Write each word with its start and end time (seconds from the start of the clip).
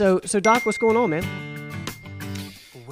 So, 0.00 0.18
so 0.24 0.40
Doc, 0.40 0.64
what's 0.64 0.78
going 0.78 0.96
on, 0.96 1.10
man? 1.10 1.22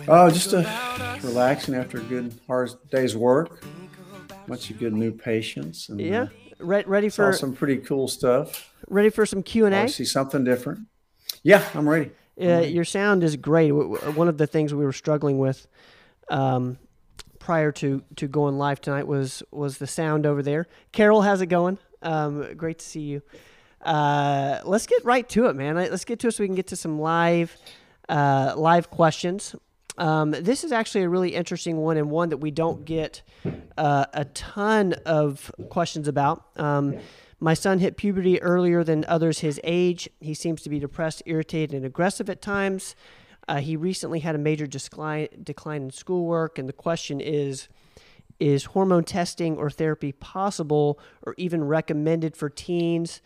Oh, 0.09 0.29
just 0.29 0.53
uh, 0.53 1.17
relaxing 1.23 1.75
after 1.75 1.97
a 1.97 2.03
good 2.03 2.39
hard 2.47 2.69
day's 2.91 3.17
work. 3.17 3.65
Bunch 4.47 4.69
of 4.69 4.79
good 4.79 4.93
new 4.93 5.13
patients. 5.13 5.89
And, 5.89 5.99
Yeah, 5.99 6.25
uh, 6.25 6.27
Re- 6.59 6.85
ready 6.87 7.09
for 7.09 7.33
some 7.33 7.55
pretty 7.55 7.79
cool 7.79 8.09
stuff. 8.09 8.75
ready 8.91 9.09
for 9.09 9.25
some 9.25 9.43
Q 9.43 9.65
and 9.65 9.75
I 9.75 9.85
A. 9.85 9.89
see 9.89 10.05
something 10.05 10.45
different. 10.45 10.81
Yeah, 11.43 11.67
I'm 11.73 11.89
ready. 11.89 12.11
Uh, 12.39 12.59
your 12.59 12.85
sound 12.85 13.25
is 13.25 13.37
great. 13.37 13.71
One 13.71 14.29
of 14.29 14.37
the 14.37 14.47
things 14.47 14.75
we 14.75 14.85
were 14.85 14.93
struggling 14.93 15.39
with 15.39 15.67
um, 16.29 16.77
prior 17.39 17.73
to, 17.73 18.03
to 18.17 18.29
going 18.29 18.59
live 18.59 18.83
tonight 18.83 19.07
was 19.07 19.43
was 19.51 19.79
the 19.79 19.87
sound 19.87 20.27
over 20.27 20.43
there. 20.43 20.67
Carol, 20.93 21.23
how's 21.23 21.41
it 21.41 21.47
going? 21.47 21.79
Um, 22.03 22.53
great 22.55 22.81
to 22.81 22.85
see 22.85 23.01
you. 23.01 23.23
Uh, 23.83 24.61
let's 24.65 24.87
get 24.87 25.05
right 25.05 25.29
to 25.31 25.47
it, 25.47 25.57
man. 25.57 25.77
Let- 25.77 25.91
Let's 25.91 26.05
get 26.05 26.19
to 26.21 26.29
it 26.29 26.33
so 26.33 26.43
we 26.43 26.49
can 26.49 26.57
get 26.57 26.67
to 26.69 26.77
some 26.77 26.99
live 27.01 27.57
uh, 28.09 28.55
live 28.57 28.91
questions. 28.91 29.55
Um, 29.99 30.31
this 30.31 30.65
is 30.65 30.73
actually 30.73 31.03
a 31.03 31.09
really 31.09 31.35
interesting 31.35 31.77
one 31.79 31.97
and 31.97 32.09
one 32.11 32.29
that 32.31 32.39
we 32.39 32.51
don't 32.51 32.85
get 32.85 33.23
uh, 33.77 34.07
a 34.15 34.25
ton 34.27 34.95
of 35.05 35.51
questions 35.69 36.09
about. 36.09 36.45
Um, 36.57 36.99
my 37.41 37.55
son 37.55 37.81
hit 37.81 37.97
puberty 37.97 38.41
earlier 38.41 38.83
than 38.83 39.05
others 39.09 39.41
his 39.41 39.61
age. 39.65 40.09
He 40.21 40.35
seems 40.35 40.63
to 40.63 40.71
be 40.71 40.79
depressed, 40.79 41.23
irritated, 41.27 41.75
and 41.75 41.85
aggressive 41.85 42.31
at 42.31 42.41
times. 42.41 42.97
Uh, 43.47 43.57
he 43.57 43.77
recently 43.77 44.21
had 44.21 44.35
a 44.35 44.39
major 44.39 44.67
decline, 44.67 45.29
decline 45.43 45.83
in 45.83 45.91
schoolwork, 45.91 46.59
and 46.59 46.69
the 46.69 46.73
question 46.73 47.21
is 47.21 47.69
Is 48.41 48.67
hormone 48.67 49.05
testing 49.05 49.57
or 49.57 49.69
therapy 49.69 50.13
possible 50.13 50.99
or 51.23 51.35
even 51.39 51.65
recommended 51.65 52.37
for 52.37 52.49
teens, 52.49 53.21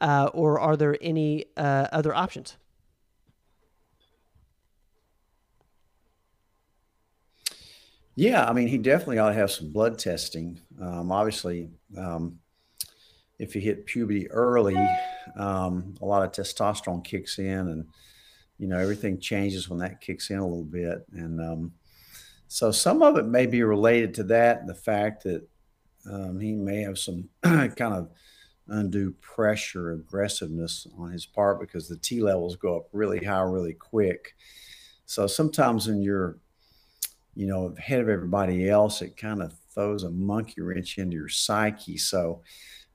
uh, 0.00 0.30
or 0.32 0.60
are 0.60 0.76
there 0.76 0.96
any 1.00 1.46
uh, 1.56 1.88
other 1.92 2.14
options? 2.14 2.56
Yeah, 8.14 8.44
I 8.44 8.52
mean, 8.52 8.66
he 8.66 8.78
definitely 8.78 9.18
ought 9.18 9.28
to 9.28 9.34
have 9.36 9.52
some 9.52 9.70
blood 9.70 9.96
testing. 9.96 10.58
Um, 10.82 11.12
obviously, 11.12 11.70
um, 11.96 12.40
if 13.38 13.52
he 13.52 13.60
hit 13.60 13.86
puberty 13.86 14.28
early, 14.32 14.76
um, 15.36 15.94
a 16.02 16.04
lot 16.04 16.24
of 16.24 16.32
testosterone 16.32 17.04
kicks 17.04 17.38
in, 17.38 17.68
and 17.68 17.86
you 18.58 18.66
know 18.66 18.76
everything 18.76 19.20
changes 19.20 19.68
when 19.68 19.78
that 19.78 20.00
kicks 20.00 20.30
in 20.30 20.38
a 20.38 20.44
little 20.44 20.64
bit. 20.64 21.06
And 21.12 21.40
um, 21.40 21.72
so, 22.48 22.72
some 22.72 23.02
of 23.02 23.16
it 23.18 23.26
may 23.26 23.46
be 23.46 23.62
related 23.62 24.14
to 24.14 24.24
that, 24.24 24.66
the 24.66 24.74
fact 24.74 25.22
that 25.22 25.48
um, 26.10 26.40
he 26.40 26.54
may 26.54 26.80
have 26.80 26.98
some 26.98 27.28
kind 27.42 27.94
of 27.94 28.08
undue 28.68 29.12
pressure, 29.20 29.92
aggressiveness 29.92 30.86
on 30.98 31.10
his 31.10 31.26
part 31.26 31.60
because 31.60 31.88
the 31.88 31.96
T 31.96 32.20
levels 32.22 32.56
go 32.56 32.76
up 32.76 32.88
really 32.92 33.24
high, 33.24 33.40
really 33.40 33.74
quick. 33.74 34.34
So 35.06 35.26
sometimes 35.26 35.86
when 35.86 36.02
you're 36.02 36.38
you 37.38 37.46
know, 37.46 37.72
ahead 37.78 38.00
of 38.00 38.08
everybody 38.08 38.68
else, 38.68 39.00
it 39.00 39.16
kind 39.16 39.40
of 39.40 39.54
throws 39.72 40.02
a 40.02 40.10
monkey 40.10 40.60
wrench 40.60 40.98
into 40.98 41.14
your 41.14 41.28
psyche. 41.28 41.96
So 41.96 42.42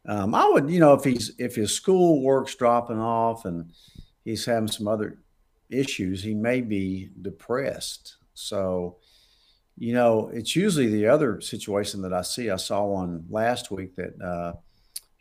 um, 0.05 0.35
I 0.35 0.45
would, 0.49 0.69
you 0.69 0.81
know, 0.81 0.93
if 0.93 1.05
he's 1.05 1.31
if 1.37 1.55
his 1.55 1.73
school 1.73 2.21
work's 2.21 2.53
dropping 2.53 2.99
off 2.99 3.45
and 3.45 3.71
he's 4.25 4.43
having 4.43 4.67
some 4.67 4.85
other 4.85 5.19
issues, 5.69 6.21
he 6.21 6.33
may 6.33 6.59
be 6.59 7.09
depressed. 7.21 8.17
So, 8.33 8.97
you 9.77 9.93
know, 9.93 10.29
it's 10.33 10.57
usually 10.57 10.89
the 10.89 11.07
other 11.07 11.39
situation 11.39 12.01
that 12.01 12.11
I 12.11 12.21
see. 12.21 12.49
I 12.49 12.57
saw 12.57 12.83
one 12.83 13.25
last 13.29 13.71
week 13.71 13.95
that 13.95 14.21
uh, 14.21 14.53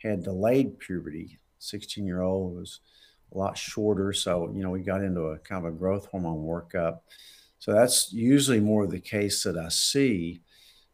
had 0.03 0.23
delayed 0.23 0.79
puberty. 0.79 1.39
16 1.59 2.05
year 2.05 2.21
old 2.21 2.55
was 2.57 2.79
a 3.33 3.37
lot 3.37 3.57
shorter. 3.57 4.13
So, 4.13 4.51
you 4.53 4.61
know, 4.61 4.69
we 4.69 4.81
got 4.81 5.01
into 5.01 5.21
a 5.21 5.39
kind 5.39 5.65
of 5.65 5.73
a 5.73 5.77
growth 5.77 6.07
hormone 6.07 6.45
workup. 6.45 6.99
So 7.59 7.71
that's 7.71 8.11
usually 8.11 8.59
more 8.59 8.85
the 8.85 8.99
case 8.99 9.43
that 9.43 9.57
I 9.57 9.69
see, 9.69 10.41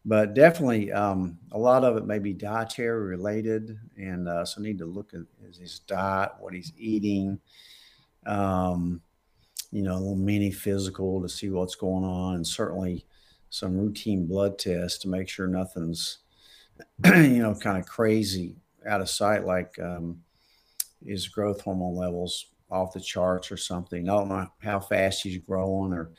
but 0.06 0.36
definitely 0.36 0.92
um, 0.92 1.40
a 1.52 1.58
lot 1.58 1.84
of 1.84 1.98
it 1.98 2.06
may 2.06 2.20
be 2.20 2.32
dietary 2.32 3.08
related, 3.08 3.76
and 3.98 4.28
uh, 4.28 4.46
so 4.46 4.62
need 4.62 4.78
to 4.78 4.86
look 4.86 5.16
at 5.16 5.22
his 5.60 5.80
diet, 5.80 6.34
what 6.40 6.54
he's 6.54 6.72
eating, 6.78 7.40
um, 8.28 9.02
you 9.72 9.82
know, 9.82 9.94
a 9.94 9.98
little 9.98 10.16
mini 10.16 10.52
physical 10.52 11.20
to 11.24 11.28
see 11.28 11.50
what's 11.50 11.74
going 11.74 12.04
on, 12.04 12.36
and 12.36 12.46
certainly 12.46 13.04
some 13.50 13.76
routine 13.76 14.28
blood 14.28 14.60
tests 14.60 15.00
to 15.00 15.10
make 15.10 15.28
sure 15.28 15.48
nothing's, 15.48 16.20
you 17.04 17.42
know, 17.42 17.56
kind 17.56 17.80
of 17.80 17.88
crazy 17.88 18.58
out 18.90 19.02
of 19.02 19.10
sight, 19.10 19.46
like 19.46 19.78
um, 19.80 20.20
his 21.06 21.28
growth 21.28 21.62
hormone 21.62 21.96
levels 21.96 22.48
off 22.72 22.94
the 22.94 23.00
charts 23.00 23.52
or 23.52 23.58
something. 23.58 24.10
I 24.10 24.14
don't 24.14 24.30
know 24.30 24.48
how 24.62 24.80
fast 24.80 25.24
he's 25.24 25.38
growing 25.38 25.94
or 25.94 26.12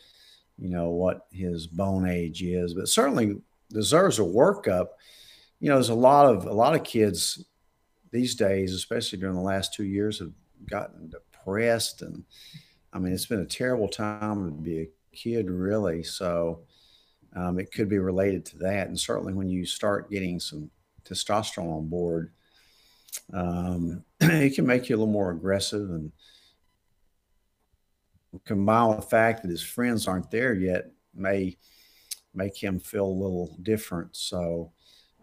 you 0.58 0.68
know 0.68 0.90
what 0.90 1.26
his 1.30 1.66
bone 1.66 2.08
age 2.08 2.42
is, 2.42 2.74
but 2.74 2.88
certainly 2.88 3.36
deserves 3.70 4.18
a 4.18 4.22
workup. 4.22 4.88
You 5.58 5.68
know, 5.68 5.76
there's 5.76 5.88
a 5.88 5.94
lot 5.94 6.26
of 6.26 6.46
a 6.46 6.52
lot 6.52 6.74
of 6.74 6.84
kids 6.84 7.44
these 8.10 8.34
days, 8.34 8.74
especially 8.74 9.18
during 9.18 9.36
the 9.36 9.42
last 9.42 9.74
two 9.74 9.84
years, 9.84 10.18
have 10.18 10.32
gotten 10.68 11.10
depressed, 11.10 12.02
and 12.02 12.24
I 12.92 12.98
mean, 12.98 13.12
it's 13.12 13.26
been 13.26 13.40
a 13.40 13.46
terrible 13.46 13.88
time 13.88 14.44
to 14.46 14.50
be 14.50 14.80
a 14.80 14.88
kid, 15.16 15.50
really. 15.50 16.02
So 16.02 16.62
um, 17.34 17.58
it 17.58 17.72
could 17.72 17.88
be 17.88 17.98
related 17.98 18.44
to 18.46 18.58
that, 18.58 18.88
and 18.88 18.98
certainly 18.98 19.32
when 19.32 19.48
you 19.48 19.64
start 19.64 20.10
getting 20.10 20.40
some 20.40 20.70
testosterone 21.04 21.76
on 21.76 21.88
board, 21.88 22.32
um, 23.32 24.04
it 24.20 24.54
can 24.54 24.66
make 24.66 24.88
you 24.88 24.96
a 24.96 24.98
little 24.98 25.12
more 25.12 25.30
aggressive 25.30 25.90
and 25.90 26.12
combined 28.44 28.90
with 28.90 29.00
the 29.00 29.10
fact 29.10 29.42
that 29.42 29.50
his 29.50 29.62
friends 29.62 30.06
aren't 30.06 30.30
there 30.30 30.54
yet 30.54 30.90
may 31.14 31.56
make 32.34 32.56
him 32.56 32.78
feel 32.78 33.06
a 33.06 33.06
little 33.06 33.56
different. 33.62 34.14
So, 34.16 34.72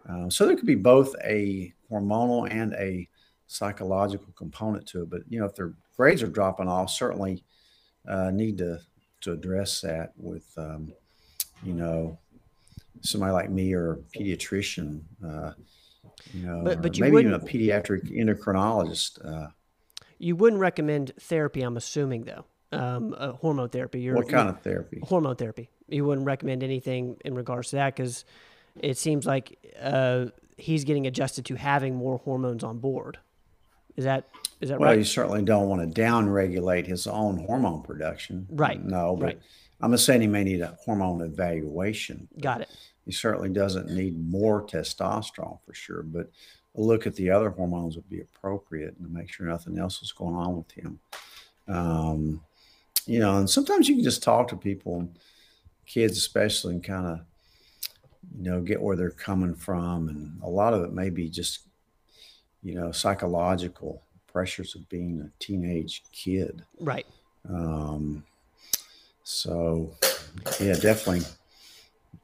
uh, 0.10 0.30
so 0.30 0.46
there 0.46 0.56
could 0.56 0.66
be 0.68 0.76
both 0.76 1.16
a 1.24 1.74
hormonal 1.92 2.52
and 2.52 2.74
a 2.74 3.08
psychological 3.48 4.34
component 4.34 4.86
to 4.88 5.04
it. 5.04 5.10
But 5.10 5.22
you 5.30 5.40
know, 5.40 5.46
if 5.46 5.56
their 5.56 5.74
grades 5.96 6.22
are 6.22 6.28
dropping 6.28 6.68
off, 6.68 6.92
certainly 6.92 7.44
uh, 8.08 8.32
need 8.32 8.58
to 8.60 8.80
to 9.22 9.32
address 9.32 9.82
that 9.82 10.12
with 10.18 10.48
um, 10.58 10.94
you 11.64 11.74
know 11.74 12.18
somebody 13.02 13.32
like 13.32 13.50
me 13.50 13.74
or 13.74 13.94
a 13.94 13.98
pediatrician. 13.98 15.02
Uh, 15.26 15.54
you 16.34 16.46
know, 16.46 16.62
But- 16.64 16.82
but 16.82 16.98
you 16.98 17.04
maybe 17.04 17.18
even 17.18 17.34
a 17.34 17.40
pediatric 17.40 18.12
endocrinologist. 18.12 19.24
Uh, 19.26 19.50
You 20.20 20.36
wouldn't 20.36 20.60
recommend 20.62 21.12
therapy, 21.20 21.62
I'm 21.62 21.78
assuming, 21.78 22.24
though. 22.24 22.46
Um, 22.72 23.16
uh, 23.18 23.32
hormone 23.34 23.70
therapy. 23.70 24.02
You're, 24.02 24.16
what 24.16 24.28
kind 24.28 24.50
of 24.50 24.60
therapy? 24.62 25.00
hormone 25.04 25.36
therapy? 25.38 25.70
You 25.88 26.06
wouldn't 26.06 26.26
recommend 26.28 26.64
anything 26.64 27.16
in 27.24 27.34
regards 27.36 27.70
to 27.70 27.78
that 27.78 27.96
because 27.96 28.26
it 28.80 28.98
seems 28.98 29.26
like 29.26 29.58
uh, 29.82 30.26
he's 30.58 30.84
getting 30.84 31.08
adjusted 31.08 31.46
to 31.46 31.56
having 31.56 31.96
more 31.96 32.18
hormones 32.18 32.64
on 32.64 32.80
board. 32.80 33.20
Is 33.96 34.04
that 34.04 34.26
is 34.60 34.70
that 34.70 34.80
Well, 34.80 34.88
right? 34.88 34.92
Well, 34.94 34.98
you 35.00 35.06
certainly 35.06 35.44
don't 35.44 35.70
want 35.70 35.94
to 35.96 36.02
downregulate 36.02 36.86
his 36.88 37.08
own 37.08 37.38
hormone 37.38 37.84
production. 37.84 38.48
Right, 38.50 38.84
No, 38.84 39.16
but 39.16 39.26
right. 39.26 39.40
I'm 39.80 39.92
just 39.92 40.06
saying 40.06 40.22
he 40.22 40.28
may 40.28 40.44
need 40.44 40.62
a 40.62 40.76
hormone 40.84 41.22
evaluation. 41.22 42.28
Got 42.42 42.62
it. 42.62 42.70
He 43.08 43.14
certainly 43.14 43.48
doesn't 43.48 43.90
need 43.90 44.20
more 44.20 44.62
testosterone 44.62 45.60
for 45.66 45.74
sure, 45.74 46.04
but 46.04 46.30
a 46.76 46.82
look 46.82 47.08
at 47.08 47.16
the 47.16 47.30
other 47.30 47.50
hormones 47.50 47.96
would 47.96 48.10
be 48.10 48.20
appropriate 48.20 48.96
and 49.00 49.14
make 49.14 49.32
sure 49.32 49.48
nothing 49.48 49.80
else 49.80 50.02
is 50.02 50.12
going 50.12 50.36
on 50.36 50.58
with 50.58 50.70
him. 50.72 51.00
Um, 51.70 52.42
you 53.06 53.20
know, 53.20 53.38
and 53.38 53.50
sometimes 53.50 53.88
you 53.88 53.96
can 53.96 54.04
just 54.04 54.22
talk 54.22 54.50
to 54.50 54.58
people, 54.58 55.10
kids 55.86 56.18
especially, 56.18 56.74
and 56.74 56.84
kind 56.84 57.08
of, 57.08 57.20
you 58.38 58.52
know, 58.52 58.60
get 58.60 58.82
where 58.82 58.98
they're 58.98 59.10
coming 59.12 59.56
from. 59.56 60.10
And 60.10 60.38
a 60.44 60.50
lot 60.50 60.74
of 60.74 60.84
it 60.84 60.92
may 60.92 61.10
be 61.10 61.30
just, 61.30 61.62
you 62.62 62.76
know, 62.76 62.92
psychological 62.92 64.04
pressures 64.28 64.76
of 64.76 64.90
being 64.90 65.22
a 65.22 65.32
teenage 65.42 66.04
kid. 66.12 66.66
Right. 66.82 67.06
Um, 67.50 68.26
so, 69.24 69.94
yeah, 70.60 70.74
definitely 70.74 71.22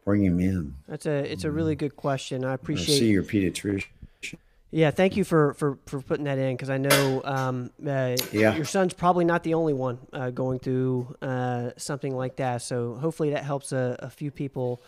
bring 0.06 0.24
him 0.24 0.39
in. 0.39 0.75
That's 0.88 1.06
a 1.06 1.31
it's 1.31 1.44
a 1.44 1.51
really 1.51 1.75
good 1.75 1.95
question. 1.95 2.44
I 2.45 2.53
appreciate. 2.53 3.00
see 3.00 3.09
your 3.09 3.24
pediatrician. 3.24 3.85
Yeah, 4.71 4.89
thank 4.89 5.15
you 5.18 5.24
for 5.24 5.53
for, 5.53 5.77
for 5.85 6.01
putting 6.01 6.25
that 6.25 6.39
in 6.39 6.56
because 6.56 6.71
I 6.71 6.77
know 6.80 7.21
um, 7.24 7.69
uh, 7.85 8.18
Yeah. 8.31 8.56
your 8.56 8.65
son's 8.65 8.94
probably 8.94 9.24
not 9.24 9.44
the 9.44 9.53
only 9.53 9.74
one 9.74 10.00
uh, 10.12 10.31
going 10.31 10.57
through 10.57 11.15
uh, 11.21 11.71
something 11.77 12.15
like 12.15 12.38
that. 12.38 12.63
So 12.63 12.95
hopefully 12.95 13.30
that 13.31 13.44
helps 13.44 13.71
a, 13.71 13.95
a 14.00 14.09
few 14.09 14.31
people 14.31 14.81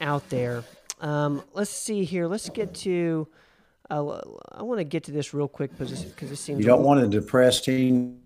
out 0.00 0.28
there. 0.28 0.62
Um, 1.00 1.42
let's 1.54 1.70
see 1.70 2.04
here. 2.04 2.26
Let's 2.26 2.50
get 2.50 2.74
to. 2.74 3.28
Uh, 3.88 4.20
I 4.52 4.62
want 4.62 4.78
to 4.78 4.84
get 4.84 5.04
to 5.04 5.12
this 5.12 5.32
real 5.32 5.48
quick 5.48 5.70
because 5.72 6.04
because 6.04 6.28
this 6.28 6.40
seems 6.40 6.58
You 6.60 6.66
don't 6.66 6.82
want 6.82 7.00
a 7.00 7.08
depressed 7.08 7.64
teen 7.64 8.20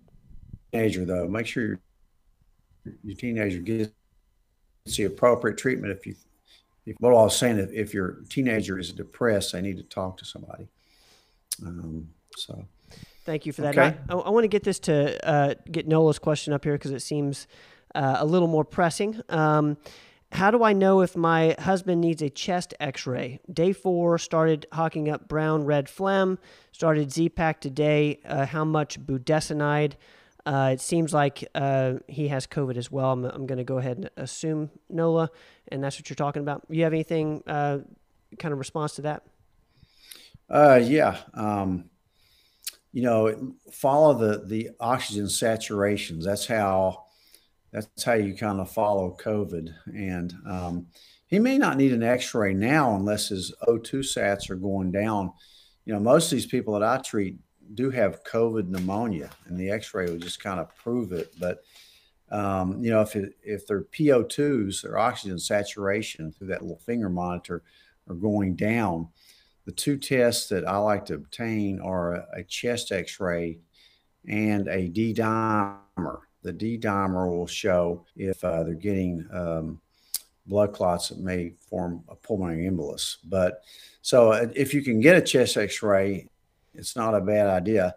teenager, 0.71 1.05
though. 1.05 1.27
Make 1.29 1.47
sure 1.47 1.79
your, 2.83 2.93
your 3.03 3.15
teenager 3.15 3.59
gets 3.59 3.91
the 4.85 5.03
appropriate 5.03 5.57
treatment. 5.57 5.91
If 5.91 6.05
you, 6.05 6.15
if, 6.85 6.95
what 6.99 7.09
I 7.09 7.13
was 7.13 7.37
saying, 7.37 7.57
if, 7.57 7.71
if 7.71 7.93
your 7.93 8.19
teenager 8.29 8.77
is 8.77 8.91
depressed, 8.91 9.53
they 9.53 9.61
need 9.61 9.77
to 9.77 9.83
talk 9.83 10.17
to 10.17 10.25
somebody. 10.25 10.67
Um, 11.65 12.09
so, 12.37 12.65
Thank 13.25 13.47
you 13.47 13.53
for 13.53 13.61
that. 13.63 13.77
Okay. 13.77 13.97
I, 14.07 14.13
I, 14.13 14.29
want 14.29 14.43
to 14.43 14.47
get 14.47 14.63
this 14.63 14.77
to 14.81 15.27
uh, 15.27 15.55
get 15.71 15.87
Nola's 15.87 16.19
question 16.19 16.53
up 16.53 16.63
here 16.63 16.73
because 16.73 16.91
it 16.91 17.01
seems 17.01 17.47
uh, 17.95 18.17
a 18.19 18.25
little 18.25 18.47
more 18.47 18.63
pressing. 18.63 19.19
Um, 19.29 19.77
how 20.31 20.51
do 20.51 20.63
I 20.63 20.73
know 20.73 21.01
if 21.01 21.15
my 21.15 21.55
husband 21.57 22.01
needs 22.01 22.21
a 22.21 22.29
chest 22.29 22.75
x 22.79 23.07
ray? 23.07 23.39
Day 23.51 23.73
four, 23.73 24.19
started 24.19 24.67
hawking 24.73 25.09
up 25.09 25.27
brown 25.27 25.65
red 25.65 25.89
phlegm, 25.89 26.37
started 26.71 27.11
Z 27.11 27.29
Pack 27.29 27.61
today. 27.61 28.19
Uh, 28.25 28.45
how 28.45 28.65
much 28.65 28.99
budesonide? 28.99 29.93
Uh, 30.45 30.69
it 30.73 30.79
seems 30.79 31.13
like 31.13 31.47
uh, 31.55 31.95
he 32.07 32.27
has 32.27 32.45
COVID 32.45 32.77
as 32.77 32.91
well. 32.91 33.11
I'm, 33.11 33.25
I'm 33.25 33.47
going 33.47 33.57
to 33.57 33.63
go 33.63 33.79
ahead 33.79 33.97
and 33.97 34.09
assume 34.15 34.69
Nola, 34.89 35.31
and 35.69 35.83
that's 35.83 35.97
what 35.97 36.09
you're 36.09 36.15
talking 36.15 36.41
about. 36.41 36.63
You 36.69 36.83
have 36.83 36.93
anything 36.93 37.43
uh, 37.47 37.79
kind 38.37 38.51
of 38.51 38.59
response 38.59 38.95
to 38.95 39.01
that? 39.03 39.23
Uh, 40.49 40.79
yeah. 40.83 41.17
Um, 41.33 41.89
you 42.91 43.01
know, 43.01 43.55
follow 43.71 44.13
the 44.13 44.45
the 44.45 44.69
oxygen 44.79 45.25
saturations. 45.25 46.23
That's 46.23 46.45
how 46.45 47.05
that's 47.73 48.03
how 48.03 48.13
you 48.13 48.33
kind 48.35 48.61
of 48.61 48.71
follow 48.71 49.17
COVID. 49.21 49.73
And 49.87 50.33
um, 50.47 50.87
he 51.27 51.39
may 51.39 51.57
not 51.57 51.75
need 51.75 51.91
an 51.91 52.03
X-ray 52.03 52.53
now 52.53 52.95
unless 52.95 53.27
his 53.29 53.53
O2 53.67 53.99
sats 53.99 54.49
are 54.49 54.55
going 54.55 54.91
down. 54.93 55.33
You 55.83 55.93
know, 55.93 55.99
most 55.99 56.31
of 56.31 56.37
these 56.37 56.45
people 56.45 56.73
that 56.73 56.83
I 56.83 57.01
treat 57.01 57.37
do 57.73 57.89
have 57.89 58.23
COVID 58.23 58.67
pneumonia, 58.67 59.29
and 59.47 59.57
the 59.57 59.69
X-ray 59.71 60.05
will 60.05 60.17
just 60.17 60.41
kind 60.41 60.59
of 60.59 60.75
prove 60.75 61.11
it. 61.11 61.33
But 61.39 61.63
um, 62.31 62.83
you 62.83 62.91
know, 62.91 63.01
if 63.01 63.15
it, 63.15 63.35
if 63.43 63.67
their 63.67 63.83
PO2s, 63.83 64.81
their 64.81 64.97
oxygen 64.97 65.39
saturation 65.39 66.31
through 66.31 66.47
that 66.47 66.61
little 66.61 66.77
finger 66.77 67.09
monitor, 67.09 67.63
are 68.07 68.15
going 68.15 68.55
down, 68.55 69.07
the 69.65 69.71
two 69.71 69.97
tests 69.97 70.47
that 70.49 70.67
I 70.67 70.77
like 70.77 71.05
to 71.05 71.15
obtain 71.15 71.79
are 71.81 72.15
a, 72.15 72.27
a 72.37 72.43
chest 72.43 72.91
X-ray 72.91 73.59
and 74.27 74.67
a 74.67 74.87
D 74.87 75.13
dimer 75.13 76.19
the 76.45 76.53
D 76.53 76.77
dimer 76.77 77.27
will 77.27 77.47
show 77.47 78.05
if 78.15 78.43
uh, 78.43 78.63
they're 78.63 78.75
getting 78.75 79.27
um, 79.33 79.81
blood 80.45 80.73
clots 80.73 81.09
that 81.09 81.17
may 81.17 81.49
form 81.49 82.03
a 82.07 82.15
pulmonary 82.15 82.69
embolus. 82.69 83.17
But 83.25 83.63
so 84.03 84.31
uh, 84.31 84.47
if 84.55 84.71
you 84.71 84.83
can 84.83 85.01
get 85.01 85.17
a 85.17 85.21
chest 85.21 85.57
x 85.57 85.81
ray, 85.81 86.27
it's 86.77 86.95
not 86.95 87.15
a 87.15 87.21
bad 87.21 87.47
idea. 87.47 87.95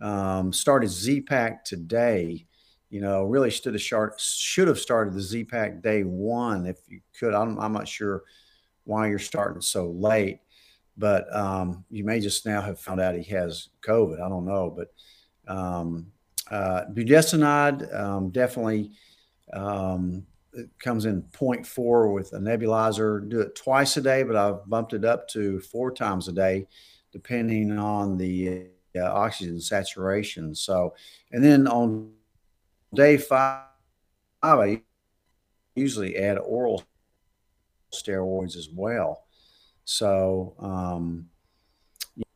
Um, 0.00 0.52
started 0.52 0.88
Z 0.88 1.22
Pack 1.22 1.64
today. 1.64 2.46
You 2.88 3.00
know, 3.00 3.24
really 3.24 3.50
should 3.50 3.74
have, 3.74 3.82
start, 3.82 4.20
should 4.20 4.68
have 4.68 4.78
started 4.78 5.14
the 5.14 5.20
Z 5.20 5.44
Pack 5.44 5.82
day 5.82 6.02
one 6.02 6.66
if 6.66 6.78
you 6.88 7.00
could. 7.18 7.34
I'm, 7.34 7.58
I'm 7.58 7.72
not 7.72 7.86
sure 7.86 8.22
why 8.84 9.08
you're 9.08 9.18
starting 9.18 9.60
so 9.60 9.90
late, 9.90 10.40
but 10.96 11.34
um, 11.34 11.84
you 11.90 12.04
may 12.04 12.20
just 12.20 12.46
now 12.46 12.60
have 12.60 12.80
found 12.80 13.00
out 13.00 13.14
he 13.14 13.22
has 13.34 13.68
COVID. 13.86 14.20
I 14.20 14.28
don't 14.28 14.46
know, 14.46 14.74
but 14.76 14.92
um, 15.52 16.06
uh, 16.50 16.86
budesonide 16.92 17.94
um, 17.94 18.30
definitely 18.30 18.90
um, 19.52 20.26
comes 20.78 21.04
in 21.04 21.22
0.4 21.22 22.12
with 22.12 22.32
a 22.32 22.38
nebulizer. 22.38 23.28
Do 23.28 23.40
it 23.40 23.54
twice 23.54 23.96
a 23.96 24.00
day, 24.00 24.22
but 24.22 24.36
I've 24.36 24.66
bumped 24.68 24.92
it 24.92 25.04
up 25.04 25.28
to 25.28 25.60
four 25.60 25.92
times 25.92 26.28
a 26.28 26.32
day, 26.32 26.66
depending 27.12 27.78
on 27.78 28.16
the 28.16 28.66
uh, 28.96 29.12
oxygen 29.12 29.60
saturation. 29.60 30.54
So, 30.54 30.94
and 31.32 31.42
then 31.42 31.66
on 31.66 32.12
day 32.94 33.16
five, 33.16 33.64
I 34.42 34.82
usually 35.74 36.16
add 36.16 36.38
oral 36.38 36.82
steroids 37.92 38.56
as 38.56 38.68
well. 38.74 39.24
So, 39.84 40.54
um, 40.60 41.26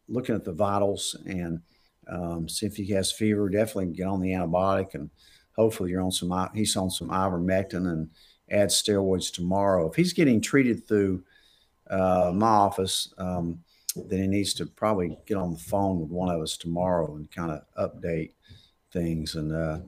looking 0.08 0.34
at 0.34 0.44
the 0.44 0.52
vitals 0.52 1.16
and 1.26 1.60
um, 2.08 2.48
see 2.48 2.66
if 2.66 2.76
he 2.76 2.86
has 2.92 3.12
fever. 3.12 3.48
Definitely 3.48 3.94
get 3.94 4.06
on 4.06 4.20
the 4.20 4.32
antibiotic, 4.32 4.94
and 4.94 5.10
hopefully 5.56 5.90
you're 5.90 6.02
on 6.02 6.12
some. 6.12 6.50
He's 6.54 6.76
on 6.76 6.90
some 6.90 7.08
ivermectin 7.08 7.90
and 7.90 8.10
add 8.50 8.68
steroids 8.68 9.32
tomorrow. 9.32 9.88
If 9.88 9.96
he's 9.96 10.12
getting 10.12 10.40
treated 10.40 10.86
through 10.86 11.24
uh, 11.90 12.32
my 12.34 12.46
office, 12.46 13.12
um, 13.18 13.60
then 13.94 14.20
he 14.20 14.26
needs 14.26 14.54
to 14.54 14.66
probably 14.66 15.16
get 15.26 15.36
on 15.36 15.52
the 15.52 15.58
phone 15.58 16.00
with 16.00 16.10
one 16.10 16.28
of 16.28 16.40
us 16.40 16.56
tomorrow 16.56 17.14
and 17.16 17.30
kind 17.30 17.50
of 17.50 17.62
update 17.78 18.32
things 18.92 19.34
and 19.34 19.54
uh, 19.54 19.78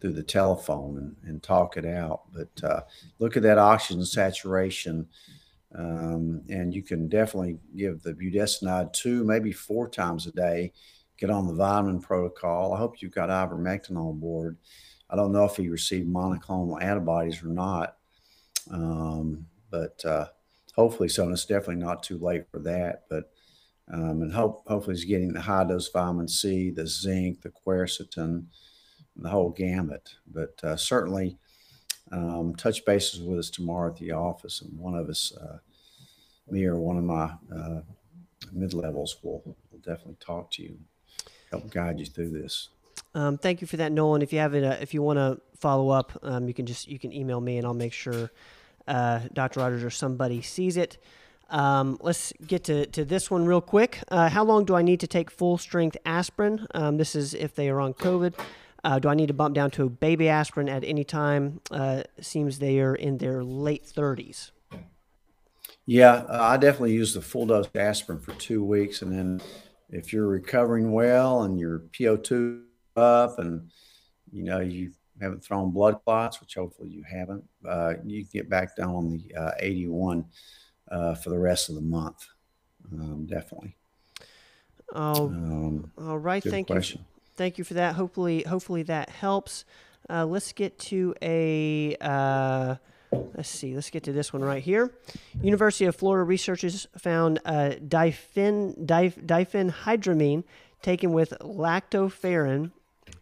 through 0.00 0.12
the 0.12 0.22
telephone 0.22 0.98
and, 0.98 1.16
and 1.28 1.42
talk 1.42 1.76
it 1.76 1.84
out. 1.84 2.22
But 2.32 2.64
uh, 2.64 2.80
look 3.18 3.36
at 3.36 3.42
that 3.42 3.58
oxygen 3.58 4.04
saturation. 4.04 5.08
Um, 5.74 6.42
and 6.50 6.74
you 6.74 6.82
can 6.82 7.08
definitely 7.08 7.58
give 7.76 8.02
the 8.02 8.12
budesonide 8.12 8.92
two, 8.92 9.24
maybe 9.24 9.52
four 9.52 9.88
times 9.88 10.26
a 10.26 10.32
day 10.32 10.72
get 11.22 11.30
on 11.30 11.46
the 11.46 11.54
vitamin 11.54 12.00
protocol. 12.00 12.74
I 12.74 12.78
hope 12.78 13.00
you've 13.00 13.14
got 13.14 13.28
ivermectin 13.28 13.96
on 13.96 14.18
board. 14.18 14.56
I 15.08 15.14
don't 15.14 15.30
know 15.30 15.44
if 15.44 15.56
he 15.56 15.68
received 15.68 16.08
monoclonal 16.08 16.82
antibodies 16.82 17.42
or 17.44 17.48
not, 17.48 17.96
um, 18.72 19.46
but 19.70 20.04
uh, 20.04 20.26
hopefully 20.74 21.08
so. 21.08 21.22
And 21.22 21.32
it's 21.32 21.44
definitely 21.44 21.76
not 21.76 22.02
too 22.02 22.18
late 22.18 22.48
for 22.50 22.58
that. 22.60 23.04
But 23.08 23.31
um, 23.90 24.22
and 24.22 24.32
hope 24.32 24.62
hopefully 24.66 24.96
he's 24.96 25.04
getting 25.04 25.32
the 25.32 25.40
high 25.40 25.64
dose 25.64 25.88
vitamin 25.88 26.28
C, 26.28 26.70
the 26.70 26.86
zinc, 26.86 27.42
the 27.42 27.50
quercetin, 27.50 28.46
the 29.16 29.28
whole 29.28 29.50
gamut. 29.50 30.14
But 30.26 30.60
uh, 30.62 30.76
certainly 30.76 31.38
um, 32.10 32.54
touch 32.56 32.84
bases 32.84 33.20
with 33.20 33.38
us 33.38 33.50
tomorrow 33.50 33.90
at 33.90 33.96
the 33.96 34.12
office, 34.12 34.60
and 34.62 34.78
one 34.78 34.94
of 34.94 35.08
us, 35.08 35.32
uh, 35.36 35.58
me 36.50 36.64
or 36.64 36.76
one 36.76 36.98
of 36.98 37.04
my 37.04 37.32
uh, 37.54 37.80
mid 38.52 38.74
levels, 38.74 39.16
will, 39.22 39.42
will 39.70 39.78
definitely 39.78 40.16
talk 40.20 40.50
to 40.52 40.62
you 40.62 40.78
help 41.52 41.70
guide 41.70 42.00
you 42.00 42.06
through 42.06 42.30
this. 42.30 42.70
Um, 43.14 43.36
thank 43.36 43.60
you 43.60 43.66
for 43.66 43.76
that, 43.76 43.92
Nolan. 43.92 44.22
If 44.22 44.32
you 44.32 44.38
have 44.38 44.54
it, 44.54 44.64
uh, 44.64 44.76
if 44.80 44.94
you 44.94 45.02
want 45.02 45.18
to 45.18 45.40
follow 45.58 45.90
up, 45.90 46.18
um, 46.22 46.48
you 46.48 46.54
can 46.54 46.66
just 46.66 46.88
you 46.88 46.98
can 46.98 47.12
email 47.12 47.40
me 47.40 47.58
and 47.58 47.66
I'll 47.66 47.74
make 47.74 47.92
sure 47.92 48.30
uh, 48.88 49.20
Dr. 49.32 49.60
Rogers 49.60 49.84
or 49.84 49.90
somebody 49.90 50.40
sees 50.40 50.76
it. 50.76 50.98
Um, 51.52 51.98
let's 52.00 52.32
get 52.46 52.64
to, 52.64 52.86
to 52.86 53.04
this 53.04 53.30
one 53.30 53.44
real 53.44 53.60
quick. 53.60 54.02
Uh, 54.08 54.28
how 54.28 54.42
long 54.42 54.64
do 54.64 54.74
I 54.74 54.82
need 54.82 55.00
to 55.00 55.06
take 55.06 55.30
full 55.30 55.58
strength 55.58 55.96
aspirin? 56.04 56.66
Um, 56.74 56.96
this 56.96 57.14
is 57.14 57.34
if 57.34 57.54
they 57.54 57.68
are 57.68 57.80
on 57.80 57.94
COVID. 57.94 58.34
Uh, 58.82 58.98
do 58.98 59.08
I 59.08 59.14
need 59.14 59.28
to 59.28 59.34
bump 59.34 59.54
down 59.54 59.70
to 59.72 59.88
baby 59.88 60.28
aspirin 60.28 60.68
at 60.68 60.82
any 60.82 61.04
time? 61.04 61.60
Uh, 61.70 62.02
seems 62.20 62.58
they 62.58 62.80
are 62.80 62.94
in 62.94 63.18
their 63.18 63.44
late 63.44 63.84
30s. 63.84 64.50
Yeah, 65.84 66.24
uh, 66.28 66.38
I 66.40 66.56
definitely 66.56 66.94
use 66.94 67.14
the 67.14 67.22
full 67.22 67.46
dose 67.46 67.68
aspirin 67.74 68.18
for 68.18 68.32
two 68.32 68.64
weeks 68.64 69.02
and 69.02 69.12
then 69.12 69.42
if 69.90 70.12
you're 70.12 70.26
recovering 70.26 70.90
well 70.90 71.42
and 71.42 71.60
your 71.60 71.80
PO2 71.92 72.62
up 72.96 73.38
and 73.38 73.70
you 74.32 74.42
know 74.42 74.60
you 74.60 74.92
haven't 75.20 75.44
thrown 75.44 75.70
blood 75.70 75.98
clots, 76.04 76.40
which 76.40 76.54
hopefully 76.54 76.88
you 76.88 77.04
haven't, 77.08 77.44
uh, 77.68 77.94
you 78.04 78.22
can 78.22 78.30
get 78.32 78.48
back 78.50 78.74
down 78.74 78.94
on 78.94 79.10
the 79.10 79.34
uh, 79.40 79.52
81 79.60 80.24
uh, 80.92 81.14
for 81.14 81.30
the 81.30 81.38
rest 81.38 81.68
of 81.68 81.74
the 81.74 81.80
month. 81.80 82.28
Um, 82.92 83.26
definitely. 83.26 83.76
Oh, 84.94 85.26
um, 85.28 85.90
all 85.98 86.18
right. 86.18 86.42
Thank 86.42 86.66
question. 86.68 87.00
you. 87.00 87.22
Thank 87.34 87.58
you 87.58 87.64
for 87.64 87.74
that. 87.74 87.94
Hopefully, 87.94 88.42
hopefully 88.42 88.82
that 88.84 89.08
helps. 89.08 89.64
Uh, 90.10 90.26
let's 90.26 90.52
get 90.52 90.78
to 90.78 91.14
a 91.22 91.96
uh, 92.00 92.76
Let's 93.34 93.48
see. 93.48 93.74
Let's 93.74 93.90
get 93.90 94.04
to 94.04 94.12
this 94.12 94.32
one 94.32 94.42
right 94.42 94.62
here. 94.62 94.90
University 95.42 95.84
of 95.84 95.94
Florida 95.94 96.24
researchers 96.24 96.86
found 96.96 97.40
uh, 97.44 97.72
diphen, 97.86 98.86
dif, 98.86 99.16
diphenhydramine 99.16 100.44
taken 100.80 101.12
with 101.12 101.34
lactoferrin, 101.40 102.72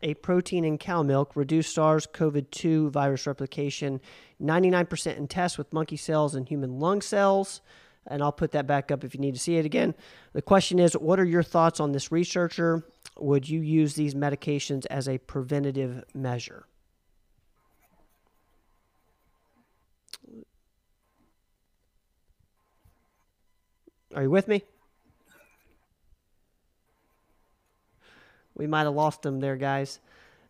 a 0.02 0.14
protein 0.14 0.64
in 0.64 0.78
cow 0.78 1.02
milk, 1.02 1.34
reduced 1.34 1.74
SARS-CoV-2 1.74 2.90
virus 2.90 3.26
replication 3.26 4.00
99% 4.40 5.16
in 5.16 5.28
tests 5.28 5.58
with 5.58 5.72
monkey 5.72 5.96
cells 5.96 6.34
and 6.34 6.48
human 6.48 6.78
lung 6.78 7.02
cells. 7.02 7.60
And 8.06 8.22
I'll 8.22 8.32
put 8.32 8.52
that 8.52 8.66
back 8.66 8.90
up 8.90 9.04
if 9.04 9.14
you 9.14 9.20
need 9.20 9.34
to 9.34 9.40
see 9.40 9.56
it 9.56 9.66
again. 9.66 9.94
The 10.32 10.42
question 10.42 10.78
is, 10.78 10.94
what 10.94 11.20
are 11.20 11.24
your 11.24 11.42
thoughts 11.42 11.80
on 11.80 11.92
this 11.92 12.10
researcher? 12.10 12.84
Would 13.18 13.48
you 13.48 13.60
use 13.60 13.94
these 13.94 14.14
medications 14.14 14.86
as 14.86 15.08
a 15.08 15.18
preventative 15.18 16.04
measure? 16.14 16.64
Are 24.14 24.22
you 24.22 24.30
with 24.30 24.48
me? 24.48 24.64
We 28.56 28.66
might 28.66 28.82
have 28.82 28.94
lost 28.94 29.22
them 29.22 29.40
there, 29.40 29.56
guys. 29.56 30.00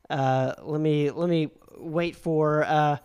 Uh, 0.09 0.55
let 0.63 0.81
me 0.81 1.11
let 1.11 1.29
me 1.29 1.51
wait 1.77 2.17
for 2.17 2.65
uh, 2.65 2.97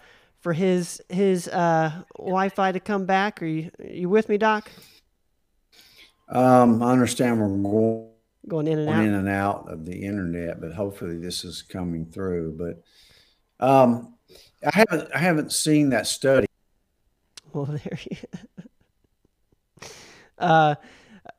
for 0.45 0.53
his 0.53 1.01
his 1.09 1.47
uh, 1.47 2.03
Wi-Fi 2.19 2.73
to 2.73 2.79
come 2.79 3.07
back. 3.07 3.41
Are 3.41 3.47
you 3.47 3.71
are 3.79 3.87
you 3.87 4.09
with 4.09 4.29
me, 4.29 4.37
Doc? 4.37 4.69
Um, 6.29 6.83
I 6.83 6.91
understand 6.91 7.41
we're 7.41 7.47
going 7.47 8.11
going 8.47 8.67
in 8.67 8.77
and 8.77 8.89
out 8.89 9.03
in 9.03 9.13
and 9.15 9.27
out 9.27 9.73
of 9.73 9.87
the 9.87 10.03
internet, 10.03 10.61
but 10.61 10.71
hopefully 10.71 11.17
this 11.17 11.43
is 11.45 11.63
coming 11.63 12.05
through. 12.05 12.59
But 12.59 13.65
um, 13.67 14.13
I 14.63 14.69
haven't 14.71 15.09
I 15.15 15.17
haven't 15.17 15.51
seen 15.51 15.89
that 15.89 16.05
study. 16.05 16.45
Well, 17.51 17.65
there 17.83 17.97
you. 18.11 18.17
Uh, 20.37 20.75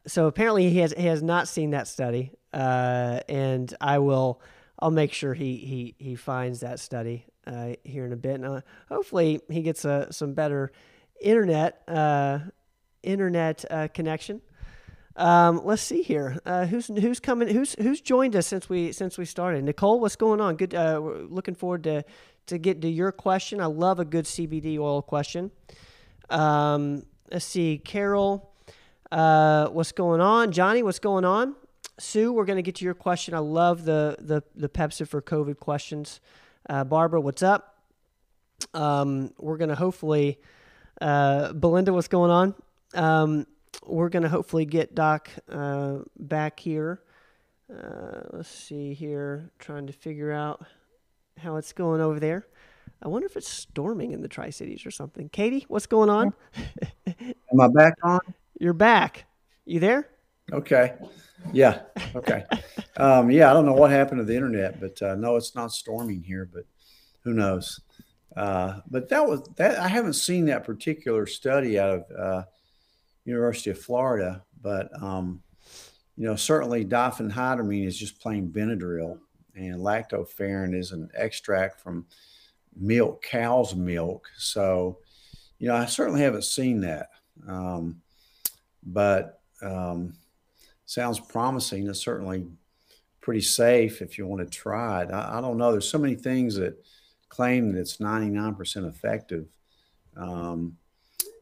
so 0.08 0.26
apparently 0.26 0.68
he 0.70 0.80
has 0.80 0.92
he 0.98 1.06
has 1.06 1.22
not 1.22 1.46
seen 1.46 1.70
that 1.70 1.86
study. 1.86 2.32
uh, 2.52 3.20
and 3.28 3.72
I 3.80 4.00
will. 4.00 4.42
I'll 4.80 4.90
make 4.90 5.12
sure 5.12 5.32
he 5.32 5.58
he 5.58 5.94
he 5.96 6.16
finds 6.16 6.58
that 6.58 6.80
study 6.80 7.26
uh, 7.46 7.74
here 7.84 8.04
in 8.04 8.12
a 8.12 8.16
bit, 8.16 8.34
and 8.36 8.44
uh, 8.44 8.60
hopefully 8.88 9.40
he 9.48 9.62
gets 9.62 9.84
a, 9.84 10.12
some 10.12 10.34
better 10.34 10.72
internet 11.20 11.82
uh, 11.88 12.40
internet 13.02 13.64
uh, 13.70 13.88
connection. 13.88 14.40
Um, 15.16 15.62
let's 15.64 15.80
see 15.80 16.02
here. 16.02 16.38
Uh, 16.44 16.66
who's 16.66 16.88
who's 16.88 17.20
coming? 17.20 17.48
Who's 17.48 17.74
who's 17.74 18.00
joined 18.00 18.36
us 18.36 18.46
since 18.46 18.68
we 18.68 18.92
since 18.92 19.16
we 19.16 19.24
started? 19.24 19.64
Nicole, 19.64 19.98
what's 19.98 20.16
going 20.16 20.40
on? 20.40 20.56
Good. 20.56 20.74
Uh, 20.74 20.98
looking 20.98 21.54
forward 21.54 21.84
to 21.84 22.04
to 22.46 22.58
get 22.58 22.82
to 22.82 22.88
your 22.88 23.12
question. 23.12 23.60
I 23.60 23.66
love 23.66 23.98
a 23.98 24.04
good 24.04 24.26
CBD 24.26 24.78
oil 24.78 25.00
question. 25.00 25.50
Um, 26.28 27.04
let's 27.30 27.46
see, 27.46 27.78
Carol. 27.78 28.52
Uh, 29.10 29.68
what's 29.68 29.92
going 29.92 30.20
on? 30.20 30.52
Johnny, 30.52 30.82
what's 30.82 30.98
going 30.98 31.24
on? 31.24 31.54
Sue, 31.98 32.32
we're 32.32 32.44
going 32.44 32.56
to 32.56 32.62
get 32.62 32.74
to 32.76 32.84
your 32.84 32.94
question. 32.94 33.32
I 33.32 33.38
love 33.38 33.84
the 33.84 34.16
the 34.20 34.42
the 34.54 34.68
Pepsi 34.68 35.08
for 35.08 35.22
COVID 35.22 35.58
questions. 35.58 36.20
Uh, 36.68 36.84
Barbara, 36.84 37.20
what's 37.20 37.42
up? 37.42 37.76
Um, 38.74 39.32
we're 39.38 39.56
going 39.56 39.68
to 39.68 39.74
hopefully, 39.74 40.38
uh, 41.00 41.52
Belinda, 41.52 41.92
what's 41.92 42.08
going 42.08 42.30
on? 42.30 42.54
Um, 42.94 43.46
we're 43.84 44.08
going 44.08 44.22
to 44.24 44.28
hopefully 44.28 44.64
get 44.64 44.94
Doc 44.94 45.30
uh, 45.50 45.98
back 46.18 46.58
here. 46.58 47.00
Uh, 47.72 48.20
let's 48.32 48.48
see 48.48 48.94
here, 48.94 49.50
trying 49.58 49.86
to 49.86 49.92
figure 49.92 50.32
out 50.32 50.64
how 51.38 51.56
it's 51.56 51.72
going 51.72 52.00
over 52.00 52.18
there. 52.18 52.46
I 53.02 53.08
wonder 53.08 53.26
if 53.26 53.36
it's 53.36 53.48
storming 53.48 54.12
in 54.12 54.22
the 54.22 54.28
Tri 54.28 54.50
Cities 54.50 54.86
or 54.86 54.90
something. 54.90 55.28
Katie, 55.28 55.66
what's 55.68 55.86
going 55.86 56.08
on? 56.08 56.32
Am 57.06 57.60
I 57.60 57.68
back 57.68 57.94
on? 58.02 58.20
You're 58.58 58.72
back. 58.72 59.26
You 59.64 59.80
there? 59.80 60.08
Okay. 60.52 60.94
Yeah. 61.52 61.82
Okay. 62.14 62.44
um, 62.96 63.30
yeah, 63.30 63.50
I 63.50 63.54
don't 63.54 63.66
know 63.66 63.72
what 63.72 63.90
happened 63.90 64.18
to 64.18 64.24
the 64.24 64.34
internet, 64.34 64.80
but 64.80 65.00
uh, 65.02 65.14
no, 65.14 65.36
it's 65.36 65.54
not 65.54 65.72
storming 65.72 66.22
here. 66.22 66.48
But 66.52 66.64
who 67.22 67.32
knows? 67.32 67.80
Uh, 68.36 68.80
but 68.90 69.08
that 69.08 69.26
was 69.26 69.42
that. 69.56 69.78
I 69.78 69.88
haven't 69.88 70.14
seen 70.14 70.46
that 70.46 70.64
particular 70.64 71.26
study 71.26 71.78
out 71.78 72.00
of 72.00 72.16
uh, 72.16 72.44
University 73.24 73.70
of 73.70 73.80
Florida, 73.80 74.44
but 74.60 74.90
um, 75.02 75.42
you 76.16 76.26
know, 76.26 76.36
certainly 76.36 76.84
diphenhydramine 76.84 77.86
is 77.86 77.98
just 77.98 78.20
plain 78.20 78.48
Benadryl, 78.48 79.18
and 79.54 79.76
lactoferrin 79.80 80.74
is 80.74 80.92
an 80.92 81.10
extract 81.14 81.80
from 81.80 82.06
milk, 82.74 83.22
cow's 83.22 83.74
milk. 83.74 84.28
So, 84.36 84.98
you 85.58 85.68
know, 85.68 85.74
I 85.74 85.86
certainly 85.86 86.20
haven't 86.20 86.44
seen 86.44 86.80
that, 86.82 87.08
um, 87.48 88.00
but 88.82 89.40
um, 89.62 90.14
sounds 90.86 91.20
promising. 91.20 91.88
It's 91.88 92.00
certainly 92.00 92.46
pretty 93.20 93.42
safe 93.42 94.00
if 94.00 94.16
you 94.16 94.26
want 94.26 94.40
to 94.40 94.58
try 94.58 95.02
it. 95.02 95.10
I, 95.10 95.38
I 95.38 95.40
don't 95.40 95.58
know. 95.58 95.72
There's 95.72 95.88
so 95.88 95.98
many 95.98 96.14
things 96.14 96.54
that 96.56 96.82
claim 97.28 97.72
that 97.72 97.80
it's 97.80 97.98
99% 97.98 98.88
effective. 98.88 99.46
Um, 100.16 100.76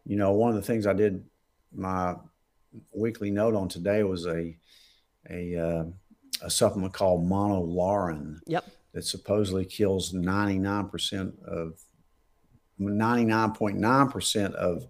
you 0.04 0.16
know, 0.16 0.32
one 0.32 0.50
of 0.50 0.56
the 0.56 0.62
things 0.62 0.86
I 0.86 0.92
did 0.92 1.24
my 1.72 2.16
weekly 2.92 3.30
note 3.30 3.54
on 3.54 3.68
today 3.68 4.02
was 4.02 4.26
a 4.26 4.56
a, 5.30 5.56
uh, 5.56 5.84
a 6.42 6.50
supplement 6.50 6.92
called 6.92 7.26
monolaurin. 7.26 8.40
Yep. 8.46 8.64
That 8.92 9.04
supposedly 9.04 9.64
kills 9.64 10.12
99% 10.12 11.42
of 11.44 11.80
99.9% 12.78 14.52
of 14.54 14.86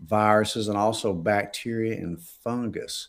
viruses 0.00 0.68
and 0.68 0.76
also 0.76 1.12
bacteria 1.12 1.96
and 1.96 2.20
fungus. 2.20 3.08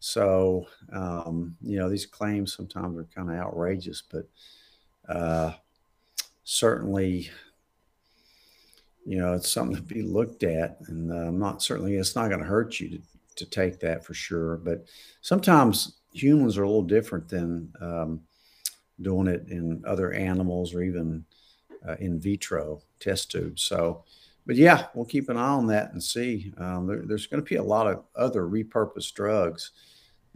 So, 0.00 0.66
um, 0.92 1.56
you 1.60 1.78
know, 1.78 1.88
these 1.88 2.06
claims 2.06 2.54
sometimes 2.54 2.96
are 2.98 3.08
kind 3.14 3.30
of 3.30 3.36
outrageous, 3.36 4.02
but 4.08 4.28
uh, 5.08 5.52
certainly 6.44 7.30
you 9.08 9.16
know, 9.16 9.32
it's 9.32 9.50
something 9.50 9.74
to 9.74 9.82
be 9.82 10.02
looked 10.02 10.42
at. 10.42 10.76
And 10.88 11.10
uh, 11.10 11.30
not 11.30 11.62
certainly, 11.62 11.96
it's 11.96 12.14
not 12.14 12.28
going 12.28 12.42
to 12.42 12.46
hurt 12.46 12.78
you 12.78 12.90
to, 12.90 13.00
to 13.36 13.46
take 13.46 13.80
that 13.80 14.04
for 14.04 14.12
sure. 14.12 14.58
But 14.58 14.84
sometimes 15.22 15.94
humans 16.12 16.58
are 16.58 16.64
a 16.64 16.66
little 16.66 16.82
different 16.82 17.26
than 17.26 17.72
um, 17.80 18.20
doing 19.00 19.26
it 19.26 19.46
in 19.48 19.82
other 19.86 20.12
animals 20.12 20.74
or 20.74 20.82
even 20.82 21.24
uh, 21.88 21.96
in 22.00 22.20
vitro 22.20 22.82
test 23.00 23.30
tubes. 23.30 23.62
So, 23.62 24.04
but 24.46 24.56
yeah, 24.56 24.88
we'll 24.92 25.06
keep 25.06 25.30
an 25.30 25.38
eye 25.38 25.48
on 25.48 25.68
that 25.68 25.92
and 25.92 26.04
see. 26.04 26.52
Um, 26.58 26.86
there, 26.86 27.02
there's 27.06 27.26
going 27.26 27.42
to 27.42 27.48
be 27.48 27.56
a 27.56 27.62
lot 27.62 27.86
of 27.86 28.04
other 28.14 28.42
repurposed 28.42 29.14
drugs 29.14 29.70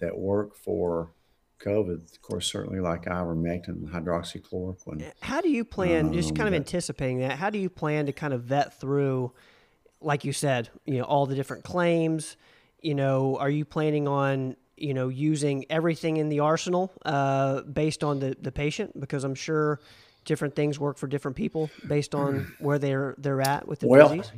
that 0.02 0.18
work 0.18 0.54
for 0.54 1.10
COVID, 1.64 2.12
of 2.12 2.22
course, 2.22 2.50
certainly 2.50 2.80
like 2.80 3.04
ivermectin 3.04 3.68
and 3.68 3.88
hydroxychloroquine. 3.88 5.10
How 5.20 5.40
do 5.40 5.48
you 5.48 5.64
plan, 5.64 6.06
um, 6.06 6.12
just 6.12 6.34
kind 6.34 6.48
of 6.48 6.54
anticipating 6.54 7.20
that, 7.20 7.38
how 7.38 7.50
do 7.50 7.58
you 7.58 7.70
plan 7.70 8.06
to 8.06 8.12
kind 8.12 8.34
of 8.34 8.42
vet 8.42 8.78
through, 8.78 9.32
like 10.00 10.24
you 10.24 10.32
said, 10.32 10.68
you 10.84 10.98
know, 10.98 11.04
all 11.04 11.26
the 11.26 11.34
different 11.34 11.64
claims? 11.64 12.36
You 12.80 12.94
know, 12.94 13.36
are 13.38 13.50
you 13.50 13.64
planning 13.64 14.08
on, 14.08 14.56
you 14.76 14.92
know, 14.92 15.08
using 15.08 15.64
everything 15.70 16.16
in 16.16 16.28
the 16.28 16.40
arsenal 16.40 16.92
uh, 17.04 17.62
based 17.62 18.02
on 18.02 18.18
the, 18.18 18.36
the 18.40 18.52
patient? 18.52 18.98
Because 18.98 19.22
I'm 19.22 19.36
sure 19.36 19.80
different 20.24 20.56
things 20.56 20.78
work 20.78 20.98
for 20.98 21.06
different 21.06 21.36
people 21.36 21.70
based 21.86 22.14
on 22.14 22.52
where 22.58 22.78
they're 22.78 23.14
they're 23.18 23.40
at 23.40 23.68
with 23.68 23.80
the 23.80 23.86
well, 23.86 24.08
disease. 24.08 24.32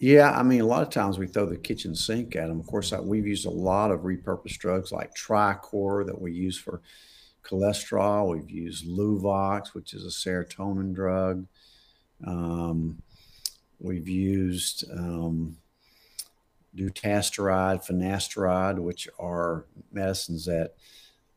Yeah, 0.00 0.30
I 0.30 0.44
mean, 0.44 0.60
a 0.60 0.66
lot 0.66 0.82
of 0.82 0.90
times 0.90 1.18
we 1.18 1.26
throw 1.26 1.46
the 1.46 1.56
kitchen 1.56 1.94
sink 1.94 2.36
at 2.36 2.46
them. 2.46 2.60
Of 2.60 2.66
course, 2.66 2.92
we've 2.92 3.26
used 3.26 3.46
a 3.46 3.50
lot 3.50 3.90
of 3.90 4.00
repurposed 4.00 4.58
drugs 4.58 4.92
like 4.92 5.14
Tricor 5.14 6.06
that 6.06 6.20
we 6.20 6.32
use 6.32 6.56
for 6.56 6.82
cholesterol. 7.44 8.30
We've 8.30 8.50
used 8.50 8.86
Luvox, 8.86 9.74
which 9.74 9.94
is 9.94 10.04
a 10.04 10.08
serotonin 10.08 10.94
drug. 10.94 11.46
Um, 12.24 13.02
we've 13.80 14.08
used 14.08 14.84
um, 14.92 15.56
dutasteride, 16.76 17.84
finasteride, 17.84 18.78
which 18.78 19.08
are 19.18 19.64
medicines 19.90 20.44
that 20.44 20.74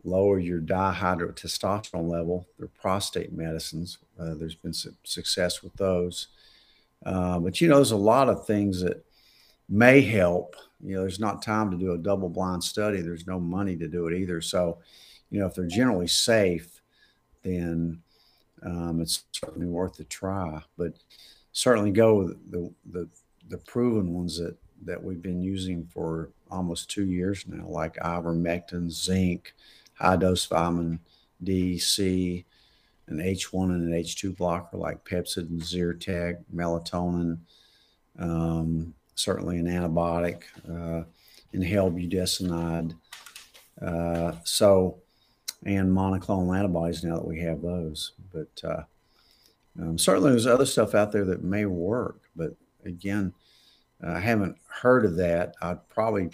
lower 0.03 0.37
your 0.37 0.61
dihydrotestosterone 0.61 2.09
level. 2.09 2.47
They're 2.59 2.67
prostate 2.67 3.33
medicines. 3.33 3.97
Uh, 4.19 4.35
there's 4.35 4.55
been 4.55 4.73
su- 4.73 4.95
success 5.03 5.63
with 5.63 5.73
those. 5.77 6.27
Uh, 7.05 7.39
but 7.39 7.60
you 7.62 7.67
know, 7.67 7.75
there's 7.75 7.91
a 7.91 7.98
lot 7.98 8.29
of 8.29 8.46
things 8.46 8.81
that 8.81 9.03
may 9.70 10.01
help. 10.01 10.55
You 10.84 10.96
know, 10.96 11.01
there's 11.01 11.20
not 11.20 11.41
time 11.41 11.72
to 11.72 11.77
do 11.77 11.93
a 11.93 11.98
double 11.98 12.29
blind 12.29 12.63
study. 12.63 13.01
There's 13.01 13.27
no 13.27 13.39
money 13.39 13.75
to 13.77 13.88
do 13.88 14.08
it 14.08 14.17
either. 14.17 14.41
So, 14.41 14.79
you 15.29 15.39
know, 15.39 15.48
if 15.48 15.55
they're 15.55 15.65
generally 15.67 16.08
safe, 16.08 16.81
then 17.43 18.01
um, 18.63 19.01
it's 19.01 19.24
certainly 19.31 19.67
worth 19.67 20.00
a 20.00 20.03
try. 20.03 20.62
But 20.77 20.93
certainly 21.51 21.91
go 21.91 22.15
with 22.15 22.51
the, 22.51 22.74
the 22.91 23.10
the 23.50 23.58
proven 23.58 24.13
ones 24.13 24.38
that 24.39 24.58
that 24.84 25.01
we've 25.01 25.22
been 25.22 25.41
using 25.41 25.86
for 25.93 26.31
almost 26.50 26.89
two 26.89 27.05
years 27.05 27.46
now, 27.48 27.67
like 27.67 27.96
ivermectin, 27.98 28.89
zinc, 28.89 29.53
high 29.93 30.15
dose 30.15 30.46
vitamin 30.46 31.00
D, 31.43 31.77
C, 31.77 32.46
an 33.11 33.17
H1 33.17 33.65
and 33.65 33.93
an 33.93 33.99
H2 33.99 34.35
blocker 34.35 34.77
like 34.77 35.05
Pepcid 35.05 35.49
and 35.49 35.61
Zyrtec, 35.61 36.43
melatonin, 36.53 37.37
um, 38.17 38.93
certainly 39.15 39.57
an 39.57 39.65
antibiotic, 39.65 40.43
uh, 40.69 41.03
inhaled 41.53 41.95
budesonide. 41.95 42.95
Uh, 43.81 44.33
so, 44.43 44.97
and 45.65 45.91
monoclonal 45.91 46.57
antibodies 46.57 47.03
now 47.03 47.15
that 47.15 47.27
we 47.27 47.39
have 47.41 47.61
those. 47.61 48.13
But 48.33 48.61
uh, 48.63 48.83
um, 49.79 49.97
certainly 49.97 50.31
there's 50.31 50.47
other 50.47 50.65
stuff 50.65 50.95
out 50.95 51.11
there 51.11 51.25
that 51.25 51.43
may 51.43 51.65
work. 51.65 52.21
But 52.35 52.55
again, 52.85 53.33
I 54.03 54.19
haven't 54.19 54.57
heard 54.67 55.05
of 55.05 55.17
that. 55.17 55.55
I'd 55.61 55.87
probably 55.89 56.29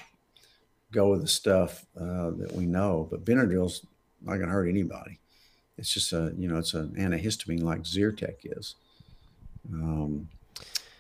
go 0.92 1.10
with 1.12 1.22
the 1.22 1.28
stuff 1.28 1.86
uh, 2.00 2.32
that 2.32 2.54
we 2.54 2.66
know. 2.66 3.08
But 3.10 3.26
Benadryl's 3.26 3.86
not 4.22 4.36
going 4.36 4.48
to 4.48 4.54
hurt 4.54 4.70
anybody. 4.70 5.20
It's 5.78 5.94
just 5.94 6.14
a 6.14 6.34
you 6.38 6.48
know 6.48 6.58
it's 6.58 6.74
an 6.74 6.90
antihistamine 6.98 7.64
like 7.64 7.84
Zyrtec 7.84 8.38
is. 8.44 8.76
Um, 9.72 10.30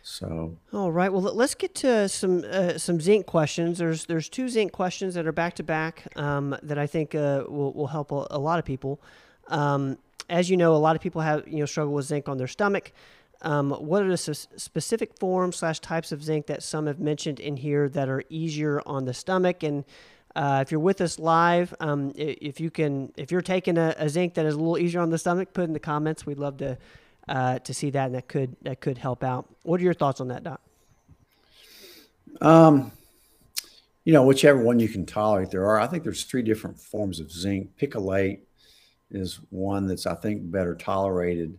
so 0.03 0.57
all 0.71 0.91
right, 0.91 1.11
well 1.11 1.21
let's 1.21 1.55
get 1.55 1.75
to 1.75 2.07
some 2.07 2.43
uh, 2.49 2.77
some 2.77 3.01
zinc 3.01 3.25
questions. 3.25 3.77
There's 3.79 4.05
there's 4.05 4.29
two 4.29 4.49
zinc 4.49 4.71
questions 4.71 5.15
that 5.15 5.27
are 5.27 5.31
back 5.31 5.55
to 5.55 5.63
back 5.63 6.07
that 6.15 6.77
I 6.77 6.87
think 6.87 7.15
uh, 7.15 7.43
will 7.47 7.73
will 7.73 7.87
help 7.87 8.11
a, 8.11 8.27
a 8.31 8.39
lot 8.39 8.59
of 8.59 8.65
people. 8.65 9.01
Um, 9.47 9.97
as 10.29 10.49
you 10.49 10.57
know, 10.57 10.75
a 10.75 10.77
lot 10.77 10.95
of 10.95 11.01
people 11.01 11.21
have 11.21 11.47
you 11.47 11.59
know 11.59 11.65
struggle 11.65 11.93
with 11.93 12.05
zinc 12.05 12.29
on 12.29 12.37
their 12.37 12.47
stomach. 12.47 12.93
Um, 13.41 13.71
what 13.71 14.01
are 14.01 14.09
the 14.09 14.17
specific 14.17 15.19
forms 15.19 15.57
slash 15.57 15.79
types 15.79 16.11
of 16.11 16.23
zinc 16.23 16.47
that 16.47 16.63
some 16.63 16.87
have 16.87 16.99
mentioned 16.99 17.39
in 17.39 17.57
here 17.57 17.87
that 17.89 18.09
are 18.09 18.23
easier 18.29 18.81
on 18.85 19.05
the 19.05 19.13
stomach 19.13 19.61
and 19.61 19.85
uh, 20.37 20.59
if 20.61 20.71
you're 20.71 20.79
with 20.79 21.01
us 21.01 21.17
live, 21.17 21.73
um, 21.79 22.13
if 22.15 22.59
you 22.59 22.69
can, 22.69 23.11
if 23.17 23.31
you're 23.31 23.41
taking 23.41 23.75
a, 23.79 23.95
a, 23.97 24.07
zinc 24.07 24.35
that 24.35 24.45
is 24.45 24.53
a 24.53 24.57
little 24.57 24.77
easier 24.77 25.01
on 25.01 25.09
the 25.09 25.17
stomach, 25.17 25.51
put 25.51 25.63
in 25.63 25.73
the 25.73 25.79
comments. 25.79 26.27
We'd 26.27 26.37
love 26.37 26.57
to 26.57 26.77
uh, 27.27 27.57
to 27.59 27.73
see 27.73 27.89
that, 27.89 28.05
and 28.05 28.15
that 28.15 28.27
could 28.27 28.55
that 28.61 28.79
could 28.79 28.99
help 28.99 29.23
out. 29.23 29.49
What 29.63 29.81
are 29.81 29.83
your 29.83 29.95
thoughts 29.95 30.21
on 30.21 30.27
that, 30.27 30.43
Doc? 30.43 30.61
Um, 32.39 32.91
you 34.05 34.13
know, 34.13 34.27
whichever 34.27 34.61
one 34.61 34.79
you 34.79 34.87
can 34.87 35.07
tolerate. 35.07 35.49
There 35.49 35.65
are, 35.65 35.79
I 35.79 35.87
think 35.87 36.03
there's 36.03 36.23
three 36.23 36.43
different 36.43 36.79
forms 36.79 37.19
of 37.19 37.31
zinc. 37.31 37.75
Picolate 37.75 38.47
is 39.09 39.39
one 39.49 39.87
that's, 39.87 40.05
I 40.05 40.13
think, 40.13 40.51
better 40.51 40.75
tolerated. 40.75 41.57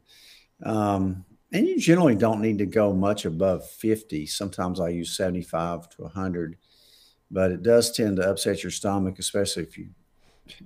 Um, 0.62 1.25
and 1.52 1.66
you 1.66 1.80
generally 1.80 2.14
don't 2.14 2.40
need 2.40 2.58
to 2.58 2.66
go 2.66 2.92
much 2.92 3.25
above 3.25 3.68
50. 3.68 4.26
Sometimes 4.26 4.78
I 4.78 4.90
use 4.90 5.16
75 5.16 5.88
to 5.90 6.02
100, 6.02 6.56
but 7.30 7.50
it 7.50 7.62
does 7.62 7.92
tend 7.92 8.16
to 8.16 8.28
upset 8.28 8.62
your 8.62 8.70
stomach, 8.70 9.18
especially 9.18 9.62
if 9.62 9.76
you 9.76 9.88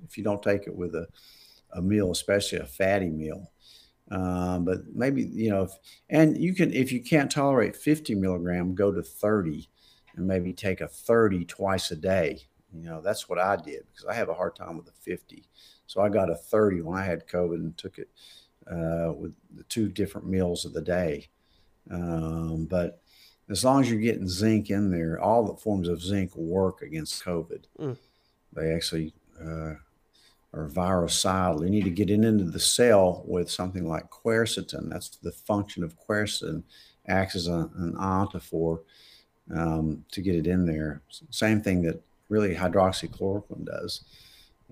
if 0.04 0.16
you 0.16 0.22
don't 0.22 0.42
take 0.42 0.66
it 0.66 0.76
with 0.76 0.94
a, 0.94 1.06
a 1.72 1.82
meal, 1.82 2.10
especially 2.10 2.58
a 2.58 2.66
fatty 2.66 3.10
meal. 3.10 3.50
Um, 4.10 4.64
but 4.64 4.80
maybe 4.94 5.22
you 5.22 5.50
know, 5.50 5.62
if, 5.62 5.72
and 6.10 6.36
you 6.36 6.54
can 6.54 6.72
if 6.72 6.92
you 6.92 7.02
can't 7.02 7.30
tolerate 7.30 7.76
50 7.76 8.14
milligram, 8.14 8.74
go 8.74 8.92
to 8.92 9.02
30 9.02 9.68
and 10.16 10.26
maybe 10.26 10.52
take 10.52 10.80
a 10.80 10.88
30 10.88 11.44
twice 11.46 11.90
a 11.90 11.96
day. 11.96 12.40
You 12.72 12.84
know, 12.84 13.00
that's 13.00 13.28
what 13.28 13.38
I 13.38 13.56
did 13.56 13.84
because 13.90 14.06
I 14.06 14.14
have 14.14 14.28
a 14.28 14.34
hard 14.34 14.56
time 14.56 14.76
with 14.76 14.86
the 14.86 14.92
50. 14.92 15.44
So 15.86 16.00
I 16.00 16.08
got 16.08 16.30
a 16.30 16.34
30 16.34 16.82
when 16.82 16.98
I 16.98 17.04
had 17.04 17.28
COVID 17.28 17.56
and 17.56 17.76
took 17.76 17.98
it 17.98 18.08
uh, 18.70 19.12
with 19.12 19.34
the 19.54 19.64
two 19.64 19.88
different 19.88 20.26
meals 20.26 20.64
of 20.64 20.72
the 20.72 20.80
day. 20.80 21.28
Um, 21.90 22.66
but 22.70 23.01
as 23.50 23.64
long 23.64 23.82
as 23.82 23.90
you're 23.90 24.00
getting 24.00 24.28
zinc 24.28 24.70
in 24.70 24.90
there, 24.90 25.20
all 25.20 25.44
the 25.44 25.56
forms 25.56 25.88
of 25.88 26.02
zinc 26.02 26.34
work 26.36 26.82
against 26.82 27.24
COVID. 27.24 27.64
Mm. 27.78 27.96
They 28.54 28.72
actually 28.72 29.12
uh, 29.40 29.74
are 30.54 30.68
virucidal. 30.68 31.64
You 31.64 31.70
need 31.70 31.84
to 31.84 31.90
get 31.90 32.10
it 32.10 32.24
into 32.24 32.44
the 32.44 32.60
cell 32.60 33.22
with 33.26 33.50
something 33.50 33.86
like 33.86 34.10
quercetin. 34.10 34.90
That's 34.90 35.08
the 35.08 35.32
function 35.32 35.82
of 35.82 35.96
quercetin, 35.98 36.62
acts 37.08 37.34
as 37.34 37.48
a, 37.48 37.70
an 37.76 37.94
ionophore 37.98 38.80
um, 39.54 40.04
to 40.12 40.20
get 40.20 40.34
it 40.34 40.46
in 40.46 40.66
there. 40.66 41.02
Same 41.30 41.60
thing 41.60 41.82
that 41.82 42.00
really 42.28 42.54
hydroxychloroquine 42.54 43.64
does. 43.64 44.04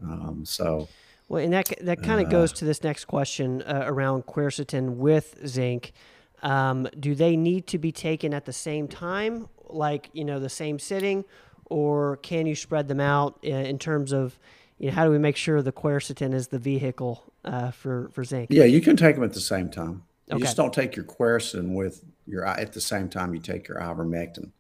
Um, 0.03 0.45
so, 0.45 0.89
well, 1.29 1.43
and 1.43 1.53
that 1.53 1.73
that 1.83 2.03
kind 2.03 2.21
of 2.21 2.29
uh, 2.29 2.31
goes 2.31 2.53
to 2.55 2.65
this 2.65 2.83
next 2.83 3.05
question 3.05 3.63
uh, 3.63 3.85
around 3.87 4.27
quercetin 4.27 4.97
with 4.97 5.37
zinc. 5.47 5.93
Um, 6.43 6.89
do 6.99 7.15
they 7.15 7.37
need 7.37 7.67
to 7.69 7.79
be 7.79 7.93
taken 7.93 8.33
at 8.33 8.45
the 8.47 8.53
same 8.53 8.89
time, 8.89 9.49
like 9.69 10.11
you 10.13 10.25
know, 10.25 10.39
the 10.39 10.49
same 10.49 10.79
sitting, 10.79 11.25
or 11.67 12.17
can 12.19 12.47
you 12.47 12.55
spread 12.55 12.89
them 12.89 13.01
out 13.01 13.39
in, 13.43 13.67
in 13.67 13.79
terms 13.79 14.13
of 14.13 14.39
you 14.79 14.89
know, 14.89 14.93
how 14.93 15.05
do 15.05 15.11
we 15.11 15.19
make 15.19 15.37
sure 15.37 15.61
the 15.61 15.73
quercetin 15.73 16.33
is 16.33 16.49
the 16.49 16.59
vehicle 16.59 17.33
uh, 17.45 17.71
for 17.71 18.09
for 18.13 18.25
zinc? 18.25 18.49
Yeah, 18.51 18.65
you 18.65 18.81
can 18.81 18.97
take 18.97 19.15
them 19.17 19.25
at 19.25 19.35
the 19.35 19.41
same 19.41 19.69
time. 19.69 20.03
You 20.29 20.37
okay. 20.37 20.45
just 20.45 20.57
don't 20.57 20.73
take 20.73 20.97
your 20.97 21.05
quercetin 21.05 21.75
with 21.75 22.05
your 22.27 22.47
at 22.47 22.73
the 22.73 22.81
same 22.81 23.09
time 23.09 23.35
you 23.35 23.41
take 23.41 23.69
your 23.69 23.79
ivermectin. 23.79 24.51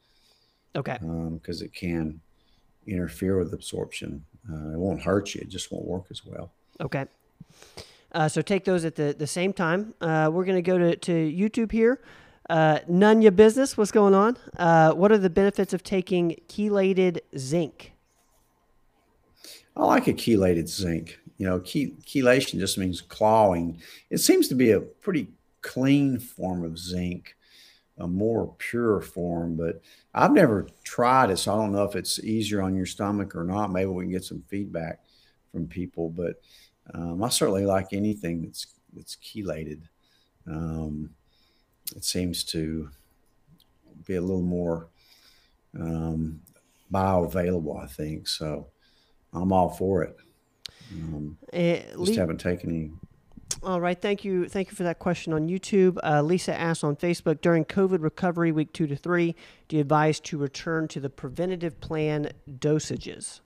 Okay. 0.76 0.98
Because 1.00 1.60
um, 1.60 1.66
it 1.66 1.74
can 1.74 2.20
interfere 2.86 3.38
with 3.38 3.52
absorption. 3.52 4.24
Uh, 4.48 4.72
it 4.72 4.78
won't 4.78 5.02
hurt 5.02 5.34
you. 5.34 5.40
It 5.42 5.48
just 5.48 5.72
won't 5.72 5.84
work 5.84 6.04
as 6.10 6.24
well. 6.24 6.52
Okay. 6.80 7.06
Uh, 8.12 8.28
so 8.28 8.42
take 8.42 8.64
those 8.64 8.84
at 8.84 8.96
the, 8.96 9.14
the 9.16 9.26
same 9.26 9.52
time. 9.52 9.94
Uh, 10.00 10.30
we're 10.32 10.44
going 10.44 10.56
to 10.56 10.62
go 10.62 10.78
to, 10.78 10.96
to 10.96 11.12
YouTube 11.12 11.72
here. 11.72 12.00
Uh, 12.48 12.80
None 12.88 13.22
your 13.22 13.32
business. 13.32 13.76
What's 13.76 13.92
going 13.92 14.14
on? 14.14 14.36
Uh, 14.58 14.92
what 14.92 15.12
are 15.12 15.18
the 15.18 15.30
benefits 15.30 15.72
of 15.72 15.82
taking 15.82 16.36
chelated 16.48 17.20
zinc? 17.38 17.92
I 19.76 19.84
like 19.84 20.08
a 20.08 20.12
chelated 20.12 20.68
zinc. 20.68 21.18
You 21.38 21.46
know, 21.46 21.60
chelation 21.60 22.58
just 22.58 22.76
means 22.76 23.00
clawing. 23.00 23.80
It 24.10 24.18
seems 24.18 24.48
to 24.48 24.54
be 24.54 24.72
a 24.72 24.80
pretty 24.80 25.28
clean 25.62 26.18
form 26.18 26.64
of 26.64 26.78
zinc 26.78 27.36
a 28.00 28.08
more 28.08 28.52
pure 28.58 29.00
form. 29.00 29.56
But 29.56 29.82
I've 30.14 30.32
never 30.32 30.66
tried 30.82 31.30
it, 31.30 31.36
so 31.36 31.52
I 31.52 31.56
don't 31.56 31.72
know 31.72 31.84
if 31.84 31.94
it's 31.94 32.18
easier 32.20 32.62
on 32.62 32.74
your 32.74 32.86
stomach 32.86 33.36
or 33.36 33.44
not. 33.44 33.70
Maybe 33.70 33.86
we 33.86 34.04
can 34.04 34.10
get 34.10 34.24
some 34.24 34.42
feedback 34.48 35.00
from 35.52 35.66
people. 35.66 36.08
But 36.08 36.42
um, 36.94 37.22
I 37.22 37.28
certainly 37.28 37.66
like 37.66 37.92
anything 37.92 38.42
that's 38.42 38.66
that's 38.92 39.16
chelated. 39.16 39.82
Um, 40.46 41.10
it 41.94 42.04
seems 42.04 42.44
to 42.44 42.88
be 44.06 44.16
a 44.16 44.20
little 44.20 44.42
more 44.42 44.88
um, 45.78 46.40
bioavailable, 46.92 47.82
I 47.82 47.86
think. 47.86 48.28
So 48.28 48.68
I'm 49.32 49.52
all 49.52 49.70
for 49.70 50.02
it. 50.02 50.16
Um, 50.92 51.38
uh, 51.52 52.04
just 52.04 52.16
haven't 52.16 52.38
taken 52.38 52.70
any 52.70 52.90
all 53.62 53.80
right, 53.80 54.00
thank 54.00 54.24
you, 54.24 54.48
thank 54.48 54.70
you 54.70 54.76
for 54.76 54.84
that 54.84 54.98
question 54.98 55.34
on 55.34 55.48
YouTube. 55.48 55.98
Uh, 56.02 56.22
Lisa 56.22 56.58
asked 56.58 56.82
on 56.82 56.96
Facebook 56.96 57.42
during 57.42 57.66
COVID 57.66 58.02
recovery 58.02 58.52
week 58.52 58.72
two 58.72 58.86
to 58.86 58.96
three, 58.96 59.34
do 59.68 59.76
you 59.76 59.82
advise 59.82 60.18
to 60.20 60.38
return 60.38 60.88
to 60.88 61.00
the 61.00 61.10
preventative 61.10 61.78
plan 61.80 62.30
dosages? 62.48 63.40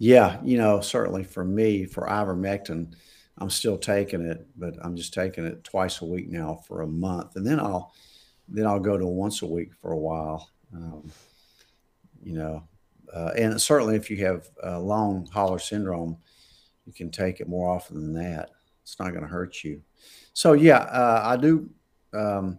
Yeah, 0.00 0.40
you 0.42 0.56
know, 0.56 0.80
certainly 0.80 1.24
for 1.24 1.44
me, 1.44 1.84
for 1.84 2.06
ivermectin, 2.06 2.94
I'm 3.36 3.50
still 3.50 3.76
taking 3.76 4.22
it, 4.22 4.46
but 4.56 4.74
I'm 4.82 4.96
just 4.96 5.12
taking 5.12 5.44
it 5.44 5.62
twice 5.62 6.00
a 6.00 6.06
week 6.06 6.30
now 6.30 6.56
for 6.66 6.80
a 6.80 6.86
month, 6.86 7.36
and 7.36 7.46
then 7.46 7.60
I'll 7.60 7.92
then 8.48 8.66
I'll 8.66 8.80
go 8.80 8.98
to 8.98 9.06
once 9.06 9.42
a 9.42 9.46
week 9.46 9.74
for 9.74 9.92
a 9.92 9.98
while. 9.98 10.50
Um, 10.74 11.10
you 12.22 12.34
know, 12.34 12.64
uh, 13.14 13.32
and 13.36 13.60
certainly 13.60 13.96
if 13.96 14.10
you 14.10 14.24
have 14.24 14.48
uh, 14.64 14.80
long 14.80 15.28
hauler 15.32 15.58
syndrome 15.58 16.16
you 16.86 16.92
can 16.92 17.10
take 17.10 17.40
it 17.40 17.48
more 17.48 17.68
often 17.68 17.96
than 17.96 18.14
that. 18.14 18.50
It's 18.82 18.98
not 18.98 19.10
going 19.10 19.22
to 19.22 19.28
hurt 19.28 19.62
you. 19.64 19.82
So 20.32 20.54
yeah, 20.54 20.78
uh, 20.78 21.22
I 21.24 21.36
do 21.36 21.70
um, 22.14 22.58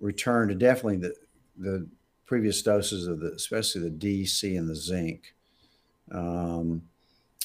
return 0.00 0.48
to 0.48 0.54
definitely 0.54 0.96
the 0.98 1.14
the 1.58 1.88
previous 2.26 2.62
doses 2.62 3.06
of 3.06 3.20
the, 3.20 3.32
especially 3.34 3.82
the 3.82 3.90
D, 3.90 4.24
C, 4.26 4.56
and 4.56 4.68
the 4.68 4.76
zinc. 4.76 5.33
Um, 6.14 6.82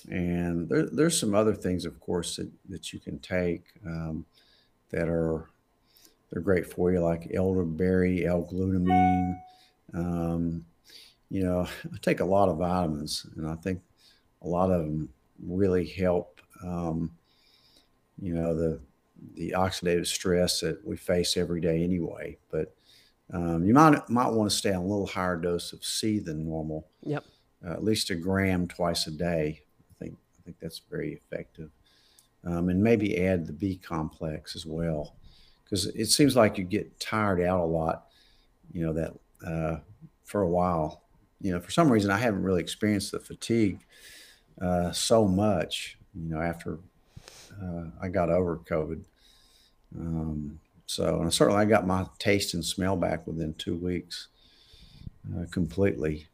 and 0.09 0.69
there, 0.69 0.87
there's 0.89 1.19
some 1.19 1.35
other 1.35 1.53
things, 1.53 1.85
of 1.85 1.99
course, 1.99 2.37
that, 2.37 2.49
that 2.69 2.93
you 2.93 2.99
can 2.99 3.19
take 3.19 3.63
um, 3.85 4.25
that 4.91 5.09
are 5.09 5.49
they're 6.31 6.41
great 6.41 6.71
for 6.71 6.91
you, 6.91 6.99
like 6.99 7.31
elderberry, 7.33 8.25
L-glutamine. 8.25 9.39
Um, 9.93 10.65
you 11.29 11.43
know, 11.43 11.67
I 11.93 11.97
take 12.01 12.19
a 12.19 12.25
lot 12.25 12.49
of 12.49 12.57
vitamins, 12.57 13.25
and 13.35 13.47
I 13.47 13.55
think 13.55 13.81
a 14.41 14.47
lot 14.47 14.71
of 14.71 14.81
them 14.81 15.09
really 15.43 15.87
help, 15.87 16.39
um, 16.63 17.11
you 18.21 18.33
know, 18.33 18.55
the 18.55 18.79
the 19.33 19.51
oxidative 19.51 20.07
stress 20.07 20.61
that 20.61 20.85
we 20.85 20.95
face 20.95 21.35
every 21.35 21.59
day 21.59 21.83
anyway. 21.83 22.37
But 22.51 22.73
um, 23.33 23.65
you 23.65 23.73
might 23.73 24.09
might 24.09 24.29
want 24.31 24.49
to 24.49 24.55
stay 24.55 24.71
on 24.71 24.83
a 24.83 24.87
little 24.87 25.07
higher 25.07 25.35
dose 25.35 25.73
of 25.73 25.83
C 25.83 26.19
than 26.19 26.45
normal. 26.45 26.87
Yep. 27.03 27.25
Uh, 27.65 27.73
at 27.73 27.83
least 27.83 28.09
a 28.09 28.15
gram 28.15 28.67
twice 28.67 29.07
a 29.07 29.11
day. 29.11 29.61
I 29.91 30.03
think 30.03 30.17
I 30.37 30.41
think 30.43 30.57
that's 30.59 30.81
very 30.89 31.13
effective. 31.13 31.71
Um, 32.45 32.69
and 32.69 32.81
maybe 32.81 33.25
add 33.25 33.47
the 33.47 33.53
B 33.53 33.75
complex 33.75 34.55
as 34.55 34.65
well, 34.65 35.15
because 35.63 35.87
it 35.87 36.07
seems 36.07 36.35
like 36.35 36.57
you 36.57 36.63
get 36.63 36.99
tired 36.99 37.41
out 37.41 37.59
a 37.59 37.65
lot. 37.65 38.05
You 38.71 38.85
know 38.85 38.93
that 38.93 39.13
uh, 39.45 39.79
for 40.23 40.41
a 40.41 40.49
while. 40.49 41.03
You 41.41 41.51
know, 41.51 41.59
for 41.59 41.71
some 41.71 41.91
reason 41.91 42.11
I 42.11 42.17
haven't 42.17 42.43
really 42.43 42.61
experienced 42.61 43.11
the 43.11 43.19
fatigue 43.19 43.79
uh, 44.61 44.91
so 44.91 45.25
much, 45.25 45.97
you 46.13 46.29
know, 46.29 46.41
after 46.41 46.79
uh, 47.61 47.85
I 48.01 48.09
got 48.09 48.29
over 48.29 48.57
COVID. 48.57 49.01
Um, 49.97 50.59
so, 50.85 51.21
and 51.21 51.33
certainly 51.33 51.61
I 51.61 51.65
got 51.65 51.87
my 51.87 52.05
taste 52.17 52.53
and 52.53 52.65
smell 52.65 52.95
back 52.95 53.27
within 53.27 53.53
two 53.53 53.75
weeks 53.75 54.27
uh, 55.33 55.45
completely. 55.51 56.27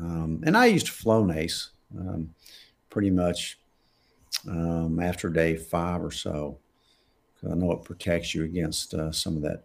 Um, 0.00 0.42
and 0.46 0.56
I 0.56 0.66
used 0.66 0.88
Flonase 0.88 1.70
um, 1.98 2.34
pretty 2.90 3.10
much 3.10 3.58
um, 4.48 5.00
after 5.00 5.28
day 5.28 5.56
five 5.56 6.02
or 6.02 6.10
so. 6.10 6.58
Because 7.34 7.52
I 7.52 7.54
know 7.54 7.72
it 7.72 7.84
protects 7.84 8.34
you 8.34 8.44
against 8.44 8.94
uh, 8.94 9.12
some 9.12 9.36
of 9.36 9.42
that 9.42 9.64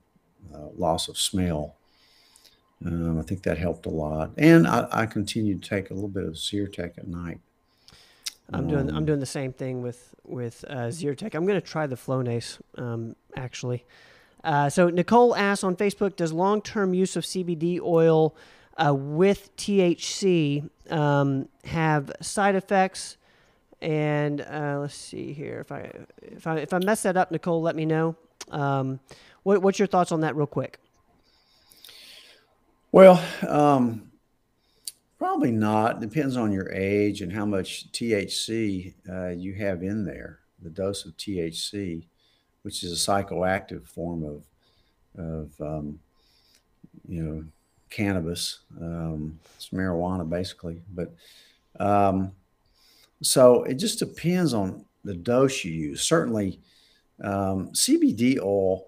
uh, 0.53 0.67
loss 0.75 1.07
of 1.07 1.17
smell. 1.17 1.75
Um, 2.85 3.19
I 3.19 3.21
think 3.21 3.43
that 3.43 3.57
helped 3.57 3.85
a 3.85 3.89
lot. 3.89 4.31
And 4.37 4.67
I, 4.67 4.87
I 4.91 5.05
continued 5.05 5.61
to 5.61 5.69
take 5.69 5.91
a 5.91 5.93
little 5.93 6.09
bit 6.09 6.23
of 6.23 6.33
Zyrtec 6.33 6.97
at 6.97 7.07
night. 7.07 7.39
I'm 8.53 8.67
doing 8.67 8.89
I'm 8.89 8.97
um, 8.97 9.05
doing 9.05 9.19
the 9.19 9.25
same 9.25 9.53
thing 9.53 9.81
with 9.81 10.13
with 10.25 10.65
uh, 10.67 10.87
Zyrtec. 10.87 11.35
I'm 11.35 11.45
going 11.45 11.59
to 11.59 11.65
try 11.65 11.87
the 11.87 11.95
Flonase 11.95 12.59
um, 12.77 13.15
actually. 13.35 13.85
Uh, 14.43 14.69
so 14.69 14.89
Nicole 14.89 15.35
asks 15.35 15.63
on 15.63 15.75
Facebook, 15.75 16.15
does 16.15 16.33
long 16.33 16.61
term 16.61 16.93
use 16.93 17.15
of 17.15 17.23
CBD 17.23 17.79
oil 17.79 18.35
uh, 18.77 18.93
with 18.93 19.55
THC 19.57 20.69
um, 20.89 21.47
have 21.65 22.12
side 22.21 22.55
effects? 22.55 23.17
And 23.81 24.41
uh, 24.41 24.79
let's 24.81 24.95
see 24.95 25.34
here. 25.34 25.60
If 25.60 25.71
I 25.71 25.91
if 26.21 26.45
I 26.45 26.57
if 26.57 26.73
I 26.73 26.79
mess 26.79 27.03
that 27.03 27.17
up, 27.17 27.31
Nicole, 27.31 27.62
let 27.62 27.75
me 27.75 27.86
know. 27.86 28.15
Um, 28.51 28.99
what, 29.43 29.62
what's 29.62 29.79
your 29.79 29.88
thoughts 29.88 30.12
on 30.12 30.21
that, 30.21 30.36
real 30.36 30.45
quick? 30.45 30.77
Well, 32.91 33.23
um, 33.47 34.12
Probably 35.21 35.51
not. 35.51 36.01
Depends 36.01 36.36
on 36.36 36.51
your 36.51 36.71
age 36.71 37.21
and 37.21 37.31
how 37.31 37.45
much 37.45 37.91
THC 37.91 38.95
uh, 39.07 39.27
you 39.27 39.53
have 39.53 39.84
in 39.84 40.03
there. 40.03 40.39
The 40.63 40.71
dose 40.71 41.05
of 41.05 41.15
THC, 41.15 42.07
which 42.63 42.84
is 42.84 42.91
a 42.91 42.95
psychoactive 42.95 43.88
form 43.88 44.23
of 44.23 44.47
of 45.15 45.62
um, 45.62 45.99
you 47.07 47.21
know 47.21 47.43
cannabis. 47.91 48.62
Um, 48.80 49.39
it's 49.56 49.69
marijuana 49.69 50.27
basically, 50.27 50.82
but 50.93 51.13
um, 51.80 52.32
so 53.21 53.63
it 53.63 53.75
just 53.75 53.99
depends 53.99 54.54
on 54.54 54.86
the 55.04 55.13
dose 55.13 55.63
you 55.63 55.71
use. 55.71 56.01
Certainly, 56.01 56.60
um, 57.23 57.69
CBD 57.69 58.39
oil 58.41 58.88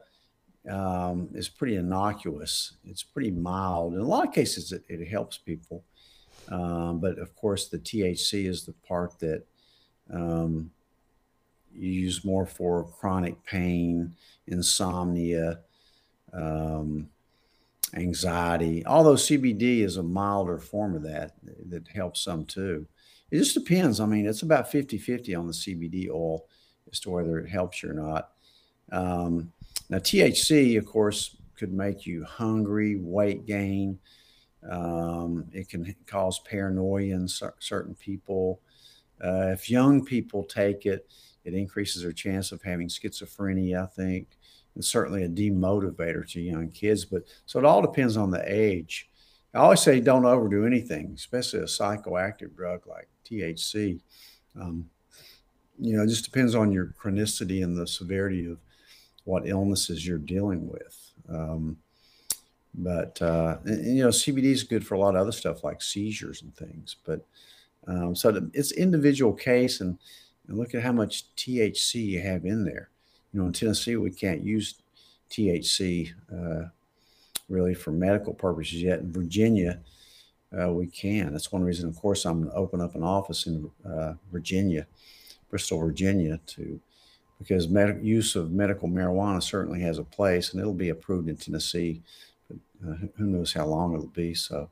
um, 0.69 1.29
is 1.33 1.49
pretty 1.49 1.75
innocuous. 1.75 2.73
It's 2.85 3.03
pretty 3.03 3.31
mild. 3.31 3.93
In 3.93 3.99
a 3.99 4.07
lot 4.07 4.27
of 4.27 4.33
cases, 4.33 4.71
it, 4.71 4.83
it 4.87 5.07
helps 5.07 5.37
people. 5.37 5.83
Um, 6.49 6.99
but 6.99 7.19
of 7.19 7.35
course, 7.35 7.67
the 7.67 7.79
THC 7.79 8.45
is 8.47 8.65
the 8.65 8.73
part 8.87 9.19
that 9.19 9.43
um, 10.11 10.71
you 11.73 11.89
use 11.89 12.25
more 12.25 12.45
for 12.45 12.83
chronic 12.83 13.43
pain, 13.45 14.13
insomnia, 14.47 15.59
um, 16.33 17.09
anxiety. 17.95 18.85
Although 18.85 19.15
CBD 19.15 19.79
is 19.83 19.97
a 19.97 20.03
milder 20.03 20.59
form 20.59 20.95
of 20.95 21.03
that, 21.03 21.33
that 21.69 21.87
helps 21.87 22.21
some 22.23 22.45
too. 22.45 22.87
It 23.31 23.37
just 23.37 23.55
depends. 23.55 23.99
I 23.99 24.05
mean, 24.05 24.25
it's 24.25 24.43
about 24.43 24.71
50 24.71 24.97
50 24.97 25.35
on 25.35 25.47
the 25.47 25.53
CBD 25.53 26.09
oil 26.09 26.45
as 26.91 26.99
to 27.01 27.09
whether 27.09 27.39
it 27.39 27.49
helps 27.49 27.81
you 27.81 27.89
or 27.89 27.93
not. 27.93 28.29
Um, 28.91 29.51
now, 29.89 29.97
THC, 29.97 30.77
of 30.77 30.85
course, 30.85 31.37
could 31.57 31.73
make 31.73 32.05
you 32.05 32.23
hungry, 32.23 32.97
weight 32.97 33.45
gain. 33.45 33.99
Um, 34.69 35.45
it 35.51 35.69
can 35.69 35.95
cause 36.07 36.39
paranoia 36.39 37.15
in 37.15 37.27
certain 37.27 37.95
people. 37.95 38.61
Uh, 39.23 39.47
if 39.47 39.69
young 39.69 40.03
people 40.03 40.43
take 40.43 40.85
it, 40.85 41.07
it 41.43 41.53
increases 41.53 42.03
their 42.03 42.11
chance 42.11 42.51
of 42.51 42.61
having 42.61 42.87
schizophrenia, 42.87 43.83
I 43.83 43.87
think, 43.87 44.37
and 44.75 44.83
certainly 44.83 45.23
a 45.23 45.29
demotivator 45.29 46.29
to 46.31 46.41
young 46.41 46.69
kids. 46.69 47.05
But 47.05 47.23
so 47.45 47.59
it 47.59 47.65
all 47.65 47.81
depends 47.81 48.17
on 48.17 48.31
the 48.31 48.43
age. 48.45 49.09
I 49.53 49.59
always 49.59 49.81
say 49.81 49.99
don't 49.99 50.25
overdo 50.25 50.65
anything, 50.65 51.11
especially 51.15 51.59
a 51.59 51.63
psychoactive 51.63 52.55
drug 52.55 52.87
like 52.87 53.07
THC. 53.29 53.99
Um, 54.59 54.89
you 55.79 55.95
know, 55.95 56.03
it 56.03 56.07
just 56.07 56.25
depends 56.25 56.55
on 56.55 56.71
your 56.71 56.93
chronicity 57.01 57.63
and 57.63 57.77
the 57.77 57.87
severity 57.87 58.49
of 58.49 58.57
what 59.25 59.47
illnesses 59.47 60.05
you're 60.05 60.17
dealing 60.17 60.67
with. 60.67 61.11
Um, 61.29 61.77
but 62.75 63.21
uh, 63.21 63.57
and, 63.65 63.97
you 63.97 64.03
know, 64.03 64.09
CBD 64.09 64.45
is 64.45 64.63
good 64.63 64.85
for 64.85 64.95
a 64.95 64.99
lot 64.99 65.15
of 65.15 65.21
other 65.21 65.31
stuff 65.31 65.63
like 65.63 65.81
seizures 65.81 66.41
and 66.41 66.55
things. 66.55 66.95
But 67.05 67.25
um, 67.87 68.15
so 68.15 68.49
it's 68.53 68.71
individual 68.71 69.33
case, 69.33 69.81
and, 69.81 69.99
and 70.47 70.57
look 70.57 70.73
at 70.73 70.81
how 70.81 70.91
much 70.91 71.25
THC 71.35 72.05
you 72.05 72.21
have 72.21 72.45
in 72.45 72.63
there. 72.63 72.89
You 73.33 73.39
know, 73.41 73.47
in 73.47 73.53
Tennessee, 73.53 73.95
we 73.95 74.11
can't 74.11 74.43
use 74.43 74.75
THC 75.29 76.13
uh, 76.31 76.69
really 77.49 77.73
for 77.73 77.91
medical 77.91 78.33
purposes 78.33 78.81
yet. 78.81 78.99
In 78.99 79.11
Virginia, 79.11 79.79
uh, 80.57 80.71
we 80.71 80.85
can. 80.85 81.31
That's 81.31 81.51
one 81.51 81.63
reason, 81.63 81.89
of 81.89 81.95
course, 81.95 82.25
I'm 82.25 82.41
going 82.41 82.51
to 82.51 82.55
open 82.57 82.79
up 82.79 82.93
an 82.93 83.03
office 83.03 83.47
in 83.47 83.71
uh, 83.85 84.13
Virginia, 84.31 84.85
Bristol, 85.49 85.79
Virginia, 85.79 86.39
to 86.47 86.79
because 87.39 87.67
med- 87.67 88.05
use 88.05 88.35
of 88.35 88.51
medical 88.51 88.87
marijuana 88.87 89.41
certainly 89.41 89.81
has 89.81 89.97
a 89.97 90.03
place, 90.03 90.51
and 90.51 90.61
it'll 90.61 90.73
be 90.73 90.89
approved 90.89 91.27
in 91.27 91.35
Tennessee. 91.35 92.01
But 92.47 92.57
uh, 92.87 92.95
who 93.17 93.25
knows 93.25 93.51
how 93.51 93.65
long 93.65 93.95
it'll 93.95 94.07
be? 94.07 94.35
So, 94.35 94.69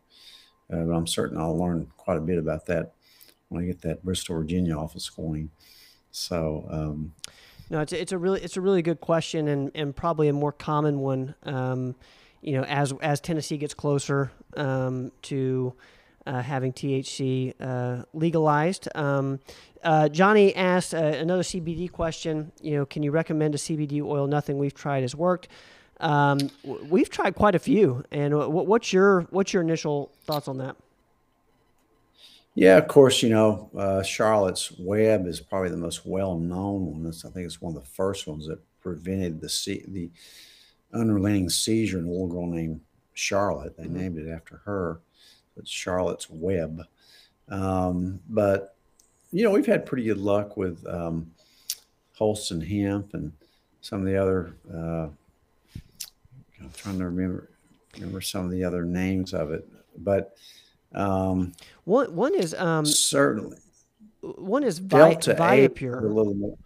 uh, 0.72 0.84
but 0.84 0.94
I'm 0.94 1.08
certain 1.08 1.40
I'll 1.40 1.58
learn 1.58 1.92
quite 1.98 2.18
a 2.18 2.22
bit 2.22 2.38
about 2.38 2.68
that 2.68 2.94
when 3.50 3.64
I 3.64 3.66
get 3.66 3.82
that 3.82 4.04
Bristol, 4.04 4.36
Virginia 4.36 4.78
office 4.78 5.10
going. 5.10 5.50
So. 6.12 6.68
Um, 6.70 7.14
no, 7.72 7.80
it's 7.80 7.94
a, 7.94 8.02
it's 8.02 8.12
a 8.12 8.18
really 8.18 8.42
it's 8.42 8.58
a 8.58 8.62
really 8.62 8.82
good 8.82 9.00
question 9.00 9.48
and, 9.48 9.72
and 9.74 9.96
probably 9.96 10.28
a 10.28 10.34
more 10.34 10.52
common 10.52 11.00
one. 11.00 11.34
Um, 11.44 11.96
you 12.42 12.54
know, 12.58 12.64
as 12.66 12.94
as 13.02 13.22
Tennessee 13.22 13.58
gets 13.58 13.74
closer 13.74 14.30
um, 14.58 15.14
to 15.24 15.74
uh, 16.28 16.42
having 16.42 16.74
THC 16.74 17.54
uh, 17.62 18.04
legalized. 18.14 18.90
Um, 18.94 19.40
uh, 19.84 20.10
Johnny 20.10 20.54
asked 20.54 20.94
uh, 20.94 20.98
another 20.98 21.44
CBD 21.44 21.90
question. 21.90 22.52
You 22.62 22.76
know, 22.76 22.86
can 22.86 23.04
you 23.04 23.12
recommend 23.12 23.56
a 23.56 23.58
CBD 23.58 24.04
oil? 24.04 24.28
Nothing 24.28 24.58
we've 24.58 24.74
tried 24.74 25.02
has 25.02 25.16
worked. 25.16 25.48
Um, 26.02 26.50
we've 26.66 27.10
tried 27.10 27.36
quite 27.36 27.56
a 27.56 27.60
few, 27.60 28.04
and 28.12 28.38
what's 28.38 28.92
your 28.92 29.22
what's 29.30 29.54
your 29.54 29.64
initial 29.64 30.12
thoughts 30.26 30.50
on 30.50 30.58
that? 30.58 30.76
Yeah, 32.54 32.78
of 32.78 32.88
course, 32.88 33.24
you 33.24 33.30
know 33.30 33.70
uh, 33.78 34.04
Charlotte's 34.04 34.72
Web 34.78 35.26
is 35.26 35.40
probably 35.40 35.70
the 35.70 35.78
most 35.78 36.06
well 36.06 36.38
known 36.38 36.92
one. 36.92 37.06
It's, 37.06 37.24
I 37.24 37.30
think 37.30 37.46
it's 37.46 37.62
one 37.62 37.76
of 37.76 37.82
the 37.82 37.90
first 37.90 38.28
ones 38.28 38.48
that 38.48 38.60
prevented 38.82 39.40
the 39.40 39.84
the 39.88 40.10
unrelenting 40.94 41.50
seizure 41.50 42.00
in 42.00 42.06
a 42.06 42.12
little 42.12 42.28
girl 42.28 42.48
named 42.48 42.82
Charlotte. 43.14 43.78
They 43.78 43.84
mm-hmm. 43.84 43.98
named 43.98 44.18
it 44.18 44.30
after 44.30 44.62
her. 44.66 45.00
It's 45.58 45.70
Charlotte's 45.70 46.30
Web. 46.30 46.84
Um, 47.50 48.20
but 48.30 48.76
you 49.32 49.44
know, 49.44 49.52
we've 49.52 49.66
had 49.66 49.86
pretty 49.86 50.04
good 50.04 50.18
luck 50.18 50.58
with 50.58 50.86
um, 50.88 51.32
Holston 52.18 52.62
Hemp 52.62 53.14
and 53.14 53.32
some 53.82 54.02
of 54.02 54.06
the 54.06 54.18
other. 54.18 54.54
Uh, 54.72 55.08
I'm 56.60 56.72
trying 56.76 57.00
to 57.00 57.06
remember 57.06 57.50
remember 57.96 58.22
some 58.22 58.46
of 58.46 58.52
the 58.52 58.64
other 58.64 58.84
names 58.84 59.34
of 59.34 59.52
it, 59.52 59.68
but 59.98 60.36
um, 60.94 61.54
one 61.84 62.16
one 62.16 62.36
is 62.36 62.54
um, 62.54 62.86
certainly 62.86 63.58
one 64.22 64.64
is 64.64 64.80
Vi- 64.80 64.98
Delta 64.98 65.34
Viapure. 65.36 66.04
A 66.04 66.08
little 66.08 66.34
more. 66.34 66.58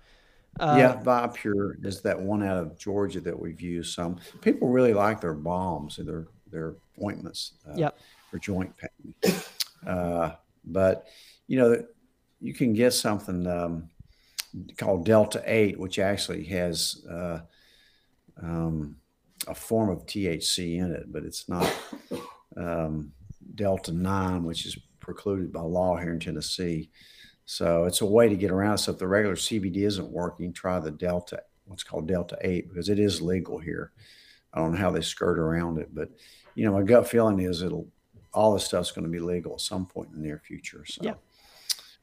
Uh, 0.59 0.75
yeah, 0.77 1.01
Viapure 1.03 1.83
is 1.85 2.01
that 2.01 2.19
one 2.19 2.41
out 2.41 2.57
of 2.57 2.77
Georgia 2.77 3.19
that 3.21 3.38
we've 3.38 3.59
used 3.59 3.93
some. 3.93 4.17
People 4.41 4.69
really 4.69 4.93
like 4.93 5.19
their 5.19 5.33
balms 5.33 5.97
and 5.97 6.07
their 6.07 6.27
their 6.51 6.75
ointments. 7.01 7.53
Uh, 7.67 7.75
yep. 7.75 7.99
For 8.31 8.39
joint 8.39 8.73
pain, 8.77 9.33
uh, 9.88 10.31
but 10.65 11.07
you 11.47 11.57
know 11.57 11.83
you 12.39 12.53
can 12.53 12.73
get 12.73 12.91
something 12.91 13.47
um, 13.47 13.89
called 14.77 15.05
Delta 15.05 15.41
8, 15.45 15.79
which 15.79 15.99
actually 15.99 16.43
has 16.45 17.05
uh, 17.09 17.39
um, 18.41 18.97
a 19.47 19.55
form 19.55 19.89
of 19.89 20.05
THC 20.05 20.79
in 20.79 20.91
it, 20.91 21.11
but 21.11 21.23
it's 21.23 21.47
not 21.49 21.71
um, 22.57 23.11
Delta 23.53 23.91
9, 23.91 24.43
which 24.43 24.65
is 24.65 24.77
precluded 24.99 25.53
by 25.53 25.62
law 25.62 25.97
here 25.97 26.12
in 26.12 26.19
Tennessee. 26.19 26.89
So 27.45 27.86
it's 27.86 28.01
a 28.01 28.05
way 28.05 28.27
to 28.27 28.36
get 28.36 28.51
around. 28.51 28.79
So 28.79 28.91
if 28.91 28.97
the 28.97 29.08
regular 29.08 29.36
CBD 29.36 29.86
isn't 29.86 30.10
working, 30.10 30.51
try 30.51 30.79
the 30.79 30.91
Delta, 30.91 31.43
what's 31.65 31.84
called 31.84 32.08
Delta 32.08 32.38
8, 32.41 32.69
because 32.69 32.89
it 32.89 32.99
is 32.99 33.21
legal 33.21 33.60
here. 33.60 33.91
I 34.53 34.60
don't 34.60 34.71
know 34.71 34.79
how 34.79 34.91
they 34.91 35.01
skirt 35.01 35.38
around 35.38 35.77
it, 35.77 35.93
but 35.93 36.10
you 36.55 36.65
know, 36.65 36.71
my 36.71 36.81
gut 36.81 37.08
feeling 37.08 37.39
is 37.39 37.62
it'll 37.62 37.88
all 38.34 38.53
this 38.53 38.65
stuff's 38.65 38.91
going 38.91 39.05
to 39.05 39.12
be 39.12 39.19
legal 39.19 39.53
at 39.53 39.62
some 39.62 39.86
point 39.86 40.10
in 40.10 40.15
the 40.15 40.27
near 40.27 40.39
future. 40.39 40.86
So 40.86 41.01
yeah 41.03 41.13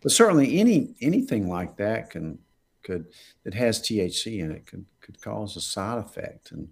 but 0.02 0.12
certainly 0.12 0.58
any 0.58 0.94
anything 1.00 1.48
like 1.48 1.76
that 1.76 2.10
can 2.10 2.38
could 2.82 3.06
that 3.44 3.54
has 3.54 3.80
THC 3.80 4.40
in 4.40 4.50
it 4.50 4.66
could 4.66 4.84
could 5.00 5.20
cause 5.22 5.56
a 5.56 5.60
side 5.60 5.98
effect, 5.98 6.50
and 6.50 6.68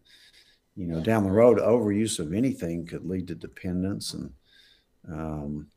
you 0.77 0.87
know 0.87 1.01
down 1.01 1.25
the 1.25 1.31
road 1.31 1.59
overuse 1.59 2.19
of 2.19 2.35
anything 2.35 2.85
could 2.85 3.07
lead 3.07 3.29
to 3.29 3.35
dependence 3.35 4.13
and 4.13 4.33
um, 5.09 5.69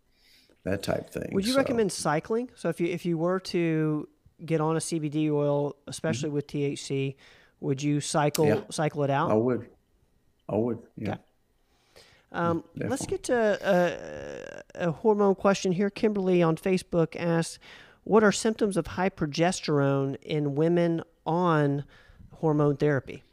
that 0.63 0.83
type 0.83 1.09
thing. 1.09 1.29
Would 1.31 1.45
you 1.45 1.53
so, 1.53 1.57
recommend 1.57 1.91
cycling? 1.91 2.49
So 2.55 2.69
if 2.69 2.79
you 2.79 2.87
if 2.87 3.05
you 3.05 3.17
were 3.17 3.39
to 3.39 4.07
get 4.45 4.61
on 4.61 4.75
a 4.75 4.79
CBD 4.79 5.31
oil, 5.31 5.75
especially 5.87 6.29
mm-hmm. 6.29 6.35
with 6.35 6.47
THC, 6.47 7.15
would 7.59 7.81
you 7.81 8.01
cycle 8.01 8.47
yeah, 8.47 8.61
cycle 8.69 9.03
it 9.03 9.09
out? 9.09 9.31
I 9.31 9.35
would. 9.35 9.67
I 10.49 10.55
would. 10.55 10.79
Yeah. 10.97 11.11
Okay. 11.11 11.21
Um, 12.33 12.63
let's 12.75 13.05
get 13.05 13.23
to 13.23 13.59
a, 14.75 14.87
a, 14.87 14.91
hormone 14.91 15.35
question 15.35 15.71
here. 15.71 15.91
Kimberly 15.91 16.41
on 16.41 16.57
Facebook 16.57 17.15
asks, 17.15 17.59
"What 18.03 18.23
are 18.23 18.31
symptoms 18.31 18.75
of 18.75 18.87
high 18.87 19.11
progesterone 19.11 20.15
in 20.23 20.55
women 20.55 21.03
on 21.27 21.85
hormone 22.31 22.77
therapy?" 22.77 23.23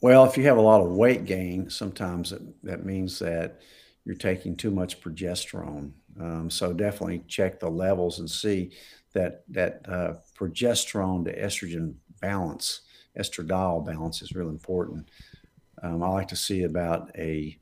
Well, 0.00 0.24
if 0.24 0.38
you 0.38 0.44
have 0.44 0.56
a 0.56 0.62
lot 0.62 0.80
of 0.80 0.90
weight 0.90 1.26
gain, 1.26 1.68
sometimes 1.68 2.32
it, 2.32 2.42
that 2.64 2.84
means 2.84 3.18
that 3.18 3.60
you're 4.04 4.14
taking 4.14 4.56
too 4.56 4.70
much 4.70 5.00
progesterone. 5.00 5.92
Um, 6.20 6.50
so 6.50 6.72
definitely 6.72 7.24
check 7.26 7.58
the 7.58 7.68
levels 7.68 8.18
and 8.18 8.30
see 8.30 8.72
that 9.12 9.44
that 9.48 9.80
uh, 9.88 10.14
progesterone 10.38 11.24
to 11.24 11.40
estrogen 11.40 11.94
balance, 12.20 12.82
estradiol 13.18 13.84
balance 13.84 14.22
is 14.22 14.34
really 14.34 14.50
important. 14.50 15.08
Um, 15.82 16.02
I 16.02 16.08
like 16.08 16.28
to 16.28 16.36
see 16.36 16.62
about 16.64 17.10
a 17.16 17.58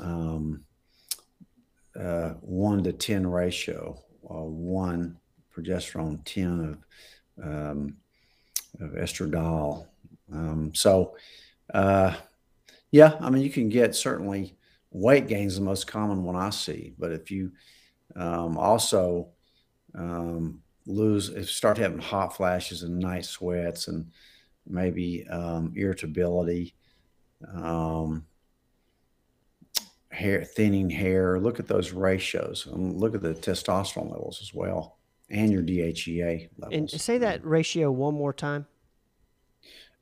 um, 0.00 0.64
uh, 1.98 2.30
one 2.40 2.82
to 2.84 2.92
10 2.92 3.26
ratio, 3.26 3.98
uh, 4.28 4.42
one 4.42 5.16
progesterone, 5.54 6.20
10 6.24 6.78
of, 7.38 7.46
um, 7.46 7.96
of 8.80 8.90
estradiol. 8.92 9.86
Um, 10.32 10.74
so, 10.74 11.16
uh, 11.72 12.14
yeah, 12.90 13.16
I 13.20 13.30
mean, 13.30 13.42
you 13.42 13.50
can 13.50 13.68
get 13.68 13.94
certainly 13.94 14.56
weight 14.94 15.28
gain 15.28 15.46
is 15.46 15.56
the 15.56 15.62
most 15.62 15.86
common 15.86 16.24
one 16.24 16.36
I 16.36 16.50
see. 16.50 16.94
But 16.98 17.12
if 17.12 17.30
you 17.30 17.52
um, 18.16 18.56
also 18.56 19.28
um, 19.94 20.62
lose, 20.86 21.28
if 21.28 21.50
start 21.50 21.76
having 21.76 21.98
hot 21.98 22.34
flashes 22.34 22.82
and 22.82 22.98
night 22.98 23.26
sweats 23.26 23.88
and 23.88 24.10
maybe 24.66 25.26
irritability, 25.74 26.74
um, 27.52 28.24
hair, 30.14 30.44
thinning 30.44 30.88
hair. 30.88 31.38
Look 31.38 31.58
at 31.60 31.66
those 31.66 31.92
ratios 31.92 32.66
and 32.66 32.96
look 32.98 33.14
at 33.14 33.20
the 33.20 33.34
testosterone 33.34 34.10
levels 34.10 34.40
as 34.40 34.54
well 34.54 34.98
and 35.28 35.52
your 35.52 35.62
DHEA 35.62 36.48
levels. 36.58 36.92
And 36.92 37.00
say 37.00 37.18
that 37.18 37.44
ratio 37.44 37.90
one 37.90 38.14
more 38.14 38.32
time. 38.32 38.66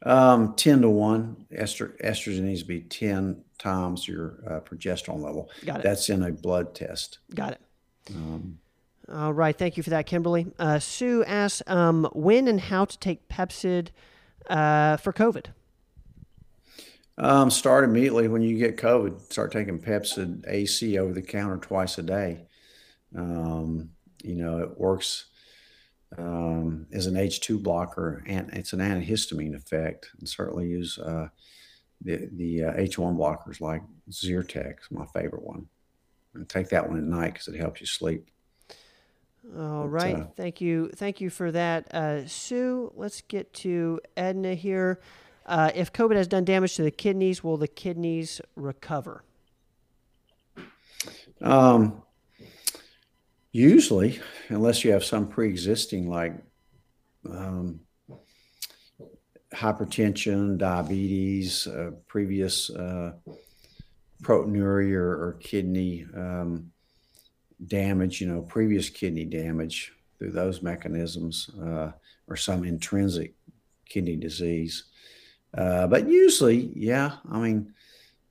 Um, 0.04 0.54
10 0.54 0.82
to 0.82 0.90
1. 0.90 1.46
Ester, 1.52 1.96
estrogen 2.04 2.42
needs 2.42 2.62
to 2.62 2.66
be 2.66 2.80
10 2.80 3.42
times 3.62 4.08
your 4.08 4.38
uh, 4.46 4.60
progesterone 4.60 5.22
level. 5.22 5.50
Got 5.64 5.80
it. 5.80 5.82
That's 5.82 6.08
in 6.08 6.22
a 6.22 6.32
blood 6.32 6.74
test. 6.74 7.18
Got 7.34 7.52
it. 7.52 7.60
Um, 8.10 8.58
All 9.12 9.32
right. 9.32 9.56
Thank 9.56 9.76
you 9.76 9.82
for 9.82 9.90
that, 9.90 10.06
Kimberly. 10.06 10.46
Uh, 10.58 10.78
Sue 10.78 11.24
asks 11.24 11.62
um, 11.66 12.08
when 12.12 12.48
and 12.48 12.60
how 12.60 12.84
to 12.84 12.98
take 12.98 13.28
Pepcid 13.28 13.88
uh, 14.50 14.96
for 14.96 15.12
COVID. 15.12 15.46
Um, 17.18 17.50
start 17.50 17.84
immediately 17.84 18.26
when 18.28 18.42
you 18.42 18.58
get 18.58 18.76
COVID. 18.76 19.32
Start 19.32 19.52
taking 19.52 19.78
Pepcid 19.78 20.44
AC 20.48 20.98
over 20.98 21.12
the 21.12 21.22
counter 21.22 21.58
twice 21.58 21.98
a 21.98 22.02
day. 22.02 22.46
Um, 23.16 23.90
you 24.24 24.34
know, 24.34 24.58
it 24.58 24.78
works 24.78 25.26
um, 26.18 26.86
as 26.92 27.06
an 27.06 27.14
H2 27.14 27.62
blocker, 27.62 28.24
and 28.26 28.50
it's 28.52 28.72
an 28.72 28.80
antihistamine 28.80 29.54
effect. 29.54 30.10
And 30.18 30.28
certainly 30.28 30.68
use 30.68 30.98
uh, 30.98 31.28
the 32.04 32.28
the 32.32 32.64
uh, 32.64 32.72
H1 32.74 33.16
blockers 33.16 33.60
like 33.60 33.82
Zyrtec, 34.10 34.76
my 34.90 35.06
favorite 35.06 35.42
one. 35.42 35.66
And 36.34 36.48
take 36.48 36.70
that 36.70 36.88
one 36.88 36.96
at 36.96 37.04
night 37.04 37.34
because 37.34 37.48
it 37.48 37.58
helps 37.58 37.80
you 37.80 37.86
sleep. 37.86 38.26
All 39.58 39.86
right. 39.86 40.16
Uh, 40.16 40.26
Thank 40.36 40.60
you. 40.60 40.90
Thank 40.94 41.20
you 41.20 41.28
for 41.28 41.50
that, 41.52 41.92
uh, 41.94 42.26
Sue. 42.26 42.92
Let's 42.94 43.20
get 43.22 43.52
to 43.54 44.00
Edna 44.16 44.54
here. 44.54 45.00
Uh, 45.44 45.72
if 45.74 45.92
COVID 45.92 46.16
has 46.16 46.28
done 46.28 46.44
damage 46.44 46.76
to 46.76 46.82
the 46.82 46.90
kidneys, 46.90 47.42
will 47.42 47.56
the 47.56 47.68
kidneys 47.68 48.40
recover? 48.54 49.24
Um, 51.40 52.02
usually, 53.50 54.20
unless 54.48 54.84
you 54.84 54.92
have 54.92 55.04
some 55.04 55.26
pre-existing 55.26 56.08
like 56.08 56.34
um, 57.28 57.80
hypertension, 59.54 60.58
diabetes, 60.58 61.66
uh, 61.66 61.90
previous 62.08 62.70
uh, 62.70 63.12
proteinuria 64.22 64.94
or, 64.94 65.28
or 65.28 65.32
kidney 65.40 66.06
um, 66.16 66.70
damage, 67.66 68.20
you 68.20 68.28
know, 68.28 68.42
previous 68.42 68.88
kidney 68.88 69.24
damage 69.24 69.92
through 70.18 70.30
those 70.30 70.62
mechanisms, 70.62 71.50
uh, 71.60 71.92
or 72.28 72.36
some 72.36 72.64
intrinsic 72.64 73.34
kidney 73.86 74.16
disease. 74.16 74.84
Uh, 75.56 75.86
but 75.86 76.08
usually, 76.08 76.72
yeah, 76.74 77.12
I 77.30 77.38
mean, 77.38 77.74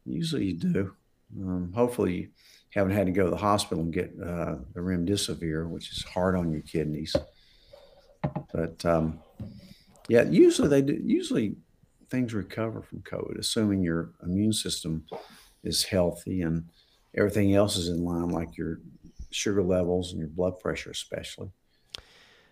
usually 0.05 0.45
you 0.45 0.53
do. 0.53 0.95
Um, 1.39 1.71
hopefully, 1.73 2.13
you 2.15 2.29
haven't 2.71 2.93
had 2.93 3.05
to 3.05 3.12
go 3.12 3.25
to 3.25 3.29
the 3.29 3.38
hospital 3.38 3.84
and 3.84 3.93
get 3.93 4.12
uh, 4.21 4.55
the 4.73 4.79
remdesivir, 4.79 5.69
which 5.69 5.91
is 5.91 6.03
hard 6.03 6.36
on 6.36 6.51
your 6.51 6.62
kidneys. 6.62 7.15
But 8.53 8.84
um, 8.86 9.19
yeah, 10.12 10.24
usually 10.24 10.67
they 10.67 10.82
do. 10.82 11.02
Usually, 11.02 11.56
things 12.10 12.34
recover 12.34 12.82
from 12.82 13.00
COVID, 13.00 13.39
assuming 13.39 13.82
your 13.82 14.12
immune 14.21 14.52
system 14.52 15.06
is 15.63 15.84
healthy 15.84 16.41
and 16.41 16.67
everything 17.15 17.56
else 17.56 17.78
is 17.78 17.88
in 17.88 18.04
line, 18.04 18.28
like 18.28 18.58
your 18.58 18.82
sugar 19.30 19.63
levels 19.63 20.12
and 20.12 20.19
your 20.19 20.28
blood 20.28 20.60
pressure, 20.60 20.91
especially. 20.91 21.50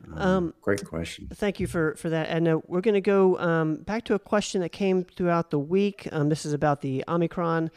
Um, 0.05 0.21
um, 0.21 0.53
great 0.61 0.85
question. 0.85 1.27
Thank 1.33 1.59
you 1.59 1.67
for, 1.67 1.95
for 1.95 2.09
that, 2.09 2.29
Edna. 2.29 2.59
We're 2.59 2.79
going 2.79 2.93
to 2.93 3.01
go 3.01 3.37
um, 3.39 3.75
back 3.83 4.05
to 4.05 4.13
a 4.13 4.19
question 4.19 4.61
that 4.61 4.69
came 4.69 5.03
throughout 5.03 5.51
the 5.51 5.59
week. 5.59 6.07
Um, 6.13 6.29
this 6.29 6.45
is 6.45 6.53
about 6.53 6.79
the 6.79 7.03
Omicron. 7.09 7.71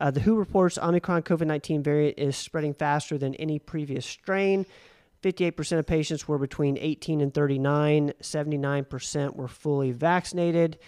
Uh, 0.00 0.10
the 0.10 0.18
WHO 0.18 0.34
reports 0.34 0.78
Omicron 0.78 1.22
COVID 1.22 1.46
19 1.46 1.84
variant 1.84 2.18
is 2.18 2.36
spreading 2.36 2.74
faster 2.74 3.16
than 3.16 3.36
any 3.36 3.60
previous 3.60 4.04
strain. 4.04 4.66
58% 5.22 5.78
of 5.78 5.86
patients 5.86 6.28
were 6.28 6.38
between 6.38 6.78
18 6.78 7.20
and 7.20 7.34
39, 7.34 8.12
79% 8.22 9.36
were 9.36 9.48
fully 9.48 9.90
vaccinated. 9.90 10.78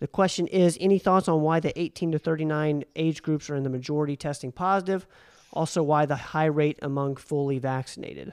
The 0.00 0.08
question 0.08 0.46
is 0.48 0.76
any 0.80 0.98
thoughts 0.98 1.28
on 1.28 1.40
why 1.40 1.60
the 1.60 1.78
18 1.80 2.12
to 2.12 2.18
39 2.18 2.84
age 2.96 3.22
groups 3.22 3.48
are 3.48 3.56
in 3.56 3.62
the 3.62 3.70
majority 3.70 4.16
testing 4.16 4.52
positive? 4.52 5.06
Also, 5.52 5.82
why 5.82 6.04
the 6.04 6.16
high 6.16 6.46
rate 6.46 6.78
among 6.82 7.16
fully 7.16 7.58
vaccinated? 7.58 8.32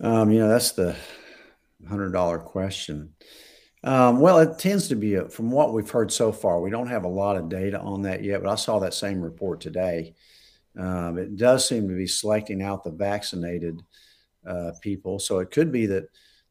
Um, 0.00 0.30
you 0.30 0.40
know, 0.40 0.48
that's 0.48 0.72
the 0.72 0.96
hundred 1.88 2.12
dollar 2.12 2.38
question. 2.38 3.14
Um, 3.84 4.18
well, 4.18 4.38
it 4.38 4.58
tends 4.58 4.88
to 4.88 4.96
be 4.96 5.14
a, 5.14 5.28
from 5.28 5.50
what 5.50 5.72
we've 5.72 5.88
heard 5.88 6.10
so 6.10 6.32
far. 6.32 6.60
We 6.60 6.70
don't 6.70 6.88
have 6.88 7.04
a 7.04 7.08
lot 7.08 7.36
of 7.36 7.48
data 7.48 7.78
on 7.78 8.02
that 8.02 8.24
yet, 8.24 8.42
but 8.42 8.50
I 8.50 8.56
saw 8.56 8.80
that 8.80 8.94
same 8.94 9.20
report 9.20 9.60
today. 9.60 10.14
Um, 10.78 11.18
it 11.18 11.36
does 11.36 11.68
seem 11.68 11.88
to 11.88 11.94
be 11.94 12.06
selecting 12.06 12.62
out 12.62 12.84
the 12.84 12.92
vaccinated 12.92 13.82
uh, 14.46 14.72
people. 14.80 15.18
So 15.18 15.40
it 15.40 15.50
could 15.50 15.72
be 15.72 15.86
that 15.86 16.04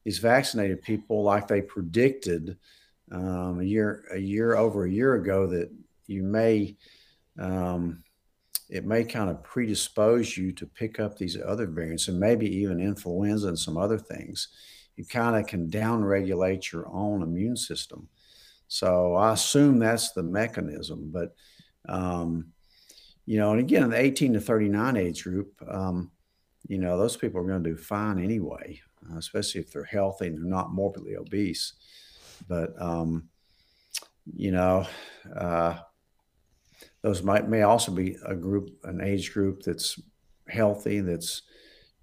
these 0.04 0.20
vaccinated 0.20 0.82
people, 0.82 1.24
like 1.24 1.48
they 1.48 1.62
predicted 1.62 2.58
um, 3.12 3.62
a 3.62 3.63
year 3.63 4.04
a 4.13 4.20
year 4.20 4.56
over 4.56 4.86
a 4.86 4.92
year 4.92 5.16
ago, 5.16 5.48
that 5.48 5.72
you 6.08 6.24
may 6.24 6.76
um, 7.40 8.04
it 8.70 8.86
may 8.86 9.04
kind 9.04 9.30
of 9.30 9.44
predispose 9.44 10.36
you 10.36 10.52
to 10.52 10.66
pick 10.66 11.00
up 11.00 11.18
these 11.18 11.38
other 11.42 11.68
variants 11.68 12.10
and 12.10 12.20
maybe 12.20 12.54
even 12.58 12.82
influenza 12.82 13.48
and 13.48 13.60
some 13.60 13.78
other 13.78 13.98
things. 13.98 14.50
You 14.98 15.06
kind 15.06 15.36
of 15.38 15.48
can 15.48 15.70
downregulate 15.70 16.72
your 16.72 16.88
own 16.90 17.22
immune 17.22 17.56
system. 17.56 18.10
So 18.68 19.16
I 19.16 19.34
assume 19.34 19.80
that's 19.80 20.12
the 20.12 20.24
mechanism. 20.24 21.12
But, 21.13 21.34
um, 21.88 22.52
you 23.28 23.38
know, 23.38 23.52
and 23.52 23.60
again, 23.60 23.84
in 23.84 23.90
the 23.90 24.00
18 24.00 24.34
to 24.34 24.40
39 24.40 24.96
age 24.96 25.24
group, 25.26 25.54
um, 25.70 26.12
you 26.68 26.78
know, 26.78 26.98
those 26.98 27.18
people 27.18 27.42
are 27.42 27.48
going 27.48 27.62
to 27.62 27.70
do 27.72 27.78
fine 27.78 28.24
anyway, 28.24 28.82
uh, 29.12 29.18
especially 29.18 29.60
if 29.60 29.72
they're 29.72 29.84
healthy 29.84 30.28
and 30.28 30.38
they're 30.38 30.50
not 30.50 30.72
morbidly 30.72 31.18
obese. 31.18 31.74
But, 32.48 32.82
um, 32.82 33.28
you 34.34 34.52
know, 34.52 34.88
uh, 35.36 35.78
those 37.02 37.22
might 37.22 37.50
may 37.50 37.63
also 37.63 37.92
be 37.92 38.16
a 38.26 38.34
group, 38.34 38.70
an 38.86 39.02
age 39.02 39.34
group 39.34 39.62
that's 39.62 40.00
healthy, 40.48 41.02
that's 41.02 41.44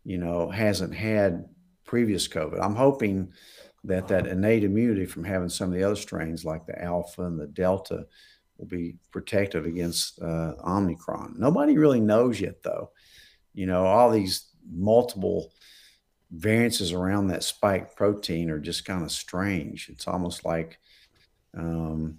you 0.04 0.18
know 0.18 0.50
hasn't 0.50 0.94
had 0.94 1.46
previous 1.84 2.28
COVID. 2.28 2.58
I'm 2.60 2.74
hoping 2.74 3.32
that 3.84 4.08
that 4.08 4.26
innate 4.26 4.64
immunity 4.64 5.06
from 5.06 5.24
having 5.24 5.48
some 5.48 5.68
of 5.68 5.74
the 5.74 5.84
other 5.84 5.96
strains 5.96 6.44
like 6.44 6.66
the 6.66 6.82
alpha 6.82 7.22
and 7.22 7.38
the 7.38 7.46
delta 7.46 8.06
will 8.58 8.66
be 8.66 8.96
protective 9.10 9.66
against 9.66 10.20
uh, 10.22 10.54
Omicron. 10.64 11.34
Nobody 11.38 11.76
really 11.76 12.00
knows 12.00 12.40
yet, 12.40 12.62
though. 12.62 12.90
You 13.52 13.66
know, 13.66 13.84
all 13.84 14.10
these 14.10 14.48
multiple 14.70 15.52
variances 16.30 16.92
around 16.92 17.28
that 17.28 17.44
spike 17.44 17.94
protein 17.96 18.50
are 18.50 18.58
just 18.58 18.84
kind 18.84 19.02
of 19.02 19.12
strange. 19.12 19.88
It's 19.88 20.08
almost 20.08 20.44
like 20.44 20.78
um, 21.56 22.18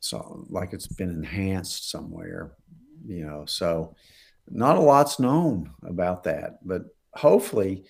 so 0.00 0.46
like 0.48 0.72
it's 0.72 0.86
been 0.86 1.10
enhanced 1.10 1.90
somewhere, 1.90 2.52
you 3.06 3.24
know. 3.24 3.44
So 3.46 3.94
not 4.48 4.76
a 4.76 4.80
lot's 4.80 5.18
known 5.18 5.72
about 5.82 6.24
that, 6.24 6.66
but 6.66 6.84
hopefully, 7.14 7.84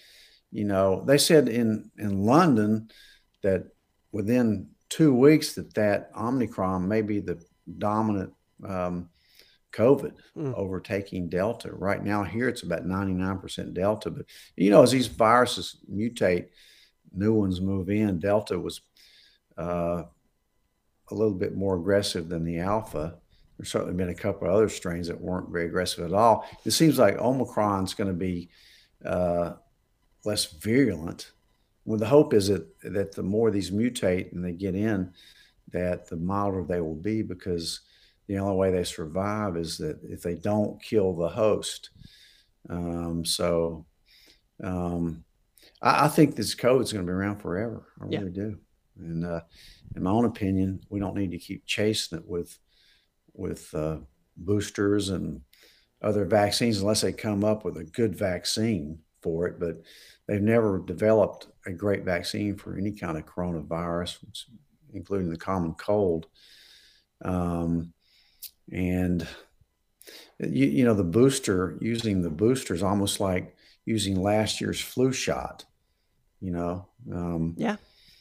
you 0.50 0.64
know, 0.64 1.04
they 1.04 1.18
said 1.18 1.48
in 1.48 1.90
in 1.98 2.24
London 2.24 2.90
that 3.42 3.64
within 4.12 4.68
two 4.88 5.14
weeks 5.14 5.54
that 5.54 5.74
that 5.74 6.10
Omicron 6.16 6.88
may 6.88 7.02
be 7.02 7.20
the 7.20 7.42
dominant 7.78 8.32
um, 8.66 9.08
COVID 9.72 10.14
mm. 10.36 10.54
overtaking 10.54 11.28
Delta. 11.28 11.72
Right 11.72 12.02
now, 12.02 12.24
here 12.24 12.48
it's 12.48 12.62
about 12.62 12.86
99% 12.86 13.74
Delta. 13.74 14.10
But, 14.10 14.26
you 14.56 14.70
know, 14.70 14.82
as 14.82 14.90
these 14.90 15.06
viruses 15.06 15.76
mutate, 15.92 16.48
new 17.12 17.34
ones 17.34 17.60
move 17.60 17.90
in. 17.90 18.18
Delta 18.18 18.58
was 18.58 18.80
uh, 19.56 20.02
a 21.10 21.14
little 21.14 21.34
bit 21.34 21.56
more 21.56 21.76
aggressive 21.76 22.28
than 22.28 22.44
the 22.44 22.58
alpha. 22.60 23.18
There's 23.56 23.70
certainly 23.70 23.94
been 23.94 24.10
a 24.10 24.14
couple 24.14 24.46
of 24.46 24.54
other 24.54 24.68
strains 24.68 25.08
that 25.08 25.20
weren't 25.20 25.50
very 25.50 25.66
aggressive 25.66 26.04
at 26.04 26.12
all. 26.12 26.48
It 26.64 26.70
seems 26.70 26.98
like 26.98 27.18
Omicron's 27.18 27.94
going 27.94 28.08
to 28.08 28.14
be 28.14 28.50
uh, 29.04 29.54
less 30.24 30.46
virulent. 30.46 31.32
Well, 31.84 31.98
the 31.98 32.06
hope 32.06 32.34
is 32.34 32.48
that 32.48 32.66
that 32.82 33.12
the 33.12 33.22
more 33.22 33.50
these 33.50 33.70
mutate 33.70 34.32
and 34.32 34.44
they 34.44 34.52
get 34.52 34.74
in, 34.74 35.12
that 35.72 36.08
the 36.08 36.16
milder 36.16 36.64
they 36.64 36.80
will 36.80 36.94
be 36.94 37.22
because 37.22 37.80
the 38.26 38.38
only 38.38 38.56
way 38.56 38.70
they 38.70 38.84
survive 38.84 39.56
is 39.56 39.78
that 39.78 39.98
if 40.02 40.22
they 40.22 40.34
don't 40.34 40.82
kill 40.82 41.14
the 41.14 41.28
host. 41.28 41.90
Um, 42.68 43.24
so 43.24 43.86
um, 44.62 45.24
I, 45.80 46.04
I, 46.04 46.08
think 46.08 46.36
this 46.36 46.54
COVID 46.54 46.82
is 46.82 46.92
going 46.92 47.06
to 47.06 47.10
be 47.10 47.14
around 47.14 47.40
forever. 47.40 47.86
I 48.00 48.06
yeah. 48.10 48.18
really 48.18 48.32
do. 48.32 48.58
And 48.98 49.24
uh, 49.24 49.40
in 49.96 50.02
my 50.02 50.10
own 50.10 50.24
opinion, 50.24 50.80
we 50.90 51.00
don't 51.00 51.16
need 51.16 51.30
to 51.30 51.38
keep 51.38 51.64
chasing 51.64 52.18
it 52.18 52.24
with 52.26 52.58
with 53.32 53.72
uh, 53.74 53.98
boosters 54.36 55.10
and 55.10 55.40
other 56.02 56.24
vaccines 56.24 56.80
unless 56.80 57.00
they 57.00 57.12
come 57.12 57.44
up 57.44 57.64
with 57.64 57.76
a 57.76 57.84
good 57.84 58.14
vaccine 58.14 58.98
for 59.22 59.46
it. 59.46 59.58
But 59.60 59.82
they've 60.26 60.42
never 60.42 60.80
developed 60.80 61.46
a 61.66 61.72
great 61.72 62.04
vaccine 62.04 62.56
for 62.56 62.76
any 62.76 62.92
kind 62.92 63.16
of 63.16 63.26
coronavirus, 63.26 64.18
including 64.92 65.30
the 65.30 65.36
common 65.36 65.74
cold. 65.74 66.26
Um, 67.24 67.92
and 68.72 69.26
you, 70.38 70.66
you 70.66 70.84
know, 70.84 70.94
the 70.94 71.04
booster, 71.04 71.76
using 71.80 72.22
the 72.22 72.30
booster 72.30 72.74
is 72.74 72.82
almost 72.82 73.20
like 73.20 73.56
using 73.84 74.20
last 74.20 74.60
year's 74.60 74.80
flu 74.80 75.12
shot, 75.12 75.64
you 76.40 76.52
know? 76.52 76.86
Um, 77.12 77.54
yeah, 77.56 77.76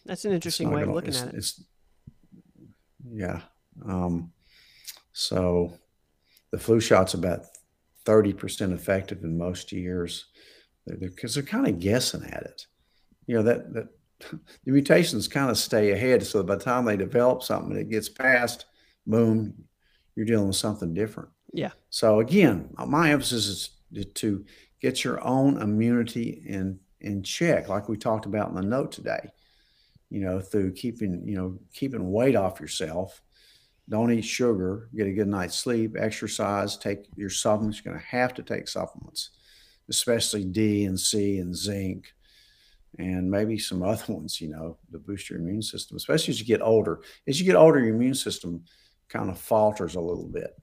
that's 0.06 0.26
an 0.26 0.32
interesting 0.32 0.70
way 0.70 0.82
gonna, 0.82 0.92
of 0.92 0.96
looking 0.96 1.16
at 1.16 1.34
it. 1.34 1.52
yeah. 3.12 3.42
Um, 3.86 4.32
so 5.14 5.78
the 6.52 6.58
flu 6.58 6.80
shot's 6.80 7.14
about 7.14 7.46
30% 8.06 8.74
effective 8.74 9.24
in 9.24 9.38
most 9.38 9.72
years 9.72 10.26
because 10.86 11.36
they're, 11.36 11.44
they're, 11.44 11.52
kind 11.52 11.68
of 11.68 11.80
guessing 11.80 12.24
at 12.24 12.44
it. 12.44 12.66
You 13.26 13.36
know, 13.36 13.44
that, 13.44 13.74
that 13.74 13.88
the 14.32 14.72
mutations 14.72 15.28
kind 15.28 15.50
of 15.50 15.58
stay 15.58 15.92
ahead. 15.92 16.26
So 16.26 16.44
by 16.44 16.56
the 16.56 16.64
time 16.64 16.86
they 16.86 16.98
develop 16.98 17.44
something 17.44 17.72
and 17.72 17.80
it 17.80 17.90
gets 17.90 18.10
past, 18.10 18.66
boom, 19.06 19.54
you're 20.16 20.26
dealing 20.26 20.48
with 20.48 20.56
something 20.56 20.94
different. 20.94 21.30
Yeah. 21.54 21.72
So 21.90 22.20
again, 22.20 22.70
my 22.88 23.12
emphasis 23.12 23.72
is 23.92 24.06
to 24.16 24.46
get 24.82 25.04
your 25.04 25.24
own 25.26 25.62
immunity 25.62 26.44
in 26.46 26.80
in 27.00 27.22
check, 27.22 27.70
like 27.70 27.88
we 27.88 27.96
talked 27.96 28.26
about 28.26 28.50
in 28.50 28.56
the 28.56 28.62
note 28.62 28.92
today. 28.92 29.30
You 30.10 30.22
know, 30.22 30.40
through 30.40 30.74
keeping 30.74 31.28
you 31.28 31.36
know 31.36 31.60
keeping 31.74 32.12
weight 32.12 32.36
off 32.36 32.60
yourself. 32.60 33.22
Don't 33.90 34.12
eat 34.12 34.26
sugar. 34.26 34.90
Get 34.96 35.08
a 35.08 35.14
good 35.14 35.30
night's 35.30 35.58
sleep. 35.58 35.96
Exercise. 35.98 36.76
Take 36.76 37.06
your 37.16 37.30
supplements. 37.30 37.82
You're 37.84 37.94
going 37.94 38.04
to 38.04 38.10
have 38.10 38.34
to 38.34 38.44
take 38.44 38.68
supplements, 38.68 39.30
especially 39.90 40.44
D 40.44 40.84
and 40.84 41.00
C 41.00 41.38
and 41.38 41.56
zinc 41.56 42.14
and 42.98 43.30
maybe 43.30 43.58
some 43.58 43.84
other 43.84 44.04
ones, 44.14 44.42
you 44.42 44.50
know, 44.50 44.78
to 44.92 45.00
boost 45.00 45.30
your 45.30 45.40
immune 45.40 45.62
system, 45.62 45.98
especially 45.98 46.32
as 46.32 46.40
you 46.40 46.46
get 46.46 46.62
older. 46.62 47.02
As 47.28 47.40
you 47.40 47.46
get 47.46 47.56
older, 47.56 47.80
your 47.80 47.96
immune 47.96 48.16
system 48.16 48.64
kind 49.10 49.30
of 49.30 49.40
falters 49.40 49.96
a 49.96 50.02
little 50.02 50.28
bit. 50.28 50.56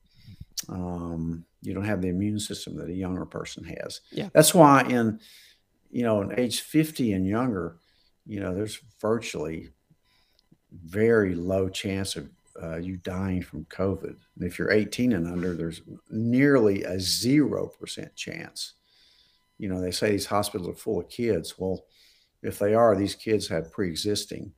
Um, 0.69 1.45
you 1.63 1.75
don't 1.75 1.85
have 1.85 2.03
the 2.03 2.09
immune 2.09 2.39
system 2.39 2.77
that 2.77 2.89
a 2.89 2.95
younger 2.95 3.25
person 3.25 3.65
has. 3.65 4.01
Yeah. 4.11 4.29
That's 4.33 4.55
why 4.55 4.83
in, 4.83 5.21
you 5.91 6.03
know, 6.03 6.21
in 6.23 6.39
age 6.39 6.61
50 6.61 7.13
and 7.13 7.27
younger, 7.27 7.77
you 8.27 8.41
know, 8.41 8.55
there's 8.55 8.79
virtually 9.01 9.71
very 10.73 11.35
low 11.35 11.69
chance 11.69 12.17
of 12.17 12.29
uh, 12.63 12.77
you 12.77 12.97
dying 12.99 13.43
from 13.43 13.65
COVID. 13.67 14.17
And 14.37 14.45
if 14.45 14.59
you're 14.59 14.71
18 14.71 15.13
and 15.13 15.27
under, 15.27 15.55
there's 15.55 15.83
nearly 16.11 16.85
a 16.85 16.97
0% 16.97 18.15
chance. 18.15 18.75
You 19.59 19.69
know, 19.69 19.81
they 19.81 19.91
say 19.91 20.11
these 20.11 20.27
hospitals 20.27 20.69
are 20.69 20.79
full 20.79 21.01
of 21.01 21.09
kids. 21.09 21.59
Well, 21.59 21.85
if 22.45 22.59
they 22.59 22.75
are, 22.75 22.95
these 22.95 23.15
kids 23.15 23.49
have 23.49 23.73
pre-existing 23.73 24.53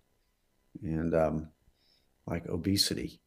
and 0.82 1.14
um, 1.14 1.48
like 2.26 2.46
obesity. 2.48 3.20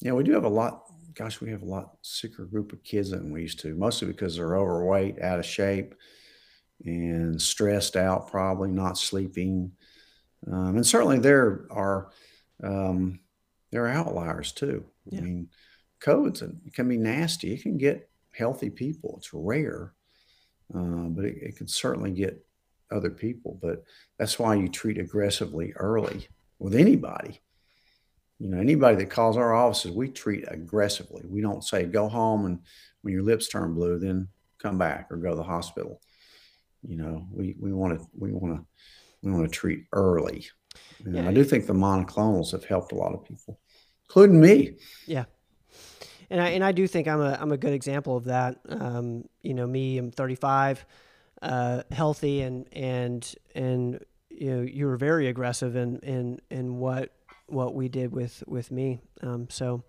Yeah, 0.00 0.12
we 0.12 0.22
do 0.22 0.32
have 0.32 0.44
a 0.44 0.48
lot. 0.48 0.84
Gosh, 1.14 1.40
we 1.40 1.50
have 1.50 1.62
a 1.62 1.66
lot 1.66 1.96
sicker 2.02 2.44
group 2.44 2.72
of 2.72 2.82
kids 2.82 3.10
than 3.10 3.32
we 3.32 3.42
used 3.42 3.60
to, 3.60 3.74
mostly 3.74 4.08
because 4.08 4.36
they're 4.36 4.56
overweight, 4.56 5.20
out 5.20 5.38
of 5.38 5.46
shape, 5.46 5.94
and 6.84 7.40
stressed 7.40 7.96
out, 7.96 8.30
probably 8.30 8.70
not 8.70 8.98
sleeping. 8.98 9.72
Um, 10.50 10.76
and 10.76 10.86
certainly 10.86 11.18
there 11.18 11.66
are 11.70 12.10
um, 12.62 13.20
there 13.70 13.86
are 13.86 13.90
outliers 13.90 14.52
too. 14.52 14.84
Yeah. 15.06 15.20
I 15.20 15.22
mean, 15.22 15.48
COVID's 16.00 16.42
it 16.42 16.74
can 16.74 16.88
be 16.88 16.98
nasty. 16.98 17.54
It 17.54 17.62
can 17.62 17.78
get 17.78 18.10
healthy 18.34 18.70
people. 18.70 19.16
It's 19.18 19.32
rare, 19.32 19.94
uh, 20.74 21.08
but 21.08 21.24
it, 21.24 21.36
it 21.42 21.56
can 21.56 21.68
certainly 21.68 22.10
get 22.10 22.44
other 22.92 23.10
people. 23.10 23.58
But 23.60 23.84
that's 24.18 24.38
why 24.38 24.54
you 24.54 24.68
treat 24.68 24.98
aggressively 24.98 25.72
early 25.76 26.28
with 26.58 26.74
anybody. 26.74 27.40
You 28.38 28.48
know, 28.48 28.58
anybody 28.58 28.96
that 28.96 29.10
calls 29.10 29.36
our 29.36 29.54
offices, 29.54 29.92
we 29.92 30.08
treat 30.08 30.44
aggressively. 30.48 31.22
We 31.28 31.40
don't 31.40 31.64
say 31.64 31.84
go 31.84 32.08
home 32.08 32.46
and 32.46 32.60
when 33.02 33.14
your 33.14 33.22
lips 33.22 33.48
turn 33.48 33.74
blue, 33.74 33.98
then 33.98 34.28
come 34.58 34.78
back 34.78 35.08
or 35.10 35.16
go 35.16 35.30
to 35.30 35.36
the 35.36 35.42
hospital. 35.42 36.00
You 36.82 36.96
know, 36.96 37.26
we 37.30 37.54
we 37.60 37.72
want 37.72 37.98
to 37.98 38.06
we 38.16 38.32
want 38.32 38.56
to 38.56 38.66
we 39.22 39.30
want 39.30 39.44
to 39.44 39.50
treat 39.50 39.84
early. 39.92 40.46
And 41.04 41.16
yeah. 41.16 41.28
I 41.28 41.32
do 41.32 41.44
think 41.44 41.66
the 41.66 41.72
monoclonals 41.72 42.52
have 42.52 42.64
helped 42.64 42.92
a 42.92 42.96
lot 42.96 43.12
of 43.12 43.24
people, 43.24 43.60
including 44.08 44.40
me. 44.40 44.76
Yeah. 45.06 45.24
And 46.30 46.40
I, 46.40 46.48
and 46.50 46.64
I 46.64 46.72
do 46.72 46.86
think 46.86 47.08
I'm 47.08 47.20
a, 47.20 47.36
I'm 47.38 47.52
a 47.52 47.58
good 47.58 47.74
example 47.74 48.16
of 48.16 48.24
that. 48.24 48.58
Um, 48.68 49.28
you 49.42 49.52
know, 49.52 49.66
me, 49.66 49.98
I'm 49.98 50.10
35 50.10 50.84
uh, 51.42 51.82
healthy 51.90 52.40
and 52.40 52.66
and 52.72 53.34
and 53.54 54.00
you 54.30 54.50
know 54.50 54.62
you 54.62 54.86
were 54.86 54.96
very 54.96 55.28
aggressive 55.28 55.76
in 55.76 55.98
in 55.98 56.40
in 56.50 56.78
what 56.78 57.12
what 57.46 57.74
we 57.74 57.88
did 57.88 58.12
with 58.12 58.42
with 58.46 58.70
me. 58.70 59.00
Um, 59.22 59.48
so 59.50 59.82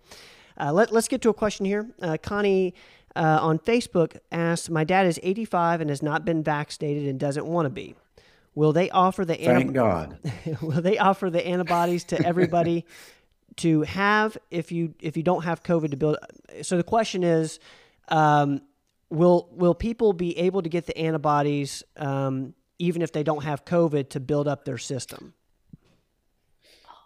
uh, 0.60 0.72
let 0.72 0.92
let's 0.92 1.08
get 1.08 1.22
to 1.22 1.30
a 1.30 1.34
question 1.34 1.64
here. 1.64 1.88
Uh, 2.02 2.18
Connie 2.20 2.74
uh, 3.16 3.38
on 3.40 3.58
Facebook 3.58 4.18
asked, 4.30 4.68
"My 4.70 4.84
dad 4.84 5.06
is 5.06 5.18
85 5.22 5.80
and 5.80 5.90
has 5.90 6.02
not 6.02 6.24
been 6.24 6.42
vaccinated 6.42 7.08
and 7.08 7.18
doesn't 7.18 7.46
want 7.46 7.66
to 7.66 7.70
be. 7.70 7.94
Will 8.54 8.72
they 8.72 8.90
offer 8.90 9.24
the 9.24 9.34
thank 9.34 9.72
God? 9.72 10.18
will 10.62 10.82
they 10.82 10.98
offer 10.98 11.30
the 11.30 11.46
antibodies 11.46 12.04
to 12.04 12.26
everybody?" 12.26 12.84
to 13.56 13.82
have 13.82 14.36
if 14.50 14.72
you 14.72 14.94
if 15.00 15.16
you 15.16 15.22
don't 15.22 15.44
have 15.44 15.62
COVID 15.62 15.90
to 15.90 15.96
build. 15.96 16.16
So 16.62 16.76
the 16.76 16.82
question 16.82 17.22
is, 17.22 17.58
um, 18.08 18.62
will 19.14 19.48
will 19.52 19.74
people 19.74 20.12
be 20.12 20.36
able 20.38 20.62
to 20.62 20.68
get 20.68 20.86
the 20.86 20.96
antibodies 20.98 21.82
um, 21.96 22.54
even 22.78 23.02
if 23.02 23.12
they 23.12 23.22
don't 23.22 23.44
have 23.44 23.64
COVID 23.64 24.10
to 24.10 24.20
build 24.20 24.48
up 24.48 24.64
their 24.64 24.78
system? 24.78 25.34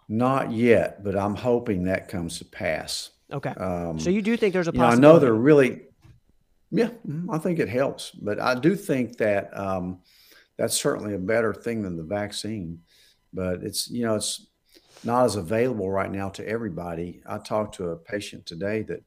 Not 0.07 0.51
yet, 0.51 1.03
but 1.03 1.15
I'm 1.15 1.35
hoping 1.35 1.83
that 1.83 2.07
comes 2.07 2.39
to 2.39 2.45
pass. 2.45 3.11
Okay. 3.31 3.51
Um, 3.51 3.99
so 3.99 4.09
you 4.09 4.23
do 4.23 4.35
think 4.35 4.53
there's 4.53 4.67
a 4.67 4.73
possibility? 4.73 5.01
Know, 5.01 5.09
I 5.09 5.13
know 5.13 5.19
they're 5.19 5.33
really, 5.33 5.81
yeah, 6.71 6.89
mm-hmm, 7.07 7.29
I 7.29 7.37
think 7.37 7.59
it 7.59 7.69
helps, 7.69 8.09
but 8.09 8.39
I 8.39 8.55
do 8.55 8.75
think 8.75 9.17
that 9.17 9.55
um, 9.55 9.99
that's 10.57 10.75
certainly 10.75 11.13
a 11.13 11.19
better 11.19 11.53
thing 11.53 11.83
than 11.83 11.95
the 11.95 12.03
vaccine. 12.03 12.81
But 13.31 13.63
it's 13.63 13.89
you 13.89 14.03
know 14.03 14.15
it's 14.15 14.47
not 15.03 15.25
as 15.25 15.35
available 15.35 15.89
right 15.89 16.11
now 16.11 16.29
to 16.29 16.47
everybody. 16.47 17.21
I 17.27 17.37
talked 17.37 17.75
to 17.75 17.89
a 17.89 17.95
patient 17.95 18.47
today 18.47 18.81
that 18.83 19.03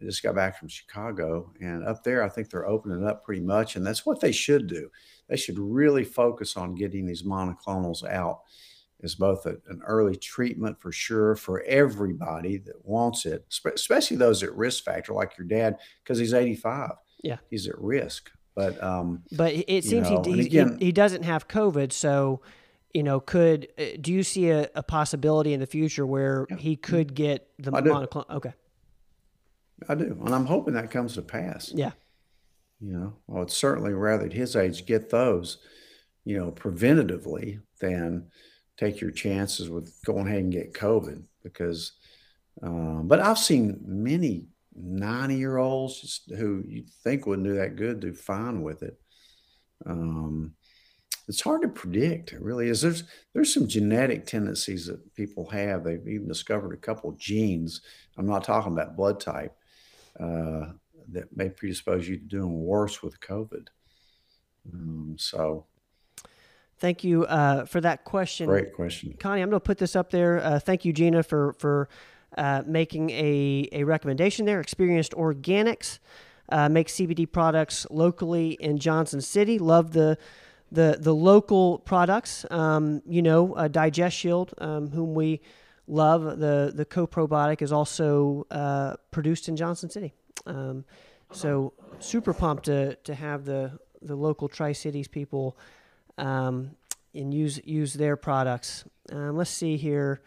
I 0.00 0.04
just 0.04 0.22
got 0.22 0.34
back 0.34 0.58
from 0.58 0.68
Chicago, 0.68 1.52
and 1.60 1.86
up 1.86 2.02
there, 2.04 2.22
I 2.22 2.28
think 2.28 2.48
they're 2.48 2.66
opening 2.66 3.06
up 3.06 3.24
pretty 3.24 3.42
much, 3.42 3.76
and 3.76 3.86
that's 3.86 4.06
what 4.06 4.20
they 4.20 4.32
should 4.32 4.66
do. 4.66 4.90
They 5.28 5.36
should 5.36 5.58
really 5.58 6.04
focus 6.04 6.56
on 6.56 6.74
getting 6.74 7.06
these 7.06 7.22
monoclonals 7.22 8.08
out 8.08 8.40
as 9.02 9.14
both 9.14 9.46
a, 9.46 9.56
an 9.68 9.80
early 9.86 10.16
treatment 10.16 10.80
for 10.80 10.92
sure 10.92 11.34
for 11.36 11.62
everybody 11.62 12.58
that 12.58 12.84
wants 12.84 13.26
it, 13.26 13.44
especially 13.74 14.16
those 14.16 14.42
at 14.42 14.54
risk 14.54 14.84
factor, 14.84 15.12
like 15.12 15.36
your 15.38 15.46
dad, 15.46 15.78
because 16.02 16.18
he's 16.18 16.34
85. 16.34 16.92
Yeah, 17.22 17.38
he's 17.48 17.68
at 17.68 17.78
risk. 17.78 18.30
But 18.54 18.82
um, 18.82 19.22
but 19.32 19.54
it 19.54 19.84
seems 19.84 20.10
know, 20.10 20.22
he, 20.22 20.40
again, 20.40 20.76
he, 20.78 20.86
he 20.86 20.92
doesn't 20.92 21.22
have 21.22 21.48
COVID, 21.48 21.92
so 21.92 22.40
you 22.92 23.02
know, 23.02 23.20
could 23.20 23.68
uh, 23.78 23.84
do 24.00 24.12
you 24.12 24.22
see 24.22 24.50
a, 24.50 24.68
a 24.74 24.82
possibility 24.82 25.52
in 25.52 25.60
the 25.60 25.66
future 25.66 26.04
where 26.04 26.46
yeah. 26.50 26.56
he 26.56 26.76
could 26.76 27.14
get 27.14 27.48
the 27.58 27.70
monoclonal? 27.70 28.28
Okay. 28.30 28.52
I 29.88 29.94
do, 29.94 30.18
and 30.24 30.34
I'm 30.34 30.46
hoping 30.46 30.74
that 30.74 30.90
comes 30.90 31.14
to 31.14 31.22
pass. 31.22 31.72
Yeah. 31.74 31.92
You 32.80 32.92
know, 32.92 33.16
I 33.28 33.38
would 33.40 33.50
certainly 33.50 33.92
rather 33.92 34.26
at 34.26 34.32
his 34.32 34.56
age 34.56 34.86
get 34.86 35.10
those, 35.10 35.58
you 36.24 36.38
know, 36.38 36.50
preventatively 36.52 37.60
than 37.80 38.28
take 38.78 39.00
your 39.00 39.10
chances 39.10 39.68
with 39.68 39.92
going 40.04 40.26
ahead 40.26 40.40
and 40.40 40.52
get 40.52 40.74
COVID 40.74 41.22
because. 41.42 41.92
Um, 42.62 43.08
but 43.08 43.20
I've 43.20 43.38
seen 43.38 43.80
many 43.86 44.44
90 44.74 45.34
year 45.34 45.56
olds 45.58 46.22
who 46.36 46.62
you 46.66 46.84
think 47.02 47.26
wouldn't 47.26 47.46
do 47.46 47.54
that 47.54 47.76
good 47.76 48.00
do 48.00 48.12
fine 48.12 48.62
with 48.62 48.82
it. 48.82 48.98
Um, 49.86 50.54
it's 51.28 51.40
hard 51.40 51.62
to 51.62 51.68
predict. 51.68 52.32
It 52.32 52.42
really 52.42 52.68
is. 52.68 52.80
There's 52.80 53.04
there's 53.32 53.54
some 53.54 53.68
genetic 53.68 54.26
tendencies 54.26 54.86
that 54.86 55.14
people 55.14 55.48
have. 55.50 55.84
They've 55.84 56.06
even 56.08 56.26
discovered 56.26 56.72
a 56.72 56.78
couple 56.78 57.12
genes. 57.12 57.82
I'm 58.18 58.26
not 58.26 58.44
talking 58.44 58.72
about 58.72 58.96
blood 58.96 59.20
type, 59.20 59.54
uh, 60.20 60.72
that 61.12 61.36
may 61.36 61.48
predispose 61.48 62.08
you 62.08 62.16
to 62.16 62.24
doing 62.24 62.64
worse 62.64 63.02
with 63.02 63.20
COVID. 63.20 63.68
Um, 64.72 65.16
so, 65.18 65.66
thank 66.78 67.02
you 67.04 67.24
uh, 67.24 67.64
for 67.64 67.80
that 67.80 68.04
question. 68.04 68.46
Great 68.46 68.74
question, 68.74 69.14
Connie. 69.18 69.42
I'm 69.42 69.50
going 69.50 69.60
to 69.60 69.64
put 69.64 69.78
this 69.78 69.96
up 69.96 70.10
there. 70.10 70.42
Uh, 70.42 70.58
thank 70.58 70.84
you, 70.84 70.92
Gina, 70.92 71.22
for 71.22 71.54
for 71.54 71.88
uh, 72.36 72.62
making 72.66 73.10
a 73.10 73.68
a 73.72 73.84
recommendation 73.84 74.46
there. 74.46 74.60
Experienced 74.60 75.12
Organics 75.12 75.98
uh, 76.50 76.68
makes 76.68 76.94
CBD 76.94 77.30
products 77.30 77.86
locally 77.90 78.52
in 78.60 78.78
Johnson 78.78 79.20
City. 79.20 79.58
Love 79.58 79.92
the 79.92 80.18
the 80.70 80.98
the 81.00 81.14
local 81.14 81.78
products. 81.78 82.44
Um, 82.50 83.02
you 83.06 83.22
know, 83.22 83.54
uh, 83.54 83.68
Digest 83.68 84.16
Shield, 84.16 84.54
um, 84.58 84.90
whom 84.90 85.14
we 85.14 85.40
love. 85.90 86.38
The 86.38 86.72
the 86.74 86.84
co-probiotic 86.84 87.62
is 87.62 87.72
also 87.72 88.46
uh, 88.50 88.96
produced 89.10 89.48
in 89.48 89.56
Johnson 89.56 89.90
City. 89.90 90.14
Um, 90.46 90.84
so 91.32 91.72
super 91.98 92.32
pumped 92.32 92.64
to 92.64 92.94
to 92.96 93.14
have 93.14 93.44
the 93.44 93.78
the 94.00 94.16
local 94.16 94.48
Tri 94.48 94.72
Cities 94.72 95.08
people 95.08 95.56
um, 96.18 96.70
and 97.14 97.34
use 97.34 97.60
use 97.64 97.94
their 97.94 98.16
products. 98.16 98.84
Um, 99.12 99.36
let's 99.36 99.50
see 99.50 99.76
here. 99.76 100.22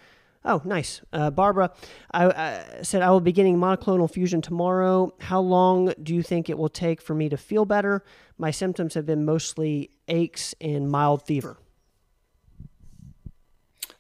Oh, 0.46 0.62
nice. 0.66 1.02
Uh, 1.14 1.32
Barbara, 1.32 1.72
I, 2.12 2.26
I, 2.26 2.82
said 2.82 3.02
I 3.02 3.10
will 3.12 3.22
be 3.22 3.32
getting 3.32 3.58
monoclonal 3.58 4.12
fusion 4.12 4.42
tomorrow. 4.42 5.14
How 5.22 5.40
long 5.40 5.94
do 6.04 6.14
you 6.14 6.22
think 6.22 6.50
it 6.50 6.58
will 6.58 6.68
take 6.68 7.02
for 7.02 7.16
me 7.16 7.30
to 7.30 7.38
feel 7.38 7.64
better? 7.64 8.04
My 8.38 8.52
symptoms 8.52 8.94
have 8.96 9.06
been 9.06 9.24
mostly 9.24 9.92
aches 10.10 10.54
and 10.60 10.90
mild 10.90 11.22
fever. 11.22 11.58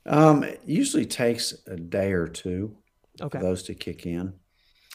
Um, 0.05 0.43
it 0.43 0.61
usually 0.65 1.05
takes 1.05 1.53
a 1.67 1.75
day 1.75 2.11
or 2.11 2.27
two 2.27 2.75
Okay. 3.21 3.37
for 3.37 3.43
those 3.43 3.63
to 3.63 3.75
kick 3.75 4.05
in. 4.05 4.33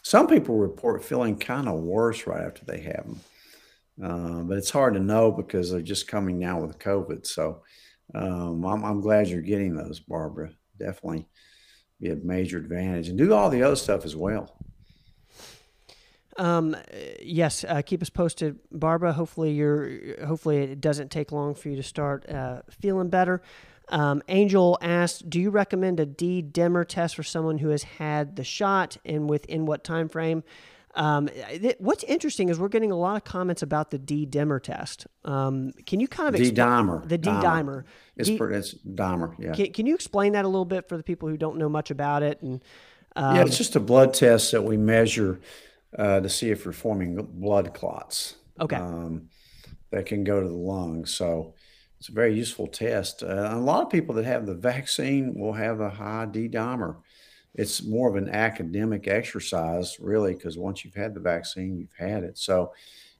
Some 0.03 0.27
people 0.27 0.57
report 0.57 1.05
feeling 1.05 1.39
kind 1.39 1.69
of 1.69 1.81
worse 1.81 2.27
right 2.27 2.43
after 2.45 2.65
they 2.65 2.81
have 2.81 3.05
them, 3.07 3.21
uh, 4.03 4.43
but 4.43 4.59
it's 4.59 4.71
hard 4.71 4.95
to 4.95 5.01
know 5.01 5.31
because 5.31 5.71
they're 5.71 5.81
just 5.83 6.09
coming 6.09 6.39
now 6.39 6.61
with 6.61 6.79
COVID. 6.79 7.27
So 7.27 7.63
um, 8.15 8.65
I'm, 8.65 8.85
I'm 8.85 9.01
glad 9.01 9.29
you're 9.29 9.41
getting 9.43 9.75
those, 9.77 10.01
Barbara. 10.01 10.51
Definitely 10.79 11.27
be 12.01 12.11
a 12.11 12.17
major 12.17 12.59
advantage, 12.59 13.09
and 13.09 13.19
do 13.19 13.33
all 13.35 13.51
the 13.51 13.63
other 13.63 13.77
stuff 13.77 14.05
as 14.05 14.15
well. 14.17 14.57
Um, 16.37 16.77
yes, 17.21 17.65
uh, 17.65 17.83
keep 17.83 18.01
us 18.01 18.11
posted, 18.11 18.59
Barbara. 18.71 19.13
Hopefully, 19.13 19.51
you're. 19.53 20.25
Hopefully, 20.25 20.59
it 20.59 20.81
doesn't 20.81 21.11
take 21.11 21.33
long 21.33 21.55
for 21.55 21.69
you 21.69 21.77
to 21.77 21.83
start 21.83 22.29
uh, 22.31 22.63
feeling 22.71 23.09
better. 23.09 23.43
Um, 23.91 24.23
Angel 24.29 24.79
asked, 24.81 25.29
"Do 25.29 25.41
you 25.41 25.51
recommend 25.51 26.01
a 26.01 26.07
D 26.07 26.43
dimer 26.43 26.87
test 26.87 27.17
for 27.17 27.23
someone 27.23 27.59
who 27.59 27.69
has 27.71 27.83
had 27.83 28.37
the 28.37 28.45
shot, 28.45 28.97
and 29.05 29.29
within 29.29 29.67
what 29.67 29.85
time 29.85 30.09
frame?" 30.09 30.43
Um, 30.95 31.29
th- 31.29 31.77
what's 31.79 32.03
interesting 32.05 32.49
is 32.49 32.59
we're 32.59 32.69
getting 32.69 32.91
a 32.91 32.97
lot 32.97 33.17
of 33.17 33.25
comments 33.25 33.63
about 33.63 33.91
the 33.91 33.99
D 33.99 34.27
dimer 34.27 34.61
test. 34.61 35.07
Um, 35.25 35.73
can 35.87 36.01
you 36.01 36.09
kind 36.09 36.29
of 36.29 36.35
D 36.35 36.51
dimer. 36.51 37.09
the 37.09 37.19
D 37.19 37.31
dimer? 37.31 37.85
It's, 38.17 38.29
D- 38.29 38.39
it's 38.41 38.75
dimer. 38.75 39.35
Yeah. 39.39 39.53
Can, 39.53 39.73
can 39.73 39.87
you 39.87 39.95
explain 39.95 40.33
that 40.33 40.45
a 40.45 40.49
little 40.49 40.65
bit 40.65 40.89
for 40.89 40.97
the 40.97 41.05
people 41.05 41.29
who 41.29 41.37
don't 41.37 41.57
know 41.57 41.69
much 41.69 41.91
about 41.91 42.23
it? 42.23 42.43
And 42.43 42.63
um, 43.15 43.37
yeah, 43.37 43.43
it's 43.43 43.59
just 43.59 43.77
a 43.77 43.81
blood 43.81 44.13
test 44.13 44.51
that 44.53 44.63
we 44.63 44.77
measure 44.77 45.41
uh, 45.97 46.21
to 46.21 46.29
see 46.29 46.51
if 46.51 46.65
you're 46.65 46.73
forming 46.73 47.15
blood 47.17 47.75
clots. 47.75 48.37
Okay. 48.61 48.77
Um, 48.77 49.29
that 49.91 50.07
can 50.07 50.25
go 50.25 50.41
to 50.41 50.49
the 50.49 50.55
lungs. 50.55 51.15
So 51.15 51.55
it's 51.99 52.09
a 52.09 52.13
very 52.13 52.35
useful 52.35 52.67
test. 52.67 53.23
Uh, 53.23 53.51
a 53.53 53.59
lot 53.59 53.83
of 53.83 53.91
people 53.91 54.15
that 54.15 54.25
have 54.25 54.47
the 54.47 54.55
vaccine 54.55 55.35
will 55.35 55.53
have 55.53 55.81
a 55.81 55.91
high 55.91 56.27
D 56.27 56.49
dimer. 56.49 56.97
It's 57.55 57.83
more 57.83 58.09
of 58.09 58.17
an 58.17 58.29
academic 58.29 59.09
exercise, 59.09 59.99
really, 59.99 60.35
because 60.35 60.57
once 60.57 60.85
you've 60.85 60.95
had 60.95 61.15
the 61.15 61.21
vaccine, 61.21 61.77
you've 61.77 61.93
had 61.99 62.23
it. 62.23 62.39
So, 62.39 62.73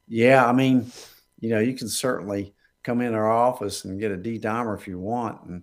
yeah, 0.07 0.47
I 0.47 0.53
mean, 0.53 0.93
you 1.41 1.51
know, 1.51 1.59
you 1.59 1.75
can 1.75 1.89
certainly 1.89 2.55
come 2.85 3.01
in 3.01 3.15
our 3.15 3.31
office 3.31 3.85
and 3.85 3.99
get 3.99 4.13
a 4.13 4.17
D 4.17 4.39
dimer 4.39 4.79
if 4.79 4.87
you 4.87 4.99
want, 4.99 5.45
and 5.45 5.63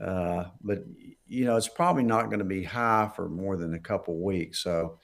uh, 0.00 0.44
but 0.62 0.84
you 1.26 1.44
know, 1.44 1.56
it's 1.56 1.68
probably 1.68 2.04
not 2.04 2.26
going 2.26 2.38
to 2.38 2.44
be 2.44 2.62
high 2.62 3.10
for 3.14 3.28
more 3.28 3.56
than 3.56 3.74
a 3.74 3.78
couple 3.78 4.16
weeks. 4.18 4.60
So 4.60 4.98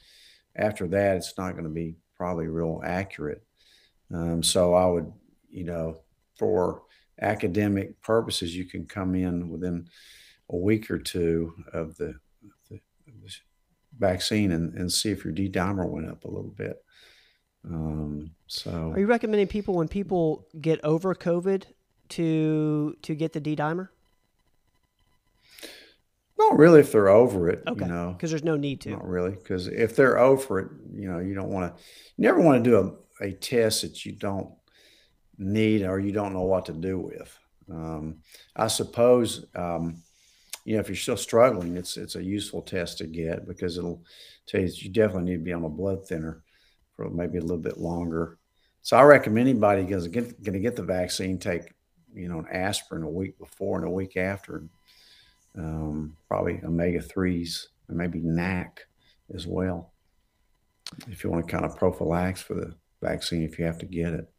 after 0.56 0.88
that, 0.88 1.16
it's 1.16 1.36
not 1.36 1.52
going 1.52 1.64
to 1.64 1.70
be 1.70 1.96
probably 2.16 2.46
real 2.46 2.80
accurate. 2.82 3.42
Um, 4.12 4.42
so 4.42 4.72
I 4.72 4.86
would, 4.86 5.12
you 5.50 5.64
know, 5.64 6.00
for 6.38 6.83
academic 7.20 8.00
purposes, 8.02 8.56
you 8.56 8.64
can 8.64 8.86
come 8.86 9.14
in 9.14 9.48
within 9.48 9.88
a 10.50 10.56
week 10.56 10.90
or 10.90 10.98
two 10.98 11.54
of 11.72 11.96
the, 11.96 12.14
the, 12.70 12.80
the 13.22 13.34
vaccine 13.98 14.52
and, 14.52 14.74
and 14.74 14.92
see 14.92 15.10
if 15.10 15.24
your 15.24 15.32
D 15.32 15.48
dimer 15.48 15.88
went 15.88 16.08
up 16.08 16.24
a 16.24 16.30
little 16.30 16.54
bit. 16.56 16.82
Um, 17.64 18.32
so 18.46 18.92
are 18.92 18.98
you 18.98 19.06
recommending 19.06 19.46
people 19.46 19.74
when 19.74 19.88
people 19.88 20.46
get 20.60 20.84
over 20.84 21.14
COVID 21.14 21.64
to 22.10 22.96
to 23.00 23.14
get 23.14 23.32
the 23.32 23.40
D 23.40 23.56
dimer? 23.56 23.88
not 26.36 26.58
really 26.58 26.80
if 26.80 26.92
they're 26.92 27.08
over 27.08 27.48
it, 27.48 27.62
Okay, 27.66 27.84
you 27.84 27.90
know. 27.90 28.12
because 28.12 28.30
there's 28.30 28.44
no 28.44 28.56
need 28.56 28.80
to. 28.82 28.90
Not 28.90 29.06
really, 29.06 29.30
because 29.30 29.66
if 29.68 29.96
they're 29.96 30.18
over 30.18 30.60
it, 30.60 30.68
you 30.92 31.08
know, 31.10 31.18
you 31.18 31.34
don't 31.34 31.50
want 31.50 31.74
to, 31.74 31.82
you 32.16 32.22
never 32.22 32.40
want 32.40 32.62
to 32.62 32.70
do 32.70 32.98
a, 33.20 33.24
a 33.24 33.32
test 33.32 33.82
that 33.82 34.04
you 34.04 34.12
don't 34.12 34.52
need 35.38 35.82
or 35.82 35.98
you 35.98 36.12
don't 36.12 36.32
know 36.32 36.42
what 36.42 36.66
to 36.66 36.72
do 36.72 36.98
with. 36.98 37.38
Um, 37.70 38.16
I 38.56 38.68
suppose, 38.68 39.46
um, 39.54 40.02
you 40.64 40.74
know, 40.74 40.80
if 40.80 40.88
you're 40.88 40.96
still 40.96 41.16
struggling, 41.16 41.76
it's 41.76 41.96
it's 41.96 42.16
a 42.16 42.22
useful 42.22 42.62
test 42.62 42.98
to 42.98 43.06
get 43.06 43.46
because 43.46 43.78
it'll 43.78 44.02
tell 44.46 44.60
you 44.60 44.70
you 44.74 44.90
definitely 44.90 45.30
need 45.30 45.38
to 45.38 45.44
be 45.44 45.52
on 45.52 45.64
a 45.64 45.68
blood 45.68 46.06
thinner 46.06 46.42
for 46.96 47.10
maybe 47.10 47.38
a 47.38 47.42
little 47.42 47.58
bit 47.58 47.78
longer. 47.78 48.38
So 48.82 48.96
I 48.96 49.02
recommend 49.02 49.48
anybody 49.48 49.84
who's 49.86 50.06
going 50.08 50.34
to 50.44 50.58
get 50.58 50.76
the 50.76 50.82
vaccine 50.82 51.38
take, 51.38 51.72
you 52.14 52.28
know, 52.28 52.40
an 52.40 52.48
aspirin 52.52 53.02
a 53.02 53.08
week 53.08 53.38
before 53.38 53.78
and 53.78 53.86
a 53.86 53.90
week 53.90 54.16
after 54.16 54.64
um, 55.56 56.16
probably 56.28 56.60
omega 56.64 57.00
3s 57.00 57.66
and 57.88 57.96
maybe 57.96 58.20
NAC 58.20 58.86
as 59.34 59.46
well. 59.46 59.92
If 61.08 61.24
you 61.24 61.30
want 61.30 61.46
to 61.46 61.52
kind 61.52 61.64
of 61.64 61.78
prophylax 61.78 62.38
for 62.38 62.54
the 62.54 62.74
vaccine, 63.00 63.42
if 63.42 63.58
you 63.58 63.64
have 63.64 63.78
to 63.78 63.86
get 63.86 64.12
it. 64.12 64.30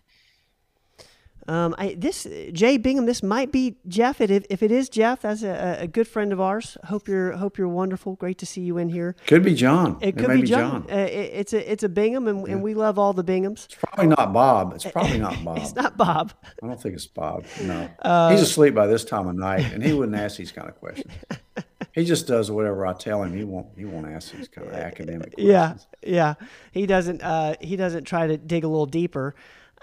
Um, 1.48 1.76
I, 1.78 1.96
this 1.98 2.26
Jay 2.54 2.78
Bingham, 2.78 3.06
this 3.06 3.22
might 3.22 3.52
be 3.52 3.76
Jeff. 3.88 4.20
It, 4.20 4.32
if, 4.32 4.46
if 4.50 4.64
it 4.64 4.72
is 4.72 4.89
Jeff, 4.89 5.22
that's 5.22 5.43
a, 5.43 5.78
a 5.82 5.88
good 5.88 6.08
friend 6.08 6.34
of 6.34 6.41
ours. 6.41 6.76
Hope 6.86 7.08
you're 7.08 7.34
hope 7.34 7.58
you're 7.60 7.68
wonderful. 7.68 8.16
Great 8.16 8.39
to 8.39 8.48
see 8.48 8.62
you 8.62 8.80
in 8.80 8.89
here. 8.89 9.16
Could 9.28 9.43
be 9.43 9.54
John. 9.54 9.98
It 10.02 10.18
could 10.18 10.28
may 10.28 10.41
be 10.41 10.48
John. 10.48 10.88
Uh, 10.91 10.96
it, 10.96 11.10
it's 11.34 11.54
a 11.54 11.72
it's 11.72 11.84
a 11.84 11.89
Bingham, 11.89 12.28
and, 12.28 12.48
and 12.48 12.64
we 12.64 12.74
love 12.74 12.98
all 12.98 13.14
the 13.14 13.24
Binghams. 13.24 13.66
It's 13.66 13.76
probably 13.76 14.08
not 14.08 14.34
Bob. 14.34 14.74
It's 14.74 14.86
probably 14.86 15.20
not 15.20 15.43
Bob. 15.43 15.58
It's 15.60 15.76
not 15.76 15.96
Bob. 15.98 16.34
I 16.64 16.68
don't 16.68 16.82
think 16.82 16.96
it's 16.96 17.06
Bob. 17.08 17.46
No, 17.62 17.89
Uh, 18.00 18.32
he's 18.32 18.41
asleep 18.41 18.74
by 18.74 18.88
this 18.88 19.06
time 19.06 19.28
of 19.28 19.36
night, 19.36 19.72
and 19.72 19.84
he 19.84 19.93
wouldn't 19.93 20.18
ask 20.18 20.38
these 20.38 20.52
kind 20.52 20.68
of 20.68 20.76
questions. 20.76 21.12
He 21.93 22.04
just 22.04 22.28
does 22.28 22.50
whatever 22.52 22.86
I 22.86 22.93
tell 22.93 23.22
him. 23.24 23.38
He 23.38 23.43
won't. 23.43 23.68
He 23.78 23.86
won't 23.86 24.08
ask 24.08 24.34
these 24.34 24.48
kind 24.48 24.68
of 24.68 24.74
academic 24.74 25.34
questions. 25.36 25.48
Yeah, 25.48 25.76
yeah. 26.02 26.34
He 26.72 26.88
doesn't. 26.88 27.22
Uh, 27.22 27.56
he 27.62 27.76
doesn't 27.76 28.06
try 28.06 28.26
to 28.28 28.36
dig 28.36 28.64
a 28.64 28.68
little 28.68 28.88
deeper 28.88 29.36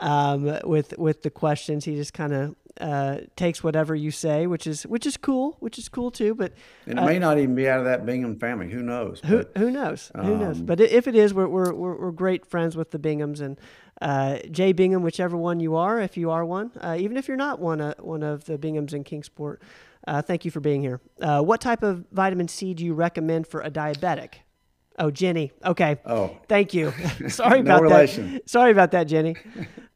um, 0.03 0.59
with 0.65 0.97
with 0.99 1.23
the 1.23 1.31
questions. 1.31 1.85
He 1.85 1.95
just 1.97 2.13
kind 2.13 2.33
of 2.33 2.57
uh, 2.81 3.19
takes 3.37 3.63
whatever 3.63 3.95
you 3.95 4.11
say, 4.11 4.47
which 4.47 4.67
is 4.67 4.83
which 4.87 5.07
is 5.07 5.17
cool, 5.17 5.57
which 5.61 5.79
is 5.79 5.89
cool 5.89 6.11
too. 6.11 6.35
But 6.35 6.53
And 6.87 6.99
it 6.99 7.03
may 7.03 7.19
not 7.19 7.39
even 7.39 7.55
be 7.55 7.69
out 7.69 7.79
of 7.79 7.85
that 7.87 8.05
Bingham 8.07 8.39
family. 8.39 8.71
Who 8.71 8.83
knows? 8.83 9.21
who 9.25 9.39
But 9.39 9.53
who 9.57 9.71
knows? 9.71 10.11
Who 10.17 10.37
knows? 10.37 10.59
um, 10.61 10.67
But 10.67 10.81
if 10.81 11.07
it 11.07 11.15
is, 11.15 11.33
we're 11.35 11.49
we're 11.49 11.73
we're, 11.73 11.97
we're 11.97 12.11
great 12.13 12.47
friends 12.47 12.77
with 12.77 12.91
the 12.91 12.99
Binghams 12.99 13.41
and 13.41 13.59
uh, 14.01 14.39
Jay 14.51 14.73
Bingham, 14.73 15.03
whichever 15.03 15.37
one 15.37 15.61
you 15.61 15.77
are, 15.77 16.01
if 16.01 16.17
you 16.17 16.31
are 16.31 16.45
one, 16.45 16.73
uh, 16.81 16.97
even 16.99 17.17
if 17.17 17.29
you're 17.29 17.37
not 17.37 17.61
one 17.61 17.81
uh, 17.81 17.95
one 18.01 18.23
of 18.23 18.45
the 18.47 18.59
Binghams 18.59 18.93
in 18.93 19.05
Kingsport. 19.05 19.63
Uh, 20.09 20.21
thank 20.21 20.45
you 20.45 20.51
for 20.51 20.59
being 20.59 20.81
here. 20.83 21.01
Uh, 21.21 21.41
what 21.41 21.61
type 21.61 21.85
of 21.85 22.05
vitamin 22.11 22.49
C 22.49 22.75
do 22.75 22.85
you 22.85 22.93
recommend 22.93 23.47
for 23.47 23.61
a 23.61 23.71
diabetic? 23.71 24.35
Oh, 24.99 25.11
Jenny. 25.13 25.53
Okay. 25.65 25.97
oh, 26.05 26.37
Thank 26.49 26.75
you. 26.75 26.93
Sorry 27.29 27.63
No 27.63 27.77
about 27.77 27.83
relation. 27.83 28.33
that. 28.35 28.49
Sorry 28.51 28.73
about 28.73 28.91
that, 28.91 29.05
Jenny. 29.05 29.37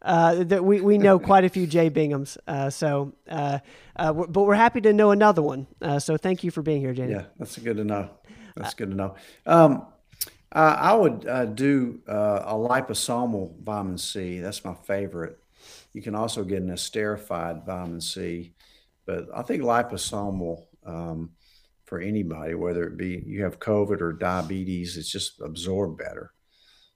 Uh, 0.07 0.45
that 0.45 0.65
we, 0.65 0.81
we 0.81 0.99
know 0.99 1.19
quite 1.19 1.45
a 1.45 1.49
few 1.49 1.67
Jay 1.67 1.91
Binghams. 1.91 2.39
Uh, 2.47 2.71
so, 2.71 3.13
uh, 3.29 3.59
uh, 3.97 4.13
we're, 4.15 4.29
but 4.29 4.43
we're 4.43 4.55
happy 4.55 4.81
to 4.81 4.93
know 4.93 5.11
another 5.11 5.43
one. 5.43 5.67
Uh, 5.83 5.99
so 5.99 6.17
thank 6.17 6.45
you 6.45 6.53
for 6.53 6.63
being 6.63 6.81
here, 6.81 6.95
Jenny. 6.95 7.11
Yeah, 7.11 7.25
that's 7.41 7.59
good 7.59 7.77
to 7.77 7.85
know. 7.85 8.09
That's 8.55 8.75
good 8.75 8.91
to 8.91 8.97
know. 8.97 9.17
Um, 9.47 9.85
uh, 10.53 10.77
I 10.79 10.95
would 10.95 11.27
uh, 11.27 11.47
do 11.47 12.01
uh, 12.09 12.43
a 12.47 12.55
liposomal 12.55 13.59
vitamin 13.65 13.99
C. 13.99 14.39
That's 14.39 14.65
my 14.65 14.75
favorite. 14.75 15.39
You 15.93 16.03
can 16.03 16.15
also 16.15 16.45
get 16.45 16.63
an 16.63 16.71
esterified 16.71 17.67
vitamin 17.67 18.01
C, 18.01 18.55
but 19.07 19.27
I 19.35 19.43
think 19.43 19.65
liposomal 19.65 20.67
um, 20.85 21.33
for 21.85 21.99
anybody, 21.99 22.55
whether 22.55 22.85
it 22.85 22.97
be 22.97 23.25
you 23.27 23.43
have 23.43 23.59
COVID 23.59 24.01
or 24.01 24.13
diabetes, 24.13 24.97
it's 24.97 25.11
just 25.11 25.41
absorbed 25.41 25.99
better. 25.99 26.33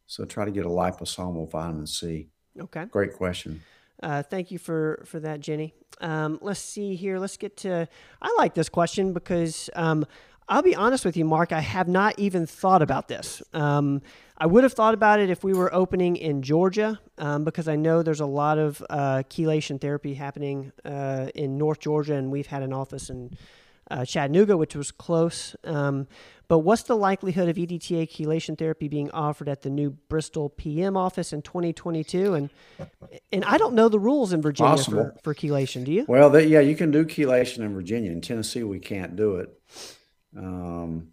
So 0.07 0.25
try 0.25 0.45
to 0.45 0.51
get 0.53 0.65
a 0.65 0.69
liposomal 0.69 1.51
vitamin 1.51 1.89
C. 1.89 2.29
Okay. 2.59 2.85
Great 2.87 3.15
question. 3.15 3.63
Uh, 4.03 4.23
thank 4.23 4.51
you 4.51 4.59
for 4.59 5.03
for 5.05 5.21
that, 5.21 5.41
Jenny. 5.41 5.75
Um, 6.01 6.39
let's 6.41 6.61
see 6.61 6.95
here. 6.97 7.19
Let's 7.19 7.37
get 7.37 7.57
to. 7.59 7.89
I 8.23 8.35
like 8.39 8.55
this 8.55 8.69
question 8.69 9.13
because 9.13 9.69
um, 9.75 10.07
I'll 10.49 10.63
be 10.63 10.75
honest 10.75 11.05
with 11.05 11.17
you, 11.17 11.25
Mark. 11.25 11.53
I 11.53 11.61
have 11.61 11.87
not 11.87 12.19
even 12.19 12.47
thought 12.47 12.83
about 12.83 13.09
this. 13.09 13.43
Um, 13.53 14.03
I 14.39 14.47
would 14.47 14.65
have 14.65 14.73
thought 14.73 14.95
about 14.95 15.21
it 15.21 15.29
if 15.29 15.45
we 15.45 15.53
were 15.53 15.73
opening 15.73 16.17
in 16.17 16.43
Georgia, 16.43 16.99
um, 17.19 17.45
because 17.45 17.69
I 17.69 17.77
know 17.77 18.03
there's 18.03 18.21
a 18.21 18.27
lot 18.27 18.57
of 18.57 18.83
uh, 18.89 19.23
chelation 19.29 19.79
therapy 19.79 20.15
happening 20.15 20.73
uh, 20.85 21.29
in 21.35 21.59
North 21.59 21.79
Georgia, 21.79 22.15
and 22.15 22.33
we've 22.33 22.47
had 22.47 22.63
an 22.63 22.73
office 22.73 23.11
in 23.11 23.37
uh, 23.91 24.05
Chattanooga, 24.05 24.57
which 24.57 24.75
was 24.75 24.91
close. 24.91 25.57
Um, 25.65 26.07
but 26.49 26.61
what's 26.61 26.83
the 26.83 26.97
likelihood 26.97 27.49
of 27.49 27.57
EDTA 27.57 28.11
chelation 28.11 28.59
therapy 28.59 28.89
being 28.89 29.11
offered 29.13 29.49
at 29.49 29.63
the 29.63 29.71
new 29.71 29.91
Bristol 29.91 30.49
PM 30.49 30.97
office 30.97 31.33
in 31.33 31.43
2022? 31.43 32.35
And 32.35 32.51
and 33.31 33.45
I 33.45 33.57
don't 33.57 33.75
know 33.75 33.89
the 33.89 34.01
rules 34.01 34.33
in 34.33 34.43
Virginia 34.43 34.73
Possible. 34.73 35.13
for, 35.23 35.33
for 35.33 35.35
chelation. 35.35 35.85
Do 35.85 35.93
you? 35.93 36.05
Well, 36.09 36.29
that, 36.31 36.49
yeah, 36.49 36.59
you 36.59 36.75
can 36.75 36.91
do 36.91 37.05
chelation 37.05 37.59
in 37.59 37.73
Virginia. 37.73 38.11
In 38.11 38.21
Tennessee, 38.21 38.65
we 38.65 38.81
can't 38.81 39.15
do 39.15 39.37
it. 39.37 39.61
Um, 40.37 41.13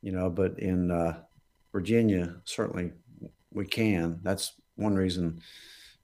you 0.00 0.12
know, 0.12 0.30
but 0.30 0.58
in 0.58 0.90
uh, 0.90 1.18
Virginia, 1.72 2.36
certainly 2.44 2.92
we 3.52 3.66
can. 3.66 4.20
That's 4.22 4.54
one 4.76 4.94
reason 4.94 5.40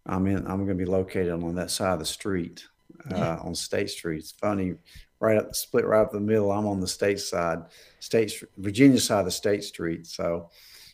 I'm 0.04 0.26
in. 0.26 0.46
I'm 0.46 0.64
going 0.66 0.68
to 0.68 0.74
be 0.74 0.84
located 0.84 1.32
on 1.32 1.54
that 1.54 1.70
side 1.70 1.94
of 1.94 1.98
the 1.98 2.04
street, 2.04 2.66
uh, 3.10 3.38
on 3.42 3.54
State 3.54 3.90
Street. 3.90 4.18
It's 4.18 4.32
funny. 4.32 4.74
Right 5.20 5.36
up 5.36 5.54
split 5.54 5.86
right 5.86 6.00
up 6.00 6.10
the 6.10 6.20
middle. 6.20 6.50
I'm 6.50 6.66
on 6.66 6.80
the 6.80 6.88
state 6.88 7.20
side, 7.20 7.58
state 8.00 8.42
Virginia 8.56 8.98
side 8.98 9.20
of 9.20 9.24
the 9.26 9.30
state 9.30 9.62
street. 9.62 10.06
So, 10.06 10.50